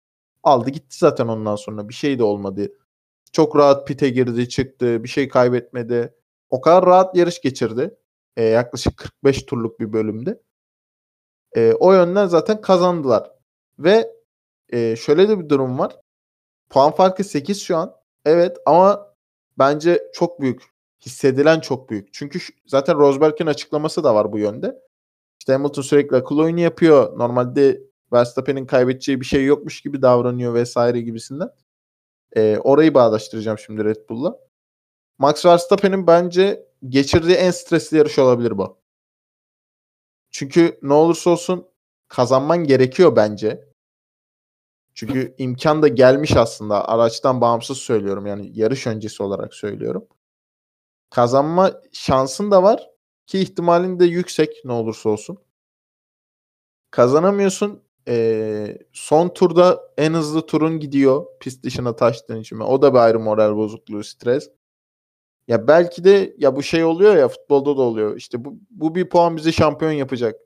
Aldı 0.43 0.71
gitti 0.71 0.99
zaten 0.99 1.29
ondan 1.29 1.57
sonra. 1.57 1.89
Bir 1.89 1.95
şey 1.95 2.19
de 2.19 2.25
olmadı. 2.25 2.73
Çok 3.33 3.57
rahat 3.57 3.87
pite 3.87 4.09
girdi 4.09 4.49
çıktı. 4.49 5.05
Bir 5.05 5.09
şey 5.09 5.29
kaybetmedi. 5.29 6.15
O 6.51 6.61
kadar 6.61 6.87
rahat 6.87 7.17
yarış 7.17 7.41
geçirdi. 7.41 7.97
E, 8.37 8.45
yaklaşık 8.45 8.97
45 8.97 9.43
turluk 9.43 9.81
bir 9.81 9.93
bölümde. 9.93 10.43
E, 11.57 11.73
o 11.73 11.93
yönden 11.93 12.27
zaten 12.27 12.61
kazandılar. 12.61 13.31
Ve 13.79 14.17
e, 14.73 14.97
şöyle 14.97 15.29
de 15.29 15.39
bir 15.39 15.49
durum 15.49 15.79
var. 15.79 15.97
Puan 16.71 16.93
farkı 16.93 17.25
8 17.25 17.63
şu 17.63 17.77
an. 17.77 17.97
Evet 18.25 18.57
ama 18.67 19.15
bence 19.59 20.03
çok 20.15 20.41
büyük. 20.41 20.76
Hissedilen 21.01 21.61
çok 21.61 21.91
büyük. 21.91 22.13
Çünkü 22.13 22.39
zaten 22.67 22.99
Rosberg'in 22.99 23.47
açıklaması 23.47 24.05
da 24.05 24.15
var 24.15 24.33
bu 24.33 24.39
yönde. 24.39 24.83
İşte 25.39 25.53
Hamilton 25.53 25.83
sürekli 25.83 26.17
akıl 26.17 26.39
oyunu 26.39 26.61
yapıyor. 26.61 27.19
Normalde 27.19 27.83
Verstappen'in 28.13 28.67
kaybedeceği 28.67 29.21
bir 29.21 29.27
şey 29.27 29.45
yokmuş 29.45 29.81
gibi 29.81 30.03
davranıyor 30.03 30.55
vesaire 30.55 31.01
gibisinden. 31.01 31.49
E, 32.37 32.59
orayı 32.59 32.95
bağdaştıracağım 32.95 33.59
şimdi 33.59 33.85
Red 33.85 34.09
Bull'la. 34.09 34.39
Max 35.19 35.47
Verstappen'in 35.47 36.07
bence 36.07 36.67
geçirdiği 36.89 37.35
en 37.35 37.51
stresli 37.51 37.97
yarış 37.97 38.19
olabilir 38.19 38.59
bu. 38.59 38.79
Çünkü 40.31 40.79
ne 40.83 40.93
olursa 40.93 41.31
olsun 41.31 41.69
kazanman 42.09 42.65
gerekiyor 42.65 43.17
bence. 43.17 43.69
Çünkü 44.95 45.35
imkan 45.39 45.83
da 45.83 45.89
gelmiş 45.89 46.37
aslında. 46.37 46.89
Araçtan 46.89 47.41
bağımsız 47.41 47.79
söylüyorum. 47.79 48.27
Yani 48.27 48.51
yarış 48.55 48.87
öncesi 48.87 49.23
olarak 49.23 49.55
söylüyorum. 49.55 50.09
Kazanma 51.11 51.81
şansın 51.93 52.51
da 52.51 52.63
var 52.63 52.91
ki 53.27 53.39
ihtimalin 53.39 54.01
de 54.01 54.05
yüksek 54.05 54.65
ne 54.65 54.73
olursa 54.73 55.09
olsun. 55.09 55.39
Kazanamıyorsun. 56.91 57.83
Ee, 58.09 58.79
son 58.93 59.29
turda 59.29 59.81
en 59.97 60.15
hızlı 60.15 60.47
turun 60.47 60.81
gidiyor. 60.81 61.27
Pist 61.41 61.65
dışına 61.65 61.97
taştığın 61.97 62.41
için. 62.41 62.61
O 62.61 62.83
da 62.83 62.95
bir 62.95 62.99
ayrı 62.99 63.21
moral 63.21 63.57
bozukluğu, 63.57 64.05
stres. 64.05 64.51
Ya 65.49 65.69
belki 65.69 66.05
de 66.05 66.35
ya 66.39 66.57
bu 66.57 66.63
şey 66.63 66.85
oluyor 66.85 67.17
ya 67.17 67.29
futbolda 67.29 67.77
da 67.77 67.83
oluyor. 67.83 68.17
İşte 68.17 68.45
bu, 68.45 68.59
bu 68.71 68.95
bir 68.95 69.09
puan 69.09 69.37
bizi 69.37 69.53
şampiyon 69.53 69.93
yapacak. 69.93 70.37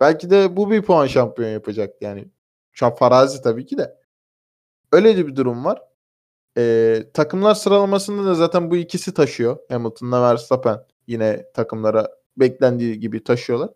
Belki 0.00 0.30
de 0.30 0.56
bu 0.56 0.70
bir 0.70 0.82
puan 0.82 1.06
şampiyon 1.06 1.48
yapacak 1.50 2.02
yani. 2.02 2.28
Şu 2.72 2.86
an 2.86 2.94
farazi 2.94 3.42
tabii 3.42 3.66
ki 3.66 3.78
de. 3.78 3.98
Öyle 4.92 5.26
bir 5.26 5.36
durum 5.36 5.64
var. 5.64 5.82
Ee, 6.56 7.04
takımlar 7.14 7.54
sıralamasında 7.54 8.24
da 8.24 8.34
zaten 8.34 8.70
bu 8.70 8.76
ikisi 8.76 9.14
taşıyor. 9.14 9.58
Hamilton'la 9.68 10.22
Verstappen 10.22 10.84
yine 11.06 11.52
takımlara 11.54 12.08
beklendiği 12.36 13.00
gibi 13.00 13.24
taşıyorlar. 13.24 13.70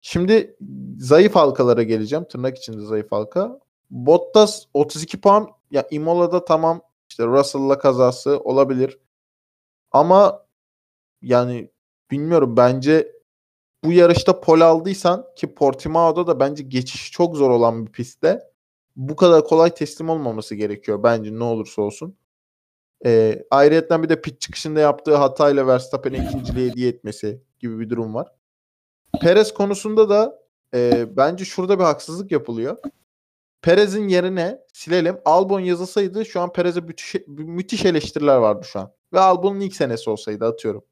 Şimdi 0.00 0.56
zayıf 0.98 1.34
halkalara 1.34 1.82
geleceğim. 1.82 2.24
Tırnak 2.24 2.58
içinde 2.58 2.86
zayıf 2.86 3.12
halka. 3.12 3.60
Bottas 3.90 4.64
32 4.74 5.20
puan. 5.20 5.48
Ya 5.70 5.88
Imola'da 5.90 6.44
tamam 6.44 6.82
işte 7.08 7.26
Russell'la 7.26 7.78
kazası 7.78 8.38
olabilir. 8.38 8.98
Ama 9.92 10.46
yani 11.22 11.70
bilmiyorum 12.10 12.56
bence 12.56 13.12
bu 13.84 13.92
yarışta 13.92 14.40
pol 14.40 14.60
aldıysan 14.60 15.26
ki 15.36 15.54
Portimao'da 15.54 16.26
da 16.26 16.40
bence 16.40 16.62
geçiş 16.62 17.10
çok 17.12 17.36
zor 17.36 17.50
olan 17.50 17.86
bir 17.86 17.92
pistte 17.92 18.49
bu 19.00 19.16
kadar 19.16 19.44
kolay 19.44 19.74
teslim 19.74 20.10
olmaması 20.10 20.54
gerekiyor 20.54 21.02
bence 21.02 21.34
ne 21.34 21.44
olursa 21.44 21.82
olsun. 21.82 22.16
Ee, 23.06 23.44
ayrıyetten 23.50 24.02
bir 24.02 24.08
de 24.08 24.20
pit 24.20 24.40
çıkışında 24.40 24.80
yaptığı 24.80 25.16
hatayla 25.16 25.66
Verstappen'e 25.66 26.18
ikinciliği 26.18 26.70
hediye 26.70 26.88
etmesi 26.88 27.42
gibi 27.58 27.78
bir 27.78 27.90
durum 27.90 28.14
var. 28.14 28.32
Perez 29.20 29.54
konusunda 29.54 30.08
da 30.08 30.40
e, 30.74 31.06
bence 31.16 31.44
şurada 31.44 31.78
bir 31.78 31.84
haksızlık 31.84 32.32
yapılıyor. 32.32 32.76
Perez'in 33.62 34.08
yerine 34.08 34.60
silelim. 34.72 35.18
Albon 35.24 35.60
yazılsaydı 35.60 36.26
şu 36.26 36.40
an 36.40 36.52
Perez'e 36.52 36.80
müthiş, 36.80 37.14
müthiş 37.26 37.84
eleştiriler 37.84 38.36
vardı 38.36 38.66
şu 38.66 38.80
an. 38.80 38.92
Ve 39.12 39.20
Albon'un 39.20 39.60
ilk 39.60 39.76
senesi 39.76 40.10
olsaydı 40.10 40.46
atıyorum. 40.46 40.84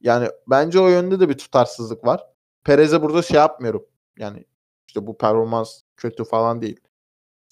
Yani 0.00 0.28
bence 0.50 0.80
o 0.80 0.88
yönde 0.88 1.20
de 1.20 1.28
bir 1.28 1.38
tutarsızlık 1.38 2.06
var. 2.06 2.26
Perez'e 2.64 3.02
burada 3.02 3.22
şey 3.22 3.36
yapmıyorum. 3.36 3.86
Yani 4.18 4.44
işte 4.88 5.06
bu 5.06 5.18
performans 5.18 5.80
kötü 5.96 6.24
falan 6.24 6.62
değil. 6.62 6.80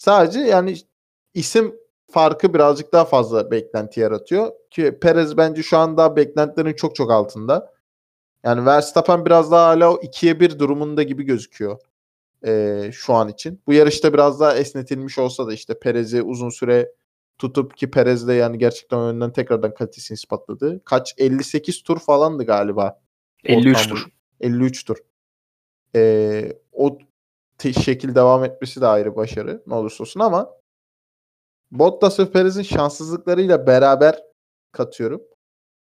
Sadece 0.02 0.40
yani 0.40 0.76
isim 1.34 1.74
farkı 2.10 2.54
birazcık 2.54 2.92
daha 2.92 3.04
fazla 3.04 3.50
beklenti 3.50 4.00
yaratıyor. 4.00 4.52
Ki 4.70 4.98
Perez 5.00 5.36
bence 5.36 5.62
şu 5.62 5.78
anda 5.78 6.16
beklentilerin 6.16 6.74
çok 6.74 6.94
çok 6.94 7.10
altında. 7.10 7.72
Yani 8.44 8.66
Verstappen 8.66 9.26
biraz 9.26 9.50
daha 9.50 9.66
hala 9.68 9.92
o 9.92 9.96
2'ye 9.96 10.40
1 10.40 10.58
durumunda 10.58 11.02
gibi 11.02 11.22
gözüküyor 11.22 11.78
e, 12.46 12.82
şu 12.92 13.14
an 13.14 13.28
için. 13.28 13.60
Bu 13.66 13.72
yarışta 13.72 14.12
biraz 14.12 14.40
daha 14.40 14.56
esnetilmiş 14.56 15.18
olsa 15.18 15.46
da 15.46 15.52
işte 15.52 15.78
Perez'i 15.78 16.22
uzun 16.22 16.50
süre 16.50 16.92
tutup 17.38 17.76
ki 17.76 17.90
Perez 17.90 18.28
de 18.28 18.32
yani 18.32 18.58
gerçekten 18.58 19.00
önden 19.00 19.32
tekrardan 19.32 19.74
kalitesini 19.74 20.14
ispatladı. 20.14 20.84
Kaç 20.84 21.14
58 21.18 21.82
tur 21.82 21.98
falandı 21.98 22.44
galiba. 22.44 23.00
53 23.44 23.88
tur. 23.88 24.06
53 24.40 24.84
tur. 24.84 24.96
E, 25.94 26.52
o 26.72 26.98
şekil 27.70 28.14
devam 28.14 28.44
etmesi 28.44 28.80
de 28.80 28.86
ayrı 28.86 29.16
başarı 29.16 29.62
ne 29.66 29.74
olursa 29.74 30.04
olsun 30.04 30.20
ama 30.20 30.50
Bottas 31.70 32.20
ve 32.20 32.30
Perez'in 32.30 32.62
şanssızlıklarıyla 32.62 33.66
beraber 33.66 34.22
katıyorum. 34.72 35.22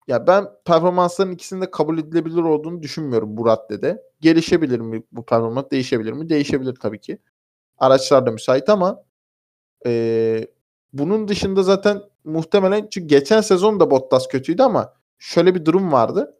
Ya 0.07 0.27
ben 0.27 0.47
performansların 0.65 1.31
ikisinin 1.31 1.61
de 1.61 1.71
kabul 1.71 1.97
edilebilir 1.99 2.41
olduğunu 2.41 2.83
düşünmüyorum 2.83 3.37
bu 3.37 3.45
raddede. 3.45 4.03
Gelişebilir 4.21 4.79
mi 4.79 5.03
bu 5.11 5.25
performans? 5.25 5.65
Değişebilir 5.71 6.11
mi? 6.13 6.29
Değişebilir 6.29 6.75
tabii 6.75 7.01
ki. 7.01 7.19
Araçlar 7.77 8.25
da 8.25 8.31
müsait 8.31 8.69
ama 8.69 9.03
e, 9.85 10.47
bunun 10.93 11.27
dışında 11.27 11.63
zaten 11.63 12.01
muhtemelen 12.23 12.87
çünkü 12.91 13.07
geçen 13.07 13.41
sezon 13.41 13.79
da 13.79 13.91
Bottas 13.91 14.27
kötüydü 14.27 14.63
ama 14.63 14.93
şöyle 15.19 15.55
bir 15.55 15.65
durum 15.65 15.91
vardı. 15.91 16.39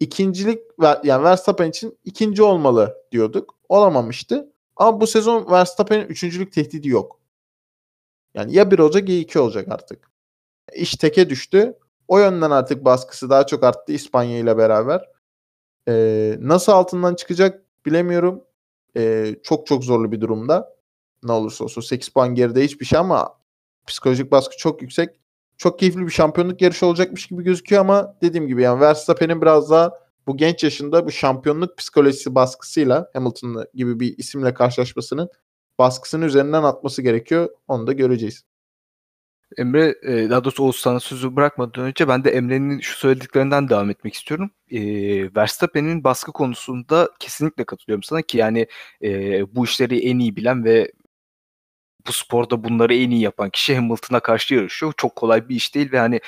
İkincilik 0.00 0.62
yani 1.04 1.24
Verstappen 1.24 1.68
için 1.70 1.98
ikinci 2.04 2.42
olmalı 2.42 2.96
diyorduk. 3.12 3.54
Olamamıştı. 3.68 4.51
Ama 4.76 5.00
bu 5.00 5.06
sezon 5.06 5.50
Verstappen'in 5.50 6.06
üçüncülük 6.06 6.52
tehdidi 6.52 6.88
yok. 6.88 7.20
Yani 8.34 8.54
ya 8.54 8.70
bir 8.70 8.78
olacak 8.78 9.08
ya 9.08 9.18
iki 9.18 9.38
olacak 9.38 9.68
artık. 9.70 10.10
İş 10.74 10.94
teke 10.96 11.30
düştü. 11.30 11.78
O 12.08 12.18
yönden 12.18 12.50
artık 12.50 12.84
baskısı 12.84 13.30
daha 13.30 13.46
çok 13.46 13.64
arttı 13.64 13.92
İspanya 13.92 14.38
ile 14.38 14.58
beraber. 14.58 15.08
Ee, 15.88 16.36
nasıl 16.40 16.72
altından 16.72 17.14
çıkacak 17.14 17.62
bilemiyorum. 17.86 18.44
Ee, 18.96 19.36
çok 19.42 19.66
çok 19.66 19.84
zorlu 19.84 20.12
bir 20.12 20.20
durumda. 20.20 20.76
Ne 21.22 21.32
olursa 21.32 21.64
olsun 21.64 21.80
8 21.80 22.08
puan 22.08 22.34
geride 22.34 22.64
hiçbir 22.64 22.84
şey 22.86 22.98
ama 22.98 23.38
psikolojik 23.86 24.32
baskı 24.32 24.56
çok 24.56 24.82
yüksek. 24.82 25.10
Çok 25.56 25.78
keyifli 25.78 26.00
bir 26.06 26.10
şampiyonluk 26.10 26.62
yarışı 26.62 26.86
olacakmış 26.86 27.26
gibi 27.26 27.42
gözüküyor 27.44 27.80
ama 27.80 28.16
dediğim 28.22 28.48
gibi 28.48 28.62
yani 28.62 28.80
Verstappen'in 28.80 29.42
biraz 29.42 29.70
daha 29.70 29.92
bu 30.26 30.36
genç 30.36 30.64
yaşında 30.64 31.06
bu 31.06 31.10
şampiyonluk 31.10 31.78
psikolojisi 31.78 32.34
baskısıyla 32.34 33.10
Hamilton 33.12 33.66
gibi 33.74 34.00
bir 34.00 34.18
isimle 34.18 34.54
karşılaşmasının 34.54 35.28
baskısını 35.78 36.24
üzerinden 36.24 36.62
atması 36.62 37.02
gerekiyor. 37.02 37.48
Onu 37.68 37.86
da 37.86 37.92
göreceğiz. 37.92 38.44
Emre, 39.58 39.94
e, 40.02 40.30
daha 40.30 40.44
doğrusu 40.44 40.64
Oğuz 40.64 40.76
sana 40.76 41.00
sözü 41.00 41.36
bırakmadan 41.36 41.84
önce 41.84 42.08
ben 42.08 42.24
de 42.24 42.30
Emre'nin 42.30 42.80
şu 42.80 42.98
söylediklerinden 42.98 43.68
devam 43.68 43.90
etmek 43.90 44.14
istiyorum. 44.14 44.50
E, 44.70 44.80
Verstappen'in 45.34 46.04
baskı 46.04 46.32
konusunda 46.32 47.10
kesinlikle 47.20 47.64
katılıyorum 47.64 48.02
sana 48.02 48.22
ki 48.22 48.38
yani 48.38 48.66
e, 49.02 49.10
bu 49.54 49.64
işleri 49.64 50.08
en 50.08 50.18
iyi 50.18 50.36
bilen 50.36 50.64
ve 50.64 50.92
bu 52.06 52.12
sporda 52.12 52.64
bunları 52.64 52.94
en 52.94 53.10
iyi 53.10 53.20
yapan 53.20 53.50
kişi 53.50 53.76
Hamilton'a 53.76 54.20
karşı 54.20 54.54
yarışıyor. 54.54 54.92
Çok 54.96 55.16
kolay 55.16 55.48
bir 55.48 55.56
iş 55.56 55.74
değil 55.74 55.92
ve 55.92 55.98
hani 55.98 56.20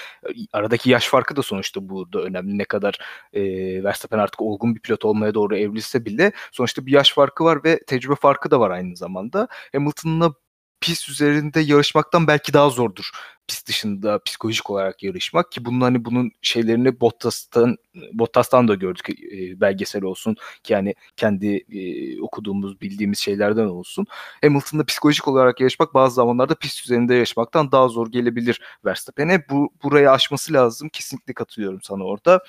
aradaki 0.52 0.90
yaş 0.90 1.08
farkı 1.08 1.36
da 1.36 1.42
sonuçta 1.42 1.88
bu 1.88 2.12
da 2.12 2.20
önemli. 2.22 2.58
Ne 2.58 2.64
kadar 2.64 2.98
e, 3.32 3.42
Verstappen 3.84 4.18
artık 4.18 4.42
olgun 4.42 4.74
bir 4.74 4.80
pilot 4.80 5.04
olmaya 5.04 5.34
doğru 5.34 5.56
evrilse 5.56 6.04
bile 6.04 6.32
sonuçta 6.52 6.86
bir 6.86 6.92
yaş 6.92 7.12
farkı 7.12 7.44
var 7.44 7.64
ve 7.64 7.80
tecrübe 7.86 8.14
farkı 8.14 8.50
da 8.50 8.60
var 8.60 8.70
aynı 8.70 8.96
zamanda. 8.96 9.48
Hamilton'la 9.72 10.34
pist 10.80 11.08
üzerinde 11.08 11.60
yarışmaktan 11.60 12.26
belki 12.26 12.52
daha 12.52 12.70
zordur 12.70 13.10
pist 13.48 13.68
dışında 13.68 14.22
psikolojik 14.22 14.70
olarak 14.70 15.02
yarışmak 15.02 15.52
ki 15.52 15.64
bunun 15.64 15.80
hani 15.80 16.04
bunun 16.04 16.32
şeylerini 16.42 17.00
Bottas'tan 17.00 17.76
Bottas'tan 18.12 18.68
da 18.68 18.74
gördük 18.74 19.10
e, 19.10 19.60
belgesel 19.60 20.02
olsun 20.02 20.36
ki 20.62 20.72
yani 20.72 20.94
kendi 21.16 21.64
e, 21.72 22.20
okuduğumuz 22.20 22.80
bildiğimiz 22.80 23.18
şeylerden 23.18 23.66
olsun. 23.66 24.06
Hamilton'da 24.42 24.84
psikolojik 24.84 25.28
olarak 25.28 25.60
yarışmak 25.60 25.94
bazı 25.94 26.14
zamanlarda 26.14 26.54
pist 26.54 26.84
üzerinde 26.84 27.14
yarışmaktan 27.14 27.72
daha 27.72 27.88
zor 27.88 28.12
gelebilir 28.12 28.60
Verstappen'e. 28.84 29.48
Bu 29.48 29.70
burayı 29.82 30.10
aşması 30.10 30.52
lazım. 30.52 30.88
Kesinlikle 30.88 31.34
katılıyorum 31.34 31.80
sana 31.82 32.04
orada. 32.04 32.40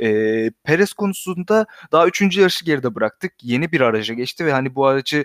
E, 0.00 0.50
Perez 0.64 0.92
konusunda 0.92 1.66
daha 1.92 2.06
üçüncü 2.06 2.40
yarışı 2.40 2.64
geride 2.64 2.94
bıraktık. 2.94 3.32
Yeni 3.42 3.72
bir 3.72 3.80
araca 3.80 4.14
geçti 4.14 4.46
ve 4.46 4.52
hani 4.52 4.74
bu 4.74 4.86
aracı 4.86 5.24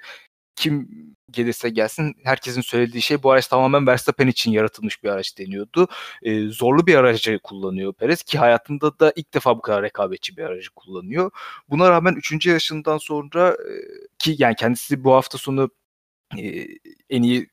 kim 0.55 0.89
gelirse 1.31 1.69
gelsin 1.69 2.15
herkesin 2.23 2.61
söylediği 2.61 3.01
şey 3.01 3.23
bu 3.23 3.31
araç 3.31 3.47
tamamen 3.47 3.87
Verstappen 3.87 4.27
için 4.27 4.51
yaratılmış 4.51 5.03
bir 5.03 5.09
araç 5.09 5.37
deniyordu. 5.37 5.87
E, 6.23 6.47
zorlu 6.47 6.87
bir 6.87 6.95
aracı 6.95 7.39
kullanıyor 7.43 7.93
Perez 7.93 8.23
ki 8.23 8.37
hayatında 8.37 8.99
da 8.99 9.13
ilk 9.15 9.33
defa 9.33 9.57
bu 9.57 9.61
kadar 9.61 9.83
rekabetçi 9.83 10.37
bir 10.37 10.43
aracı 10.43 10.69
kullanıyor. 10.71 11.31
Buna 11.69 11.89
rağmen 11.89 12.13
3. 12.13 12.45
yaşından 12.45 12.97
sonra 12.97 13.49
e, 13.49 13.73
ki 14.19 14.35
yani 14.39 14.55
kendisi 14.55 15.03
bu 15.03 15.13
hafta 15.13 15.37
sonu 15.37 15.69
e, 16.37 16.65
en 17.09 17.23
iyi 17.23 17.49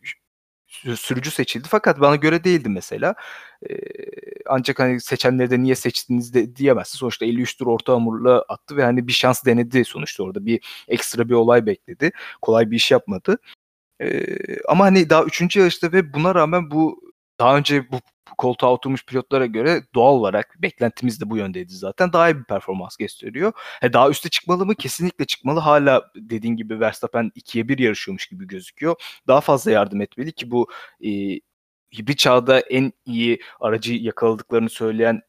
sürücü 0.97 1.31
seçildi 1.31 1.69
fakat 1.71 2.01
bana 2.01 2.17
göre 2.17 2.45
değildi 2.45 2.69
mesela. 2.69 3.15
Ee, 3.71 3.77
ancak 4.47 4.79
hani 4.79 5.01
seçenleri 5.01 5.51
de 5.51 5.61
niye 5.61 5.75
seçtiniz 5.75 6.35
de 6.35 6.57
diyemezsin. 6.57 6.99
Sonuçta 6.99 7.25
53 7.27 7.57
tur 7.57 7.67
orta 7.67 7.93
hamurla 7.93 8.45
attı 8.49 8.77
ve 8.77 8.85
hani 8.85 9.09
bir 9.09 9.13
şans 9.13 9.45
denedi 9.45 9.85
sonuçta 9.85 10.23
orada. 10.23 10.47
Bir 10.47 10.85
ekstra 10.89 11.29
bir 11.29 11.35
olay 11.35 11.67
bekledi. 11.67 12.13
Kolay 12.43 12.71
bir 12.71 12.77
iş 12.77 12.91
yapmadı. 12.91 13.39
Ee, 14.01 14.27
ama 14.69 14.85
hani 14.85 15.11
daha 15.11 15.25
3. 15.25 15.61
yarışta 15.61 15.93
ve 15.93 16.15
buna 16.15 16.35
rağmen 16.35 16.71
bu 16.71 17.01
daha 17.41 17.57
önce 17.57 17.91
bu 17.93 18.01
koltuğa 18.39 18.73
oturmuş 18.73 19.07
pilotlara 19.07 19.47
göre 19.47 19.83
doğal 19.95 20.15
olarak 20.15 20.55
beklentimiz 20.59 21.21
de 21.21 21.31
bu 21.31 21.37
yöndeydi 21.37 21.73
zaten. 21.75 22.13
Daha 22.13 22.31
iyi 22.31 22.39
bir 22.39 22.45
performans 22.45 22.97
gösteriyor. 22.97 23.53
He, 23.81 23.93
daha 23.93 24.11
üste 24.11 24.29
çıkmalı 24.29 24.67
mı? 24.67 24.75
Kesinlikle 24.75 25.25
çıkmalı. 25.25 25.61
Hala 25.61 26.11
dediğin 26.17 26.57
gibi 26.57 26.81
Verstappen 26.81 27.33
2'ye 27.37 27.69
1 27.69 27.79
yarışıyormuş 27.79 28.27
gibi 28.27 28.47
gözüküyor. 28.47 28.95
Daha 29.29 29.41
fazla 29.41 29.71
yardım 29.71 30.01
etmeli 30.01 30.33
ki 30.33 30.51
bu 30.51 30.69
e, 31.05 31.11
hibrit 31.99 32.19
çağda 32.19 32.61
en 32.61 32.93
iyi 33.07 33.41
aracı 33.61 33.95
yakaladıklarını 33.95 34.71
söyleyen 34.71 35.23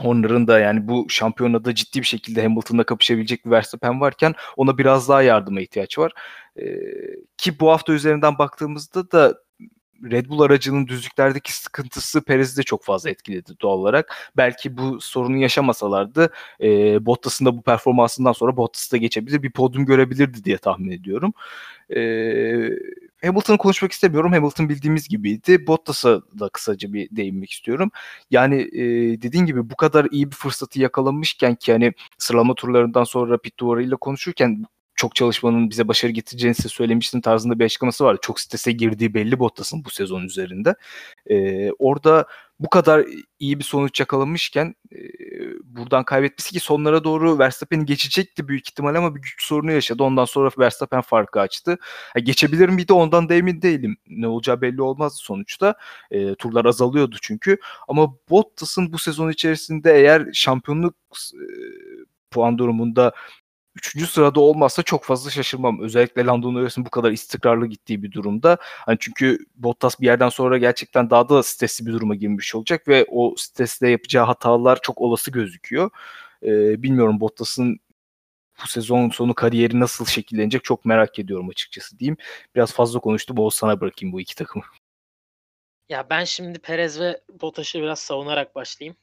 Horner'ın 0.00 0.46
da 0.46 0.58
yani 0.58 0.88
bu 0.88 1.06
şampiyonada 1.10 1.74
ciddi 1.74 2.00
bir 2.00 2.06
şekilde 2.06 2.42
Hamilton'la 2.42 2.84
kapışabilecek 2.84 3.46
bir 3.46 3.50
Verstappen 3.50 4.00
varken 4.00 4.34
ona 4.56 4.78
biraz 4.78 5.08
daha 5.08 5.22
yardıma 5.22 5.60
ihtiyaç 5.60 5.98
var. 5.98 6.12
Ee, 6.60 6.64
ki 7.36 7.60
bu 7.60 7.70
hafta 7.70 7.92
üzerinden 7.92 8.38
baktığımızda 8.38 9.10
da 9.10 9.34
Red 10.04 10.28
Bull 10.28 10.40
aracının 10.40 10.86
düzlüklerdeki 10.86 11.52
sıkıntısı 11.52 12.20
Perez'i 12.22 12.56
de 12.56 12.62
çok 12.62 12.84
fazla 12.84 13.10
etkiledi 13.10 13.52
doğal 13.60 13.78
olarak. 13.78 14.30
Belki 14.36 14.76
bu 14.76 15.00
sorunu 15.00 15.36
yaşamasalardı 15.36 16.32
e, 16.60 17.06
Bottas'ın 17.06 17.46
da 17.46 17.56
bu 17.56 17.62
performansından 17.62 18.32
sonra 18.32 18.56
Bottas'ı 18.56 18.92
da 18.92 18.96
geçebilir 18.96 19.42
bir 19.42 19.50
podyum 19.50 19.86
görebilirdi 19.86 20.44
diye 20.44 20.58
tahmin 20.58 20.90
ediyorum. 20.90 21.32
E, 21.96 22.00
Hamilton'ı 23.22 23.58
konuşmak 23.58 23.92
istemiyorum. 23.92 24.32
Hamilton 24.32 24.68
bildiğimiz 24.68 25.08
gibiydi. 25.08 25.66
Bottas'a 25.66 26.22
da 26.40 26.48
kısaca 26.48 26.92
bir 26.92 27.08
değinmek 27.10 27.50
istiyorum. 27.50 27.90
Yani 28.30 28.62
e, 28.72 28.82
dediğin 29.22 29.46
gibi 29.46 29.70
bu 29.70 29.76
kadar 29.76 30.06
iyi 30.10 30.30
bir 30.30 30.36
fırsatı 30.36 30.80
yakalamışken 30.80 31.54
ki 31.54 31.72
hani 31.72 31.92
sıralama 32.18 32.54
turlarından 32.54 33.04
sonra 33.04 33.38
pit 33.38 33.58
duvarıyla 33.58 33.96
konuşurken 33.96 34.64
çok 34.98 35.14
çalışmanın 35.14 35.70
bize 35.70 35.88
başarı 35.88 36.12
getireceğini 36.12 36.54
size 36.54 36.68
söylemiştim 36.68 37.20
tarzında 37.20 37.58
bir 37.58 37.64
açıklaması 37.64 38.04
vardı. 38.04 38.18
Çok 38.22 38.40
strese 38.40 38.72
girdiği 38.72 39.14
belli 39.14 39.38
Bottas'ın 39.38 39.84
bu 39.84 39.90
sezon 39.90 40.22
üzerinde. 40.22 40.74
Ee, 41.30 41.70
orada 41.78 42.26
bu 42.60 42.70
kadar 42.70 43.06
iyi 43.38 43.58
bir 43.58 43.64
sonuç 43.64 44.00
yakalamışken 44.00 44.74
e, 44.92 44.98
buradan 45.64 46.04
kaybetmesi 46.04 46.52
ki 46.52 46.60
sonlara 46.60 47.04
doğru 47.04 47.38
Verstappen'i 47.38 47.86
geçecekti 47.86 48.48
büyük 48.48 48.68
ihtimal 48.68 48.94
ama 48.94 49.14
bir 49.14 49.20
güç 49.20 49.42
sorunu 49.42 49.72
yaşadı. 49.72 50.02
Ondan 50.02 50.24
sonra 50.24 50.50
Verstappen 50.58 51.00
farkı 51.00 51.40
açtı. 51.40 51.78
Ha, 52.14 52.18
geçebilir 52.18 52.68
miydi 52.68 52.92
ondan 52.92 53.28
da 53.28 53.34
emin 53.34 53.62
değilim. 53.62 53.96
Ne 54.08 54.28
olacağı 54.28 54.60
belli 54.60 54.82
olmazdı 54.82 55.18
sonuçta. 55.18 55.74
E, 56.10 56.34
turlar 56.34 56.64
azalıyordu 56.64 57.16
çünkü. 57.22 57.58
Ama 57.88 58.14
Bottas'ın 58.30 58.92
bu 58.92 58.98
sezon 58.98 59.30
içerisinde 59.30 59.94
eğer 59.94 60.28
şampiyonluk 60.32 60.94
e, 61.34 61.44
puan 62.30 62.58
durumunda 62.58 63.12
üçüncü 63.78 64.06
sırada 64.06 64.40
olmazsa 64.40 64.82
çok 64.82 65.04
fazla 65.04 65.30
şaşırmam. 65.30 65.80
Özellikle 65.82 66.24
Lando 66.26 66.54
Norris'in 66.54 66.84
bu 66.84 66.90
kadar 66.90 67.12
istikrarlı 67.12 67.66
gittiği 67.66 68.02
bir 68.02 68.12
durumda. 68.12 68.58
Hani 68.60 68.96
çünkü 69.00 69.38
Bottas 69.56 70.00
bir 70.00 70.06
yerden 70.06 70.28
sonra 70.28 70.58
gerçekten 70.58 71.10
daha 71.10 71.28
da 71.28 71.42
stresli 71.42 71.86
bir 71.86 71.92
duruma 71.92 72.14
girmiş 72.14 72.54
olacak 72.54 72.88
ve 72.88 73.06
o 73.10 73.34
stresle 73.36 73.90
yapacağı 73.90 74.24
hatalar 74.26 74.78
çok 74.82 75.00
olası 75.00 75.30
gözüküyor. 75.30 75.90
Ee, 76.42 76.82
bilmiyorum 76.82 77.20
Bottas'ın 77.20 77.80
bu 78.62 78.68
sezon 78.68 79.10
sonu 79.10 79.34
kariyeri 79.34 79.80
nasıl 79.80 80.06
şekillenecek 80.06 80.64
çok 80.64 80.84
merak 80.84 81.18
ediyorum 81.18 81.48
açıkçası 81.48 81.98
diyeyim. 81.98 82.16
Biraz 82.54 82.72
fazla 82.72 83.00
konuştum. 83.00 83.38
Oğuz 83.38 83.54
sana 83.54 83.80
bırakayım 83.80 84.12
bu 84.12 84.20
iki 84.20 84.34
takımı. 84.34 84.64
Ya 85.88 86.10
ben 86.10 86.24
şimdi 86.24 86.58
Perez 86.58 87.00
ve 87.00 87.20
Bottas'ı 87.40 87.78
biraz 87.78 87.98
savunarak 87.98 88.54
başlayayım. 88.54 88.96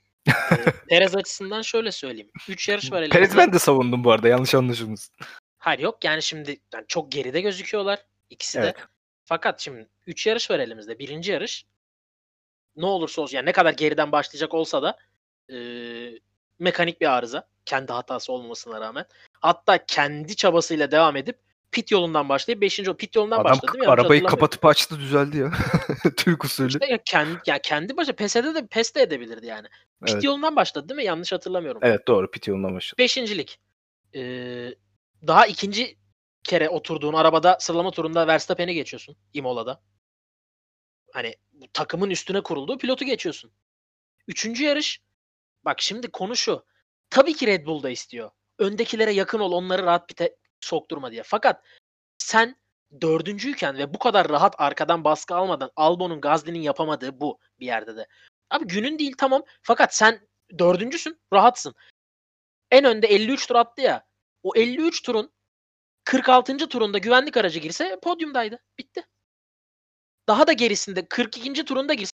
Perez 0.89 1.15
açısından 1.15 1.61
şöyle 1.61 1.91
söyleyeyim. 1.91 2.31
3 2.49 2.69
yarış 2.69 2.91
var 2.91 2.97
elimizde. 2.97 3.19
Perez 3.19 3.37
ben 3.37 3.53
de 3.53 3.59
savundum 3.59 4.03
bu 4.03 4.11
arada 4.11 4.27
yanlış 4.27 4.55
anlaşılmasın. 4.55 5.15
Hayır 5.57 5.79
yok 5.79 6.03
yani 6.03 6.23
şimdi 6.23 6.59
yani 6.73 6.85
çok 6.87 7.11
geride 7.11 7.41
gözüküyorlar 7.41 7.99
ikisi 8.29 8.57
de. 8.57 8.63
Evet. 8.63 8.75
Fakat 9.25 9.61
şimdi 9.61 9.89
3 10.07 10.27
yarış 10.27 10.51
var 10.51 10.59
elimizde. 10.59 10.99
Birinci 10.99 11.31
yarış 11.31 11.65
ne 12.75 12.85
olursa 12.85 13.21
olsun 13.21 13.35
yani 13.37 13.45
ne 13.45 13.51
kadar 13.51 13.73
geriden 13.73 14.11
başlayacak 14.11 14.53
olsa 14.53 14.83
da 14.83 14.97
e, 15.51 15.57
mekanik 16.59 17.01
bir 17.01 17.17
arıza. 17.17 17.47
Kendi 17.65 17.91
hatası 17.91 18.33
olmamasına 18.33 18.81
rağmen. 18.81 19.05
Hatta 19.41 19.85
kendi 19.85 20.35
çabasıyla 20.35 20.91
devam 20.91 21.15
edip 21.15 21.39
pit 21.75 21.91
yolundan 21.91 22.29
başlayıp 22.29 22.61
5. 22.61 22.79
pit 22.97 23.15
yolundan 23.15 23.39
Adam 23.39 23.45
başladı. 23.51 23.71
Adam 23.77 23.89
arabayı 23.89 24.23
kapatıp 24.23 24.65
açtı 24.65 24.99
düzeldi 24.99 25.37
ya. 25.37 25.51
Türk 26.17 26.45
usulü. 26.45 26.67
İşte 26.67 26.85
ya 26.85 26.99
kendi, 27.05 27.39
ya 27.45 27.59
kendi 27.59 27.97
başa 27.97 28.13
PES'de 28.13 28.55
de 28.55 28.67
PES 28.67 28.95
de 28.95 29.01
edebilirdi 29.01 29.45
yani. 29.45 29.67
Pit 30.05 30.13
evet. 30.13 30.23
yolundan 30.23 30.55
başladı 30.55 30.89
değil 30.89 30.95
mi? 30.95 31.03
Yanlış 31.03 31.31
hatırlamıyorum. 31.31 31.81
Evet 31.83 32.07
doğru 32.07 32.31
pit 32.31 32.47
yolundan 32.47 32.75
başladı. 32.75 32.97
Beşincilik. 32.99 33.59
Ee, 34.15 34.69
daha 35.27 35.45
ikinci 35.47 35.97
kere 36.43 36.69
oturduğun 36.69 37.13
arabada 37.13 37.57
sıralama 37.59 37.91
turunda 37.91 38.27
Verstappen'i 38.27 38.73
geçiyorsun 38.73 39.15
Imola'da. 39.33 39.81
Hani 41.13 41.35
bu 41.53 41.67
takımın 41.73 42.09
üstüne 42.09 42.41
kurulduğu 42.41 42.77
pilotu 42.77 43.05
geçiyorsun. 43.05 43.51
Üçüncü 44.27 44.63
yarış 44.63 45.01
bak 45.65 45.81
şimdi 45.81 46.11
konu 46.11 46.35
şu. 46.35 46.65
Tabii 47.09 47.33
ki 47.33 47.47
Red 47.47 47.65
Bull 47.65 47.83
da 47.83 47.89
istiyor. 47.89 48.31
Öndekilere 48.59 49.11
yakın 49.11 49.39
ol 49.39 49.51
onları 49.51 49.83
rahat 49.83 50.07
pite 50.07 50.35
sokturma 50.65 51.11
diye. 51.11 51.23
Fakat 51.23 51.65
sen 52.17 52.55
dördüncüyken 53.01 53.77
ve 53.77 53.93
bu 53.93 53.99
kadar 53.99 54.29
rahat 54.29 54.55
arkadan 54.57 55.03
baskı 55.03 55.35
almadan 55.35 55.71
Albon'un 55.75 56.21
Gazli'nin 56.21 56.61
yapamadığı 56.61 57.19
bu 57.19 57.39
bir 57.59 57.65
yerde 57.65 57.95
de. 57.95 58.07
Abi 58.49 58.67
günün 58.67 58.99
değil 58.99 59.15
tamam. 59.17 59.43
Fakat 59.61 59.95
sen 59.95 60.27
dördüncüsün. 60.59 61.19
Rahatsın. 61.33 61.75
En 62.71 62.85
önde 62.85 63.07
53 63.07 63.47
tur 63.47 63.55
attı 63.55 63.81
ya. 63.81 64.05
O 64.43 64.55
53 64.55 65.01
turun 65.01 65.33
46. 66.03 66.57
turunda 66.57 66.97
güvenlik 66.97 67.37
aracı 67.37 67.59
girse 67.59 67.99
podyumdaydı. 68.03 68.59
Bitti. 68.77 69.07
Daha 70.27 70.47
da 70.47 70.53
gerisinde 70.53 71.05
42. 71.05 71.65
turunda 71.65 71.93
girse 71.93 72.11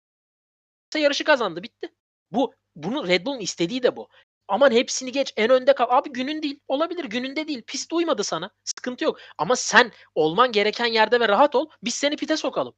yarışı 0.96 1.24
kazandı. 1.24 1.64
Bitti. 1.64 1.96
Bu 2.32 2.54
bunu 2.76 3.08
Red 3.08 3.26
Bull'un 3.26 3.39
istediği 3.39 3.84
de 3.84 3.96
bu. 3.96 4.10
Aman 4.48 4.72
hepsini 4.72 5.12
geç 5.12 5.34
en 5.38 5.50
önde 5.50 5.76
kal. 5.76 5.86
Abi 5.89 6.10
günün 6.10 6.41
değil. 6.43 6.60
Olabilir 6.68 7.06
gününde 7.06 7.48
değil. 7.48 7.62
Pist 7.68 7.93
uymadı 7.93 8.24
sana. 8.24 8.50
Sıkıntı 8.64 9.04
yok. 9.04 9.20
Ama 9.38 9.56
sen 9.56 9.91
olman 10.16 10.52
gereken 10.52 10.86
yerde 10.86 11.20
ve 11.20 11.28
rahat 11.28 11.56
ol. 11.56 11.70
Biz 11.84 11.96
seni 11.96 12.16
pite 12.16 12.38
sokalım. 12.38 12.76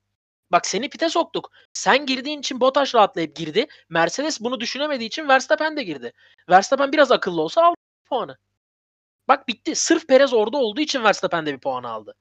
Bak 0.52 0.66
seni 0.68 0.90
pite 0.90 1.10
soktuk. 1.10 1.52
Sen 1.74 2.06
girdiğin 2.06 2.40
için 2.40 2.60
Bottas 2.60 2.96
rahatlayıp 2.96 3.36
girdi. 3.36 3.68
Mercedes 3.90 4.42
bunu 4.42 4.60
düşünemediği 4.60 5.08
için 5.08 5.28
Verstappen 5.28 5.78
de 5.78 5.84
girdi. 5.84 6.14
Verstappen 6.50 6.92
biraz 6.92 7.12
akıllı 7.12 7.42
olsa 7.42 7.62
aldı 7.66 7.76
puanı. 8.06 8.38
Bak 9.28 9.48
bitti. 9.48 9.76
Sırf 9.76 10.08
Perez 10.08 10.34
orada 10.34 10.58
olduğu 10.58 10.82
için 10.82 11.04
Verstappen 11.04 11.46
de 11.46 11.54
bir 11.54 11.60
puan 11.60 11.84
aldı. 11.84 12.16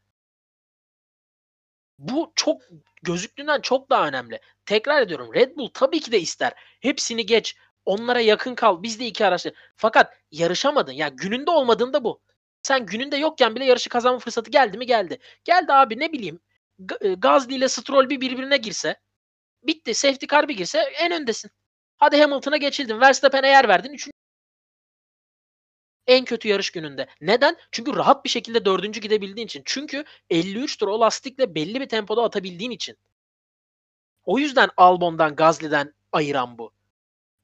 Bu 1.99 2.33
çok 2.37 2.63
gözüktüğünden 3.03 3.61
çok 3.61 3.91
daha 3.91 4.09
önemli. 4.09 4.41
Tekrar 4.67 5.03
ediyorum 5.03 5.35
Red 5.35 5.57
Bull 5.57 5.69
tabii 5.75 6.01
ki 6.01 6.13
de 6.13 6.21
ister. 6.21 6.53
Hepsini 6.81 7.27
geç. 7.27 7.57
Onlara 7.87 8.21
yakın 8.21 8.55
kal. 8.55 8.83
Biz 8.83 9.01
de 9.01 9.07
iki 9.07 9.27
araçlı. 9.27 9.53
Fakat 9.77 10.15
yarışamadın. 10.31 10.93
Ya 10.93 11.09
gününde 11.09 11.51
olmadığında 11.51 12.05
bu. 12.05 12.21
Sen 12.63 12.87
gününde 12.87 13.17
yokken 13.17 13.55
bile 13.55 13.65
yarışı 13.65 13.91
kazanma 13.91 14.19
fırsatı 14.19 14.51
geldi 14.51 14.79
mi? 14.79 14.87
Geldi. 14.87 15.19
Geldi 15.45 15.73
abi 15.73 15.99
ne 16.01 16.13
bileyim. 16.13 16.41
E, 17.01 17.15
Gazli 17.15 17.55
ile 17.55 17.69
Stroll 17.69 18.11
bir 18.11 18.21
birbirine 18.21 18.57
girse. 18.57 18.97
Bitti. 19.63 19.95
Safety 19.95 20.27
car 20.27 20.49
bir 20.49 20.57
girse 20.57 20.79
en 20.81 21.13
öndesin. 21.13 21.51
Hadi 21.97 22.21
Hamilton'a 22.23 22.57
geçildin. 22.57 23.01
Verstappen'e 23.01 23.49
yer 23.49 23.69
verdin. 23.69 23.93
Üçüncü 23.93 24.13
en 26.07 26.25
kötü 26.25 26.49
yarış 26.49 26.71
gününde. 26.71 27.07
Neden? 27.21 27.57
Çünkü 27.73 27.97
rahat 27.97 28.25
bir 28.25 28.31
şekilde 28.31 28.65
dördüncü 28.65 29.01
gidebildiğin 29.01 29.47
için. 29.47 29.63
Çünkü 29.67 30.05
53 30.31 30.77
tur 30.79 30.89
o 30.89 31.01
lastikle 31.01 31.55
belli 31.55 31.81
bir 31.81 31.89
tempoda 31.89 32.23
atabildiğin 32.25 32.71
için. 32.71 32.97
O 34.25 34.39
yüzden 34.39 34.69
Albon'dan, 34.77 35.37
Gazli'den 35.37 35.95
ayıran 36.13 36.59
bu. 36.59 36.76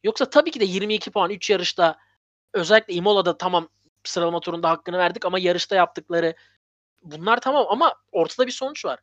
Yoksa 0.05 0.31
tabii 0.31 0.51
ki 0.51 0.61
de 0.61 0.65
22 0.65 1.11
puan 1.11 1.31
3 1.31 1.51
yarışta 1.51 1.99
özellikle 2.53 2.95
Imola'da 2.95 3.39
tamam 3.39 3.69
sıralama 4.05 4.41
turunda 4.41 4.71
hakkını 4.71 4.99
verdik 4.99 5.25
ama 5.25 5.39
yarışta 5.39 5.77
yaptıkları 5.77 6.35
bunlar 7.03 7.41
tamam 7.41 7.67
ama 7.69 7.95
ortada 8.13 8.47
bir 8.47 8.53
sonuç 8.53 8.85
var. 8.85 8.99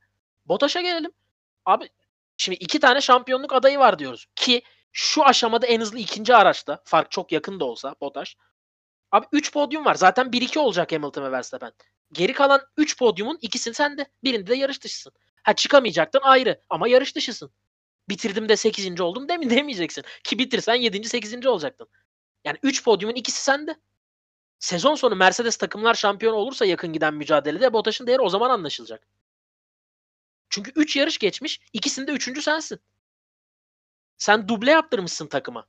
Botaş'a 0.46 0.82
gelelim. 0.82 1.12
Abi 1.66 1.90
şimdi 2.38 2.58
iki 2.58 2.80
tane 2.80 3.02
şampiyonluk 3.02 3.54
adayı 3.54 3.80
var 3.80 4.00
diyoruz. 4.00 4.26
Ki 4.36 4.62
şu 4.92 5.26
aşamada 5.26 5.68
en 5.68 5.82
hızlı 5.82 6.00
ikinci 6.00 6.36
araçta. 6.36 6.82
Fark 6.86 7.12
çok 7.12 7.32
yakın 7.32 7.60
da 7.60 7.66
olsa 7.66 7.96
Botaş. 8.02 8.38
Abi 9.12 9.26
3 9.32 9.54
podyum 9.54 9.86
var. 9.86 9.96
Zaten 9.96 10.26
1-2 10.26 10.60
olacak 10.60 10.92
Hamilton 10.92 11.24
ve 11.24 11.32
Verstappen. 11.32 11.72
Geri 12.12 12.34
kalan 12.34 12.62
3 12.78 12.98
podyumun 12.98 13.38
ikisini 13.42 13.74
sende. 13.74 14.06
Birinde 14.24 14.48
de 14.48 14.56
yarış 14.56 14.84
dışısın. 14.84 15.14
Ha 15.44 15.56
çıkamayacaktın 15.56 16.20
ayrı 16.24 16.62
ama 16.70 16.88
yarış 16.88 17.16
dışısın. 17.16 17.52
Bitirdim 18.10 18.50
de 18.50 18.58
8. 18.58 19.02
oldum 19.02 19.30
demin 19.30 19.50
demeyeceksin. 19.50 20.04
Ki 20.24 20.40
bitirsen 20.40 20.76
7. 20.76 21.10
8. 21.10 21.48
olacaktın. 21.48 21.88
Yani 22.46 22.58
3 22.64 22.84
podyumun 22.84 23.16
ikisi 23.16 23.44
sende. 23.44 23.76
Sezon 24.60 24.96
sonu 24.96 25.16
Mercedes 25.16 25.58
takımlar 25.58 25.94
şampiyon 25.94 26.34
olursa 26.34 26.66
yakın 26.66 26.94
giden 26.94 27.14
mücadelede 27.14 27.74
Bottas'ın 27.74 28.08
değeri 28.08 28.22
o 28.22 28.30
zaman 28.30 28.50
anlaşılacak. 28.50 29.08
Çünkü 30.50 30.72
3 30.76 30.96
yarış 30.96 31.18
geçmiş. 31.18 31.60
ikisinde 31.74 32.12
3. 32.12 32.44
sensin. 32.44 32.80
Sen 34.18 34.48
duble 34.48 34.72
yaptırmışsın 34.72 35.28
takıma. 35.28 35.68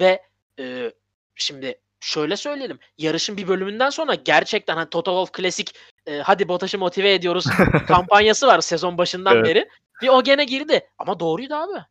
Ve 0.00 0.22
e, 0.58 0.92
şimdi 1.34 1.80
şöyle 2.00 2.36
söyleyelim. 2.36 2.78
Yarışın 2.98 3.36
bir 3.36 3.48
bölümünden 3.48 3.90
sonra 3.90 4.14
gerçekten 4.14 4.76
hani 4.76 4.90
Toto 4.90 5.10
Wolff 5.10 5.32
klasik 5.32 5.74
e, 6.06 6.18
hadi 6.18 6.48
Bottas'ı 6.48 6.78
motive 6.78 7.14
ediyoruz 7.14 7.44
kampanyası 7.88 8.46
var 8.46 8.60
sezon 8.60 8.98
başından 8.98 9.36
Evet. 9.36 9.46
beri. 9.46 9.68
Bir 10.02 10.08
o 10.08 10.22
gene 10.22 10.44
girdi. 10.44 10.90
Ama 10.98 11.20
doğruydu 11.20 11.54
abi. 11.54 11.84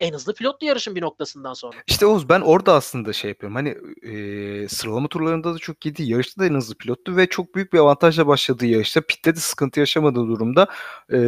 En 0.00 0.12
hızlı 0.12 0.34
pilotlu 0.34 0.66
yarışın 0.66 0.94
bir 0.94 1.02
noktasından 1.02 1.54
sonra. 1.54 1.76
İşte 1.86 2.06
Oğuz 2.06 2.28
ben 2.28 2.40
orada 2.40 2.74
aslında 2.74 3.12
şey 3.12 3.28
yapıyorum. 3.28 3.56
Hani 3.56 3.68
e, 4.02 4.68
sıralama 4.68 5.08
turlarında 5.08 5.54
da 5.54 5.58
çok 5.58 5.86
iyiydi. 5.86 6.02
Yarışta 6.02 6.42
da 6.42 6.46
en 6.46 6.54
hızlı 6.54 6.74
pilottu 6.74 7.16
ve 7.16 7.26
çok 7.26 7.54
büyük 7.54 7.72
bir 7.72 7.78
avantajla 7.78 8.26
başladığı 8.26 8.66
yarışta. 8.66 9.00
Pit'te 9.00 9.36
de 9.36 9.40
sıkıntı 9.40 9.80
yaşamadığı 9.80 10.28
durumda. 10.28 10.68
E, 11.12 11.18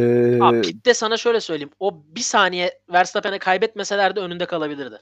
Abi 0.41 0.61
pitte 0.61 0.93
sana 0.93 1.17
şöyle 1.17 1.41
söyleyeyim. 1.41 1.71
O 1.79 2.03
bir 2.05 2.21
saniye 2.21 2.81
Verstappen'e 2.93 3.39
kaybetmeselerdi 3.39 4.19
önünde 4.19 4.45
kalabilirdi. 4.45 4.99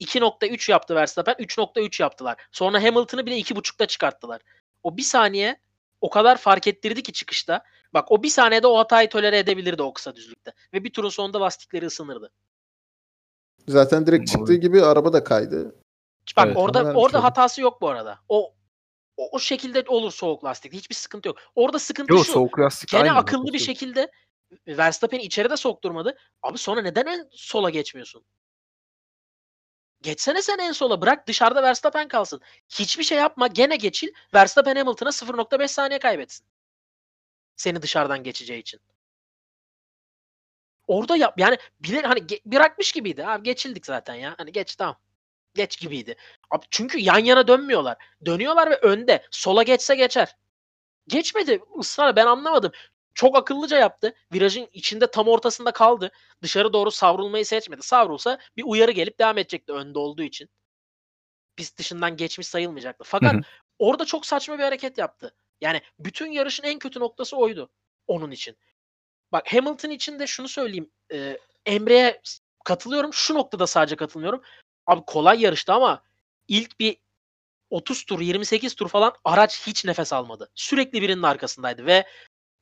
2.3 0.00 0.70
yaptı 0.70 0.94
Verstappen. 0.94 1.34
3.3 1.34 2.02
yaptılar. 2.02 2.36
Sonra 2.52 2.82
Hamilton'ı 2.82 3.26
bile 3.26 3.38
2.5'ta 3.38 3.86
çıkarttılar. 3.86 4.40
O 4.82 4.96
bir 4.96 5.02
saniye 5.02 5.56
o 6.00 6.10
kadar 6.10 6.36
fark 6.36 6.66
ettirdi 6.66 7.02
ki 7.02 7.12
çıkışta. 7.12 7.62
Bak 7.96 8.12
o 8.12 8.22
bir 8.22 8.28
saniyede 8.28 8.66
o 8.66 8.78
hatayı 8.78 9.08
tolere 9.08 9.38
edebilirdi 9.38 9.82
o 9.82 9.92
kısa 9.92 10.16
düzlükte. 10.16 10.52
Ve 10.72 10.84
bir 10.84 10.92
turun 10.92 11.08
sonunda 11.08 11.40
lastikleri 11.40 11.86
ısınırdı. 11.86 12.32
Zaten 13.68 14.06
direkt 14.06 14.30
çıktığı 14.30 14.54
gibi 14.54 14.82
araba 14.82 15.12
da 15.12 15.24
kaydı. 15.24 15.74
Bak 16.36 16.46
Evet, 16.46 16.56
orada 16.56 16.78
orada 16.78 16.92
söyleyeyim. 16.94 17.22
hatası 17.22 17.60
yok 17.60 17.80
bu 17.80 17.88
arada. 17.88 18.18
O 18.28 18.54
o, 19.16 19.28
o 19.32 19.38
şekilde 19.38 19.84
olur 19.88 20.12
soğuk 20.12 20.44
lastik. 20.44 20.72
Hiçbir 20.72 20.94
sıkıntı 20.94 21.28
yok. 21.28 21.38
Orada 21.54 21.78
sıkıntı 21.78 22.12
Yok 22.14 22.26
şu. 22.26 22.32
soğuk 22.32 22.58
lastik 22.58 22.88
Gene 22.88 23.02
aynı. 23.02 23.18
akıllı 23.18 23.52
bir 23.52 23.58
şekilde 23.58 24.10
Verstappen'i 24.68 25.22
içeri 25.22 25.50
de 25.50 25.56
sokturmadı. 25.56 26.16
Abi 26.42 26.58
sonra 26.58 26.82
neden 26.82 27.06
en 27.06 27.28
sola 27.32 27.70
geçmiyorsun? 27.70 28.24
Geçsene 30.02 30.42
sen 30.42 30.58
en 30.58 30.72
sola. 30.72 31.00
Bırak 31.00 31.26
dışarıda 31.26 31.62
Verstappen 31.62 32.08
kalsın. 32.08 32.40
Hiçbir 32.68 33.04
şey 33.04 33.18
yapma. 33.18 33.46
Gene 33.46 33.76
geçil. 33.76 34.08
Verstappen 34.34 34.76
Hamilton'a 34.76 35.10
0.5 35.10 35.68
saniye 35.68 35.98
kaybetsin. 35.98 36.46
Seni 37.56 37.82
dışarıdan 37.82 38.22
geçeceği 38.22 38.60
için. 38.60 38.80
Orada 40.86 41.16
yap 41.16 41.40
yani 41.40 41.58
bilir 41.80 42.04
hani 42.04 42.20
ge- 42.20 42.42
bırakmış 42.44 42.92
gibiydi. 42.92 43.26
Abi 43.26 43.42
geçildik 43.42 43.86
zaten 43.86 44.14
ya. 44.14 44.34
Hani 44.38 44.52
geç 44.52 44.76
tamam. 44.76 44.96
Geç 45.54 45.78
gibiydi. 45.80 46.16
Abi 46.50 46.66
çünkü 46.70 46.98
yan 46.98 47.18
yana 47.18 47.48
dönmüyorlar. 47.48 47.96
Dönüyorlar 48.26 48.70
ve 48.70 48.76
önde. 48.76 49.26
Sola 49.30 49.62
geçse 49.62 49.94
geçer. 49.94 50.36
Geçmedi. 51.08 51.60
Israr 51.80 52.16
ben 52.16 52.26
anlamadım. 52.26 52.72
Çok 53.14 53.36
akıllıca 53.36 53.78
yaptı. 53.78 54.14
Virajın 54.32 54.68
içinde 54.72 55.10
tam 55.10 55.28
ortasında 55.28 55.70
kaldı. 55.72 56.10
Dışarı 56.42 56.72
doğru 56.72 56.90
savrulmayı 56.90 57.46
seçmedi. 57.46 57.82
Savrulsa 57.82 58.38
bir 58.56 58.64
uyarı 58.66 58.90
gelip 58.90 59.18
devam 59.18 59.38
edecekti 59.38 59.72
önde 59.72 59.98
olduğu 59.98 60.22
için. 60.22 60.48
Pist 61.56 61.78
dışından 61.78 62.16
geçmiş 62.16 62.46
sayılmayacaktı. 62.48 63.04
Fakat 63.06 63.32
Hı 63.32 63.38
hı. 63.38 63.42
orada 63.78 64.04
çok 64.04 64.26
saçma 64.26 64.58
bir 64.58 64.62
hareket 64.62 64.98
yaptı. 64.98 65.34
Yani 65.60 65.80
bütün 65.98 66.30
yarışın 66.30 66.64
en 66.64 66.78
kötü 66.78 67.00
noktası 67.00 67.36
oydu 67.36 67.70
onun 68.06 68.30
için. 68.30 68.56
Bak 69.32 69.52
Hamilton 69.54 69.90
için 69.90 70.18
de 70.18 70.26
şunu 70.26 70.48
söyleyeyim. 70.48 70.90
Ee, 71.12 71.38
Emre'ye 71.66 72.22
katılıyorum. 72.64 73.14
Şu 73.14 73.34
noktada 73.34 73.66
sadece 73.66 73.96
katılmıyorum. 73.96 74.42
Abi 74.86 75.02
kolay 75.06 75.42
yarıştı 75.42 75.72
ama 75.72 76.02
ilk 76.48 76.80
bir 76.80 76.96
30 77.70 78.04
tur 78.04 78.20
28 78.20 78.74
tur 78.74 78.88
falan 78.88 79.12
araç 79.24 79.66
hiç 79.66 79.84
nefes 79.84 80.12
almadı. 80.12 80.50
Sürekli 80.54 81.02
birinin 81.02 81.22
arkasındaydı 81.22 81.86
ve 81.86 82.06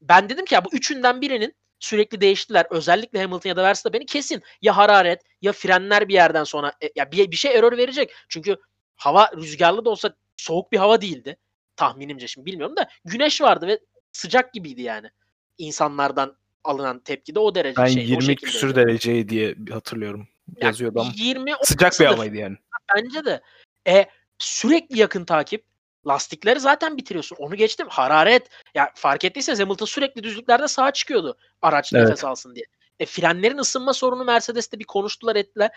ben 0.00 0.28
dedim 0.28 0.44
ki 0.44 0.54
ya 0.54 0.64
bu 0.64 0.68
üçünden 0.72 1.20
birinin 1.20 1.54
sürekli 1.78 2.20
değiştiler. 2.20 2.66
Özellikle 2.70 3.22
Hamilton 3.22 3.50
ya 3.50 3.56
da 3.56 3.62
Verstappen'i 3.62 4.06
kesin 4.06 4.42
ya 4.62 4.76
hararet 4.76 5.22
ya 5.42 5.52
frenler 5.52 6.08
bir 6.08 6.14
yerden 6.14 6.44
sonra 6.44 6.72
e, 6.82 6.90
ya 6.96 7.12
bir, 7.12 7.30
bir 7.30 7.36
şey 7.36 7.56
error 7.56 7.76
verecek. 7.76 8.12
Çünkü 8.28 8.56
hava 8.96 9.30
rüzgarlı 9.36 9.84
da 9.84 9.90
olsa 9.90 10.16
soğuk 10.36 10.72
bir 10.72 10.78
hava 10.78 11.00
değildi. 11.00 11.36
Tahminimce 11.76 12.28
şimdi 12.28 12.46
bilmiyorum 12.46 12.76
da 12.76 12.88
güneş 13.04 13.40
vardı 13.40 13.66
ve 13.66 13.78
sıcak 14.12 14.52
gibiydi 14.52 14.82
yani. 14.82 15.10
İnsanlardan 15.58 16.36
alınan 16.64 16.98
tepki 16.98 17.34
de 17.34 17.38
o 17.38 17.54
derece 17.54 17.76
Ben 17.82 17.86
şey. 17.86 18.06
20 18.06 18.36
küsür 18.36 18.74
derece 18.74 19.28
diye 19.28 19.54
hatırlıyorum. 19.72 20.28
Yazıyordu 20.62 21.00
ama. 21.00 21.12
20 21.16 21.52
Sıcak 21.62 21.92
bir 21.92 21.96
30'dur. 21.96 22.06
havaydı 22.14 22.36
yani. 22.36 22.56
Bence 22.96 23.24
de. 23.24 23.40
E, 23.88 24.06
sürekli 24.38 24.98
yakın 24.98 25.24
takip. 25.24 25.64
Lastikleri 26.06 26.60
zaten 26.60 26.96
bitiriyorsun. 26.96 27.36
Onu 27.36 27.54
geçtim. 27.54 27.86
Hararet. 27.90 28.48
Ya 28.74 28.92
fark 28.94 29.24
ettiyseniz 29.24 29.60
Hamilton 29.60 29.86
sürekli 29.86 30.22
düzlüklerde 30.22 30.68
sağa 30.68 30.90
çıkıyordu. 30.92 31.36
Araç 31.62 31.92
Evet. 31.92 32.04
nefes 32.04 32.24
alsın 32.24 32.54
diye. 32.54 32.64
E, 33.00 33.06
frenlerin 33.06 33.58
ısınma 33.58 33.92
sorunu 33.92 34.24
Mercedes'te 34.24 34.78
bir 34.78 34.84
konuştular 34.84 35.36
ettiler. 35.36 35.70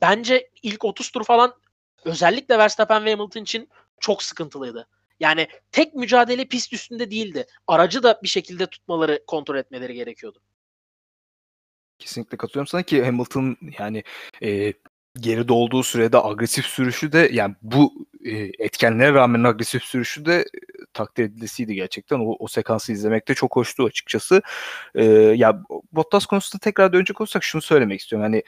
Bence 0.00 0.50
ilk 0.62 0.84
30 0.84 1.10
tur 1.10 1.24
falan 1.24 1.54
özellikle 2.04 2.58
Verstappen 2.58 3.04
ve 3.04 3.10
Hamilton 3.10 3.42
için 3.42 3.68
çok 4.00 4.22
sıkıntılıydı. 4.22 4.86
Yani 5.24 5.48
tek 5.72 5.94
mücadele 5.94 6.44
pist 6.44 6.72
üstünde 6.72 7.10
değildi. 7.10 7.46
Aracı 7.66 8.02
da 8.02 8.20
bir 8.22 8.28
şekilde 8.28 8.66
tutmaları, 8.66 9.20
kontrol 9.26 9.56
etmeleri 9.56 9.94
gerekiyordu. 9.94 10.38
Kesinlikle 11.98 12.36
katılıyorum 12.36 12.66
sana 12.66 12.82
ki 12.82 13.04
Hamilton 13.04 13.56
yani 13.78 14.02
e, 14.42 14.72
geride 15.16 15.52
olduğu 15.52 15.82
sürede 15.82 16.22
agresif 16.22 16.64
sürüşü 16.66 17.12
de 17.12 17.28
yani 17.32 17.54
bu 17.62 18.06
e, 18.24 18.50
etkenlere 18.58 19.14
rağmen 19.14 19.44
agresif 19.44 19.82
sürüşü 19.82 20.26
de 20.26 20.34
e, 20.40 20.44
takdir 20.92 21.24
edilisiydi 21.24 21.74
gerçekten. 21.74 22.18
O, 22.18 22.36
o 22.38 22.48
sekansı 22.48 22.92
izlemek 22.92 23.28
de 23.28 23.34
çok 23.34 23.56
hoştu 23.56 23.84
açıkçası. 23.84 24.42
E, 24.94 25.04
ya 25.36 25.62
Bottas 25.92 26.26
konusunda 26.26 26.60
tekrar 26.60 26.92
dönecek 26.92 27.20
olsak 27.20 27.44
şunu 27.44 27.62
söylemek 27.62 28.00
istiyorum. 28.00 28.24
Hani 28.24 28.42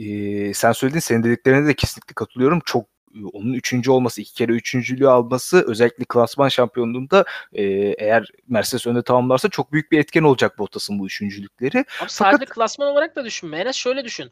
e, 0.00 0.54
sen 0.54 0.72
söylediğin 0.72 1.00
senin 1.00 1.22
dediklerine 1.22 1.66
de 1.66 1.74
kesinlikle 1.74 2.14
katılıyorum. 2.14 2.60
Çok 2.64 2.95
onun 3.32 3.52
üçüncü 3.52 3.90
olması, 3.90 4.20
iki 4.20 4.34
kere 4.34 4.52
üçüncülüğü 4.52 5.08
alması 5.08 5.64
özellikle 5.66 6.04
klasman 6.04 6.48
şampiyonluğunda 6.48 7.24
e, 7.52 7.62
eğer 7.98 8.30
Mercedes 8.48 8.86
önde 8.86 9.02
tamamlarsa 9.02 9.48
çok 9.48 9.72
büyük 9.72 9.92
bir 9.92 9.98
etken 9.98 10.22
olacak 10.22 10.58
Bottas'ın 10.58 10.98
bu 10.98 11.06
üçüncülükleri. 11.06 11.78
Abi 12.02 12.10
sadece 12.10 12.44
klasman 12.44 12.88
olarak 12.88 13.16
da 13.16 13.24
düşünme. 13.24 13.58
Enes 13.58 13.76
şöyle 13.76 14.04
düşün. 14.04 14.30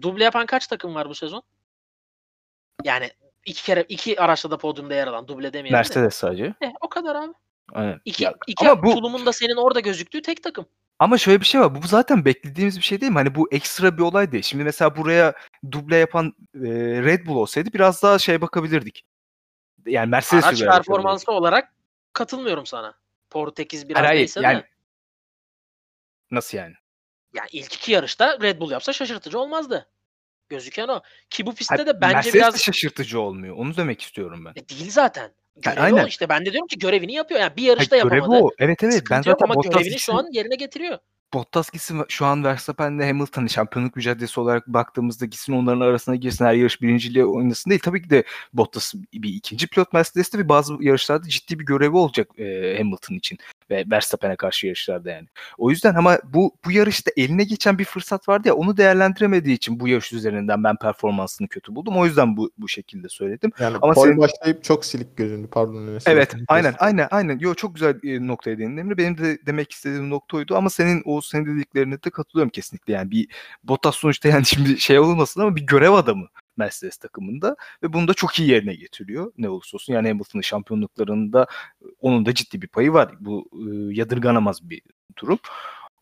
Duble 0.00 0.24
yapan 0.24 0.46
kaç 0.46 0.66
takım 0.66 0.94
var 0.94 1.08
bu 1.08 1.14
sezon? 1.14 1.42
Yani 2.84 3.10
iki 3.46 3.64
kere 3.64 3.84
iki 3.88 4.20
araçta 4.20 4.50
da 4.50 4.58
podyumda 4.58 4.94
yer 4.94 5.06
alan 5.06 5.28
duble 5.28 5.52
demeyelim 5.52 5.72
de. 5.74 5.78
Mercedes 5.78 6.14
sadece. 6.14 6.54
Eh, 6.60 6.70
o 6.80 6.88
kadar 6.88 7.16
abi. 7.16 7.32
Aynen. 7.72 8.00
İki, 8.04 8.24
Ya, 8.24 8.34
iki 8.46 8.68
ama 8.68 8.82
bu 8.82 8.94
tulumun 8.94 9.26
da 9.26 9.32
senin 9.32 9.56
orada 9.56 9.80
gözüktüğü 9.80 10.22
tek 10.22 10.42
takım. 10.42 10.66
Ama 11.00 11.18
şöyle 11.18 11.40
bir 11.40 11.46
şey 11.46 11.60
var. 11.60 11.82
Bu 11.82 11.86
zaten 11.86 12.24
beklediğimiz 12.24 12.76
bir 12.76 12.82
şey 12.82 13.00
değil 13.00 13.12
mi? 13.12 13.18
Hani 13.18 13.34
bu 13.34 13.48
ekstra 13.52 13.98
bir 13.98 14.02
olay 14.02 14.32
değil. 14.32 14.42
Şimdi 14.42 14.64
mesela 14.64 14.96
buraya 14.96 15.34
duble 15.72 15.96
yapan 15.96 16.34
e, 16.54 16.68
Red 17.02 17.26
Bull 17.26 17.36
olsaydı 17.36 17.72
biraz 17.72 18.02
daha 18.02 18.18
şey 18.18 18.40
bakabilirdik. 18.40 19.04
Yani 19.86 20.10
Mercedes 20.10 20.44
Araç 20.44 20.60
performansı 20.60 21.32
olarak 21.32 21.72
katılmıyorum 22.12 22.66
sana. 22.66 22.94
Portekiz 23.30 23.88
biraz 23.88 24.04
Hayır, 24.04 24.18
neyse 24.18 24.40
yani 24.40 24.58
de. 24.58 24.68
Nasıl 26.30 26.58
yani? 26.58 26.74
Yani 27.34 27.48
ilk 27.52 27.74
iki 27.74 27.92
yarışta 27.92 28.38
Red 28.40 28.60
Bull 28.60 28.70
yapsa 28.70 28.92
şaşırtıcı 28.92 29.38
olmazdı. 29.38 29.88
Gözüken 30.48 30.88
o. 30.88 31.02
Ki 31.30 31.46
bu 31.46 31.54
pistte 31.54 31.74
Hayır, 31.74 31.86
de 31.86 32.00
bence 32.00 32.14
Mercedes 32.14 32.34
biraz 32.34 32.54
de 32.54 32.58
şaşırtıcı 32.58 33.20
olmuyor. 33.20 33.56
Onu 33.56 33.76
demek 33.76 34.02
istiyorum 34.02 34.44
ben. 34.44 34.50
E, 34.50 34.68
değil 34.68 34.90
zaten. 34.90 35.32
Görevi 35.62 35.80
aynen. 35.80 36.04
o 36.04 36.06
işte. 36.06 36.28
Ben 36.28 36.46
de 36.46 36.52
diyorum 36.52 36.66
ki 36.66 36.78
görevini 36.78 37.12
yapıyor. 37.12 37.40
Yani 37.40 37.52
bir 37.56 37.62
Hayır, 37.62 37.68
yarışta 37.68 37.96
görevi 37.96 38.16
yapamadı. 38.16 38.42
o. 38.44 38.50
Evet 38.58 38.82
evet. 38.82 38.92
Ben 38.92 38.98
Sıkıntı 38.98 39.28
yok 39.28 39.38
zaten 39.40 39.44
ama 39.44 39.54
Bottas 39.54 39.72
görevini 39.72 39.88
için, 39.88 39.98
şu 39.98 40.14
an 40.14 40.26
yerine 40.32 40.54
getiriyor. 40.56 40.98
Bottas 41.34 41.70
gitsin 41.70 42.02
şu 42.08 42.26
an 42.26 42.44
Verstappen'le 42.44 43.00
Hamilton'ın 43.00 43.46
şampiyonluk 43.46 43.96
mücadelesi 43.96 44.40
olarak 44.40 44.66
baktığımızda 44.66 45.26
gitsin 45.26 45.52
onların 45.52 45.80
arasına 45.80 46.16
girsin 46.16 46.44
her 46.44 46.54
yarış 46.54 46.82
birinciliği 46.82 47.24
oynasın 47.24 47.70
değil. 47.70 47.80
Tabii 47.84 48.02
ki 48.02 48.10
de 48.10 48.24
Bottas 48.52 48.94
bir 49.12 49.28
ikinci 49.28 49.66
pilot 49.66 49.92
Mercedes'te 49.92 50.38
ve 50.38 50.48
bazı 50.48 50.76
yarışlarda 50.80 51.28
ciddi 51.28 51.58
bir 51.58 51.64
görevi 51.64 51.96
olacak 51.96 52.28
e, 52.38 52.76
Hamilton 52.78 53.14
için 53.14 53.38
ve 53.70 53.84
Verstappen'e 53.90 54.36
karşı 54.36 54.66
yarışlarda 54.66 55.10
yani. 55.10 55.26
O 55.58 55.70
yüzden 55.70 55.94
ama 55.94 56.18
bu 56.24 56.54
bu 56.64 56.72
yarışta 56.72 57.10
eline 57.16 57.44
geçen 57.44 57.78
bir 57.78 57.84
fırsat 57.84 58.28
vardı 58.28 58.48
ya 58.48 58.54
onu 58.54 58.76
değerlendiremediği 58.76 59.56
için 59.56 59.80
bu 59.80 59.88
yarış 59.88 60.12
üzerinden 60.12 60.64
ben 60.64 60.76
performansını 60.76 61.48
kötü 61.48 61.74
buldum. 61.74 61.96
O 61.96 62.06
yüzden 62.06 62.36
bu 62.36 62.50
bu 62.58 62.68
şekilde 62.68 63.08
söyledim. 63.08 63.52
Yani 63.60 63.76
ama 63.82 63.94
senin... 63.94 64.18
başlayıp 64.18 64.64
çok 64.64 64.84
silik 64.84 65.16
gözündü 65.16 65.48
pardon. 65.50 65.98
Evet 66.06 66.34
aynen 66.48 66.74
aynen 66.78 67.08
aynen. 67.10 67.38
Yo 67.38 67.54
çok 67.54 67.74
güzel 67.74 68.00
noktaya 68.20 68.58
değindin 68.58 68.76
Emre. 68.76 68.96
Benim 68.96 69.18
de 69.18 69.38
demek 69.46 69.72
istediğim 69.72 70.10
nokta 70.10 70.36
oydu 70.36 70.56
ama 70.56 70.70
senin 70.70 71.02
o 71.04 71.19
senin 71.20 71.56
dediklerine 71.56 72.02
de 72.02 72.10
katılıyorum 72.10 72.50
kesinlikle. 72.50 72.92
Yani 72.92 73.10
bir 73.10 73.28
Bottas 73.64 73.96
sonuçta 73.96 74.28
yani 74.28 74.46
şimdi 74.46 74.80
şey 74.80 74.98
olmasın 74.98 75.40
ama 75.40 75.56
bir 75.56 75.66
görev 75.66 75.92
adamı. 75.92 76.28
Mercedes 76.56 76.96
takımında 76.96 77.56
ve 77.82 77.92
bunu 77.92 78.08
da 78.08 78.14
çok 78.14 78.38
iyi 78.38 78.48
yerine 78.48 78.74
getiriyor 78.74 79.32
ne 79.38 79.48
olursa 79.48 79.76
olsun. 79.76 79.92
Yani 79.92 80.08
Hamilton'ın 80.08 80.42
şampiyonluklarında 80.42 81.46
onun 82.00 82.26
da 82.26 82.34
ciddi 82.34 82.62
bir 82.62 82.68
payı 82.68 82.92
var. 82.92 83.14
Bu 83.20 83.48
e, 83.52 83.94
yadırganamaz 83.94 84.70
bir 84.70 84.82
durum. 85.18 85.38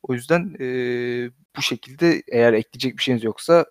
O 0.03 0.15
yüzden 0.15 0.57
e, 0.61 0.67
bu 1.57 1.63
şekilde 1.63 2.23
eğer 2.29 2.53
ekleyecek 2.53 2.97
bir 2.99 3.03
şeyiniz 3.03 3.25
yoksa 3.25 3.67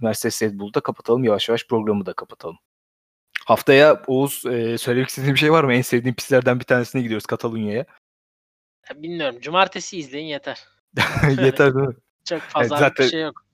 Mercedes 0.00 0.42
Red 0.42 0.58
Bull'da 0.58 0.80
kapatalım. 0.80 1.24
Yavaş 1.24 1.48
yavaş 1.48 1.66
programı 1.66 2.06
da 2.06 2.12
kapatalım. 2.12 2.58
Haftaya 3.46 4.02
Oğuz 4.06 4.42
e, 4.46 4.78
söylemek 4.78 5.08
istediğin 5.08 5.34
bir 5.34 5.40
şey 5.40 5.52
var 5.52 5.64
mı? 5.64 5.74
En 5.74 5.82
sevdiğin 5.82 6.14
pistlerden 6.14 6.60
bir 6.60 6.64
tanesine 6.64 7.02
gidiyoruz 7.02 7.26
Katalunya'ya. 7.26 7.86
Bilmiyorum. 8.94 9.40
Cumartesi 9.40 9.98
izleyin 9.98 10.26
yeter. 10.26 10.64
yeter 11.42 11.74
değil 11.74 11.86
mi? 11.86 11.94
Çok 12.24 12.40
fazla 12.40 12.76
evet, 12.76 12.88
zaten, 12.88 13.06
bir 13.06 13.10
şey 13.10 13.20
yok. 13.20 13.44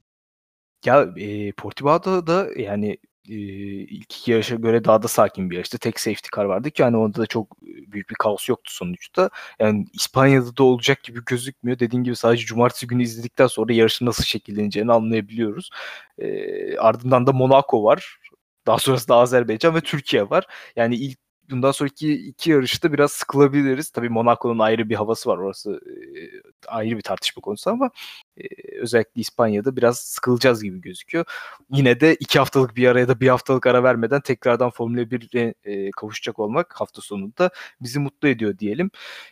Ya 0.85 1.09
e, 1.17 1.53
Portimao'da 1.53 2.27
da 2.27 2.49
yani 2.57 2.99
e, 3.29 3.35
ilk 3.35 4.15
iki 4.15 4.31
yarışa 4.31 4.55
göre 4.55 4.85
daha 4.85 5.03
da 5.03 5.09
sakin 5.09 5.51
bir 5.51 5.57
yarıştı. 5.57 5.79
Tek 5.79 6.01
safety 6.01 6.29
car 6.37 6.45
vardı 6.45 6.71
ki 6.71 6.83
yani 6.83 6.97
onda 6.97 7.19
da 7.19 7.27
çok 7.27 7.61
büyük 7.63 8.11
bir 8.11 8.15
kaos 8.15 8.49
yoktu 8.49 8.75
sonuçta. 8.75 9.31
Yani 9.61 9.87
İspanya'da 9.93 10.57
da 10.57 10.65
olacak 10.65 11.03
gibi 11.03 11.21
gözükmüyor. 11.27 11.79
Dediğim 11.79 12.05
gibi 12.05 12.17
sadece 12.17 12.45
cumartesi 12.47 12.87
günü 12.87 13.03
izledikten 13.03 13.47
sonra 13.47 13.73
yarışın 13.73 14.07
nasıl 14.07 14.25
şekilleneceğini 14.25 14.93
anlayabiliyoruz. 14.93 15.71
E, 16.19 16.79
ardından 16.79 17.27
da 17.27 17.33
Monaco 17.33 17.85
var. 17.85 18.19
Daha 18.67 18.79
sonrasında 18.79 19.17
Azerbaycan 19.17 19.75
ve 19.75 19.81
Türkiye 19.81 20.31
var. 20.31 20.47
Yani 20.77 20.97
ilk 20.97 21.19
bundan 21.51 21.71
sonraki 21.71 22.13
iki 22.13 22.51
yarışta 22.51 22.93
biraz 22.93 23.13
sıkılabiliriz. 23.13 23.91
Tabii 23.91 24.09
Monaco'nun 24.09 24.59
ayrı 24.59 24.89
bir 24.89 24.95
havası 24.95 25.31
var. 25.31 25.39
Orası 25.39 25.81
e, 25.87 26.21
ayrı 26.67 26.97
bir 26.97 27.03
tartışma 27.03 27.41
konusu 27.41 27.71
ama 27.71 27.91
e, 28.37 28.43
özellikle 28.81 29.21
İspanya'da 29.21 29.77
biraz 29.77 29.99
sıkılacağız 29.99 30.63
gibi 30.63 30.81
gözüküyor. 30.81 31.25
Yine 31.71 32.01
de 32.01 32.15
iki 32.15 32.39
haftalık 32.39 32.77
bir 32.77 32.89
araya 32.89 33.09
da 33.09 33.21
bir 33.21 33.29
haftalık 33.29 33.67
ara 33.67 33.83
vermeden 33.83 34.21
tekrardan 34.21 34.71
Formula 34.71 35.01
1'e 35.01 35.55
e, 35.65 35.91
kavuşacak 35.91 36.39
olmak 36.39 36.81
hafta 36.81 37.03
sonunda 37.03 37.51
bizi 37.81 37.99
mutlu 37.99 38.29
ediyor 38.29 38.59
diyelim. 38.59 38.91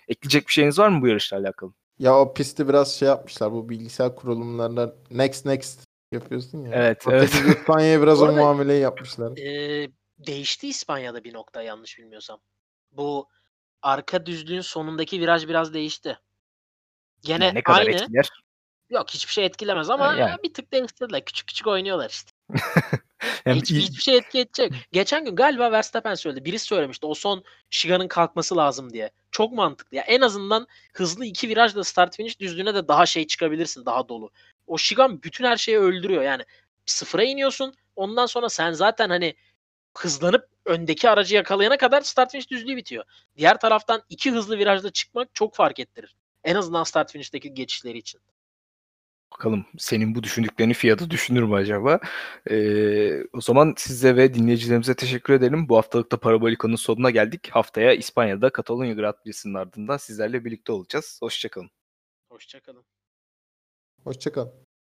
Ekleyecek 0.08 0.46
bir 0.46 0.52
şeyiniz 0.52 0.78
var 0.78 0.88
mı 0.88 1.02
bu 1.02 1.08
yarışla 1.08 1.36
alakalı? 1.36 1.72
Ya 1.98 2.18
o 2.18 2.34
pisti 2.34 2.68
biraz 2.68 2.94
şey 2.94 3.08
yapmışlar 3.08 3.52
bu 3.52 3.68
bilgisayar 3.68 4.16
kurulumlarına 4.16 4.92
next 5.10 5.46
next 5.46 5.80
yapıyorsun 6.12 6.64
ya. 6.64 6.70
Evet. 6.74 7.04
evet. 7.10 7.34
İspanya'ya 7.34 8.02
biraz 8.02 8.22
o 8.22 8.32
muameleyi 8.32 8.80
yapmışlar. 8.80 9.36
E, 9.36 9.88
değişti 10.26 10.68
İspanya'da 10.68 11.24
bir 11.24 11.34
nokta 11.34 11.62
yanlış 11.62 11.98
bilmiyorsam. 11.98 12.40
Bu 12.92 13.28
arka 13.82 14.26
düzlüğün 14.26 14.60
sonundaki 14.60 15.20
viraj 15.20 15.48
biraz 15.48 15.74
değişti. 15.74 16.18
Gene 17.22 17.44
yani 17.44 17.54
ne 17.54 17.62
kadar 17.62 17.78
aynı. 17.78 17.90
Etkiler? 17.90 18.28
Yok 18.90 19.10
hiçbir 19.10 19.32
şey 19.32 19.44
etkilemez 19.44 19.90
ama 19.90 20.14
yani. 20.14 20.42
bir 20.42 20.54
tık 20.54 20.72
değiştirdiler. 20.72 21.24
Küçük 21.24 21.46
küçük 21.46 21.66
oynuyorlar 21.66 22.10
işte. 22.10 22.30
yani 23.46 23.60
Hiç, 23.60 23.70
hiçbir 23.70 24.02
şey 24.02 24.16
etki 24.16 24.38
edecek. 24.38 24.72
Geçen 24.92 25.24
gün 25.24 25.36
galiba 25.36 25.72
Verstappen 25.72 26.14
söyledi. 26.14 26.44
Birisi 26.44 26.64
söylemişti. 26.64 27.06
O 27.06 27.14
son 27.14 27.44
Şiga'nın 27.70 28.08
kalkması 28.08 28.56
lazım 28.56 28.92
diye. 28.92 29.10
Çok 29.30 29.52
mantıklı. 29.52 29.96
Ya 29.96 30.02
en 30.02 30.20
azından 30.20 30.66
hızlı 30.92 31.24
iki 31.24 31.48
virajla 31.48 31.84
start 31.84 32.16
finish 32.16 32.40
düzlüğüne 32.40 32.74
de 32.74 32.88
daha 32.88 33.06
şey 33.06 33.26
çıkabilirsin. 33.26 33.86
Daha 33.86 34.08
dolu. 34.08 34.30
O 34.66 34.78
Shigan 34.78 35.22
bütün 35.22 35.44
her 35.44 35.56
şeyi 35.56 35.78
öldürüyor. 35.78 36.22
Yani 36.22 36.42
sıfıra 36.86 37.24
iniyorsun. 37.24 37.74
Ondan 37.96 38.26
sonra 38.26 38.48
sen 38.48 38.72
zaten 38.72 39.08
hani 39.08 39.34
hızlanıp 39.98 40.48
öndeki 40.64 41.10
aracı 41.10 41.34
yakalayana 41.34 41.76
kadar 41.76 42.00
start 42.00 42.32
finish 42.32 42.50
düzlüğü 42.50 42.76
bitiyor. 42.76 43.04
Diğer 43.36 43.60
taraftan 43.60 44.02
iki 44.08 44.32
hızlı 44.32 44.58
virajda 44.58 44.90
çıkmak 44.90 45.34
çok 45.34 45.54
fark 45.54 45.78
ettirir. 45.78 46.16
En 46.44 46.54
azından 46.54 46.84
start 46.84 47.12
finish'teki 47.12 47.54
geçişleri 47.54 47.98
için. 47.98 48.20
Bakalım 49.32 49.66
senin 49.78 50.14
bu 50.14 50.22
düşündüklerini 50.22 50.74
fiyatı 50.74 51.10
düşünür 51.10 51.42
mü 51.42 51.54
acaba? 51.54 52.00
Ee, 52.50 53.24
o 53.32 53.40
zaman 53.40 53.74
size 53.76 54.16
ve 54.16 54.34
dinleyicilerimize 54.34 54.94
teşekkür 54.94 55.34
edelim. 55.34 55.68
Bu 55.68 55.76
haftalıkta 55.76 56.20
Parabolika'nın 56.20 56.76
sonuna 56.76 57.10
geldik. 57.10 57.48
Haftaya 57.50 57.92
İspanya'da 57.92 58.50
Katalonya 58.50 58.94
Grand 58.94 59.14
Prix'sinin 59.24 59.54
ardından 59.54 59.96
sizlerle 59.96 60.44
birlikte 60.44 60.72
olacağız. 60.72 61.18
Hoşçakalın. 61.22 61.70
Hoşçakalın. 62.28 62.84
Hoşçakalın. 64.04 64.71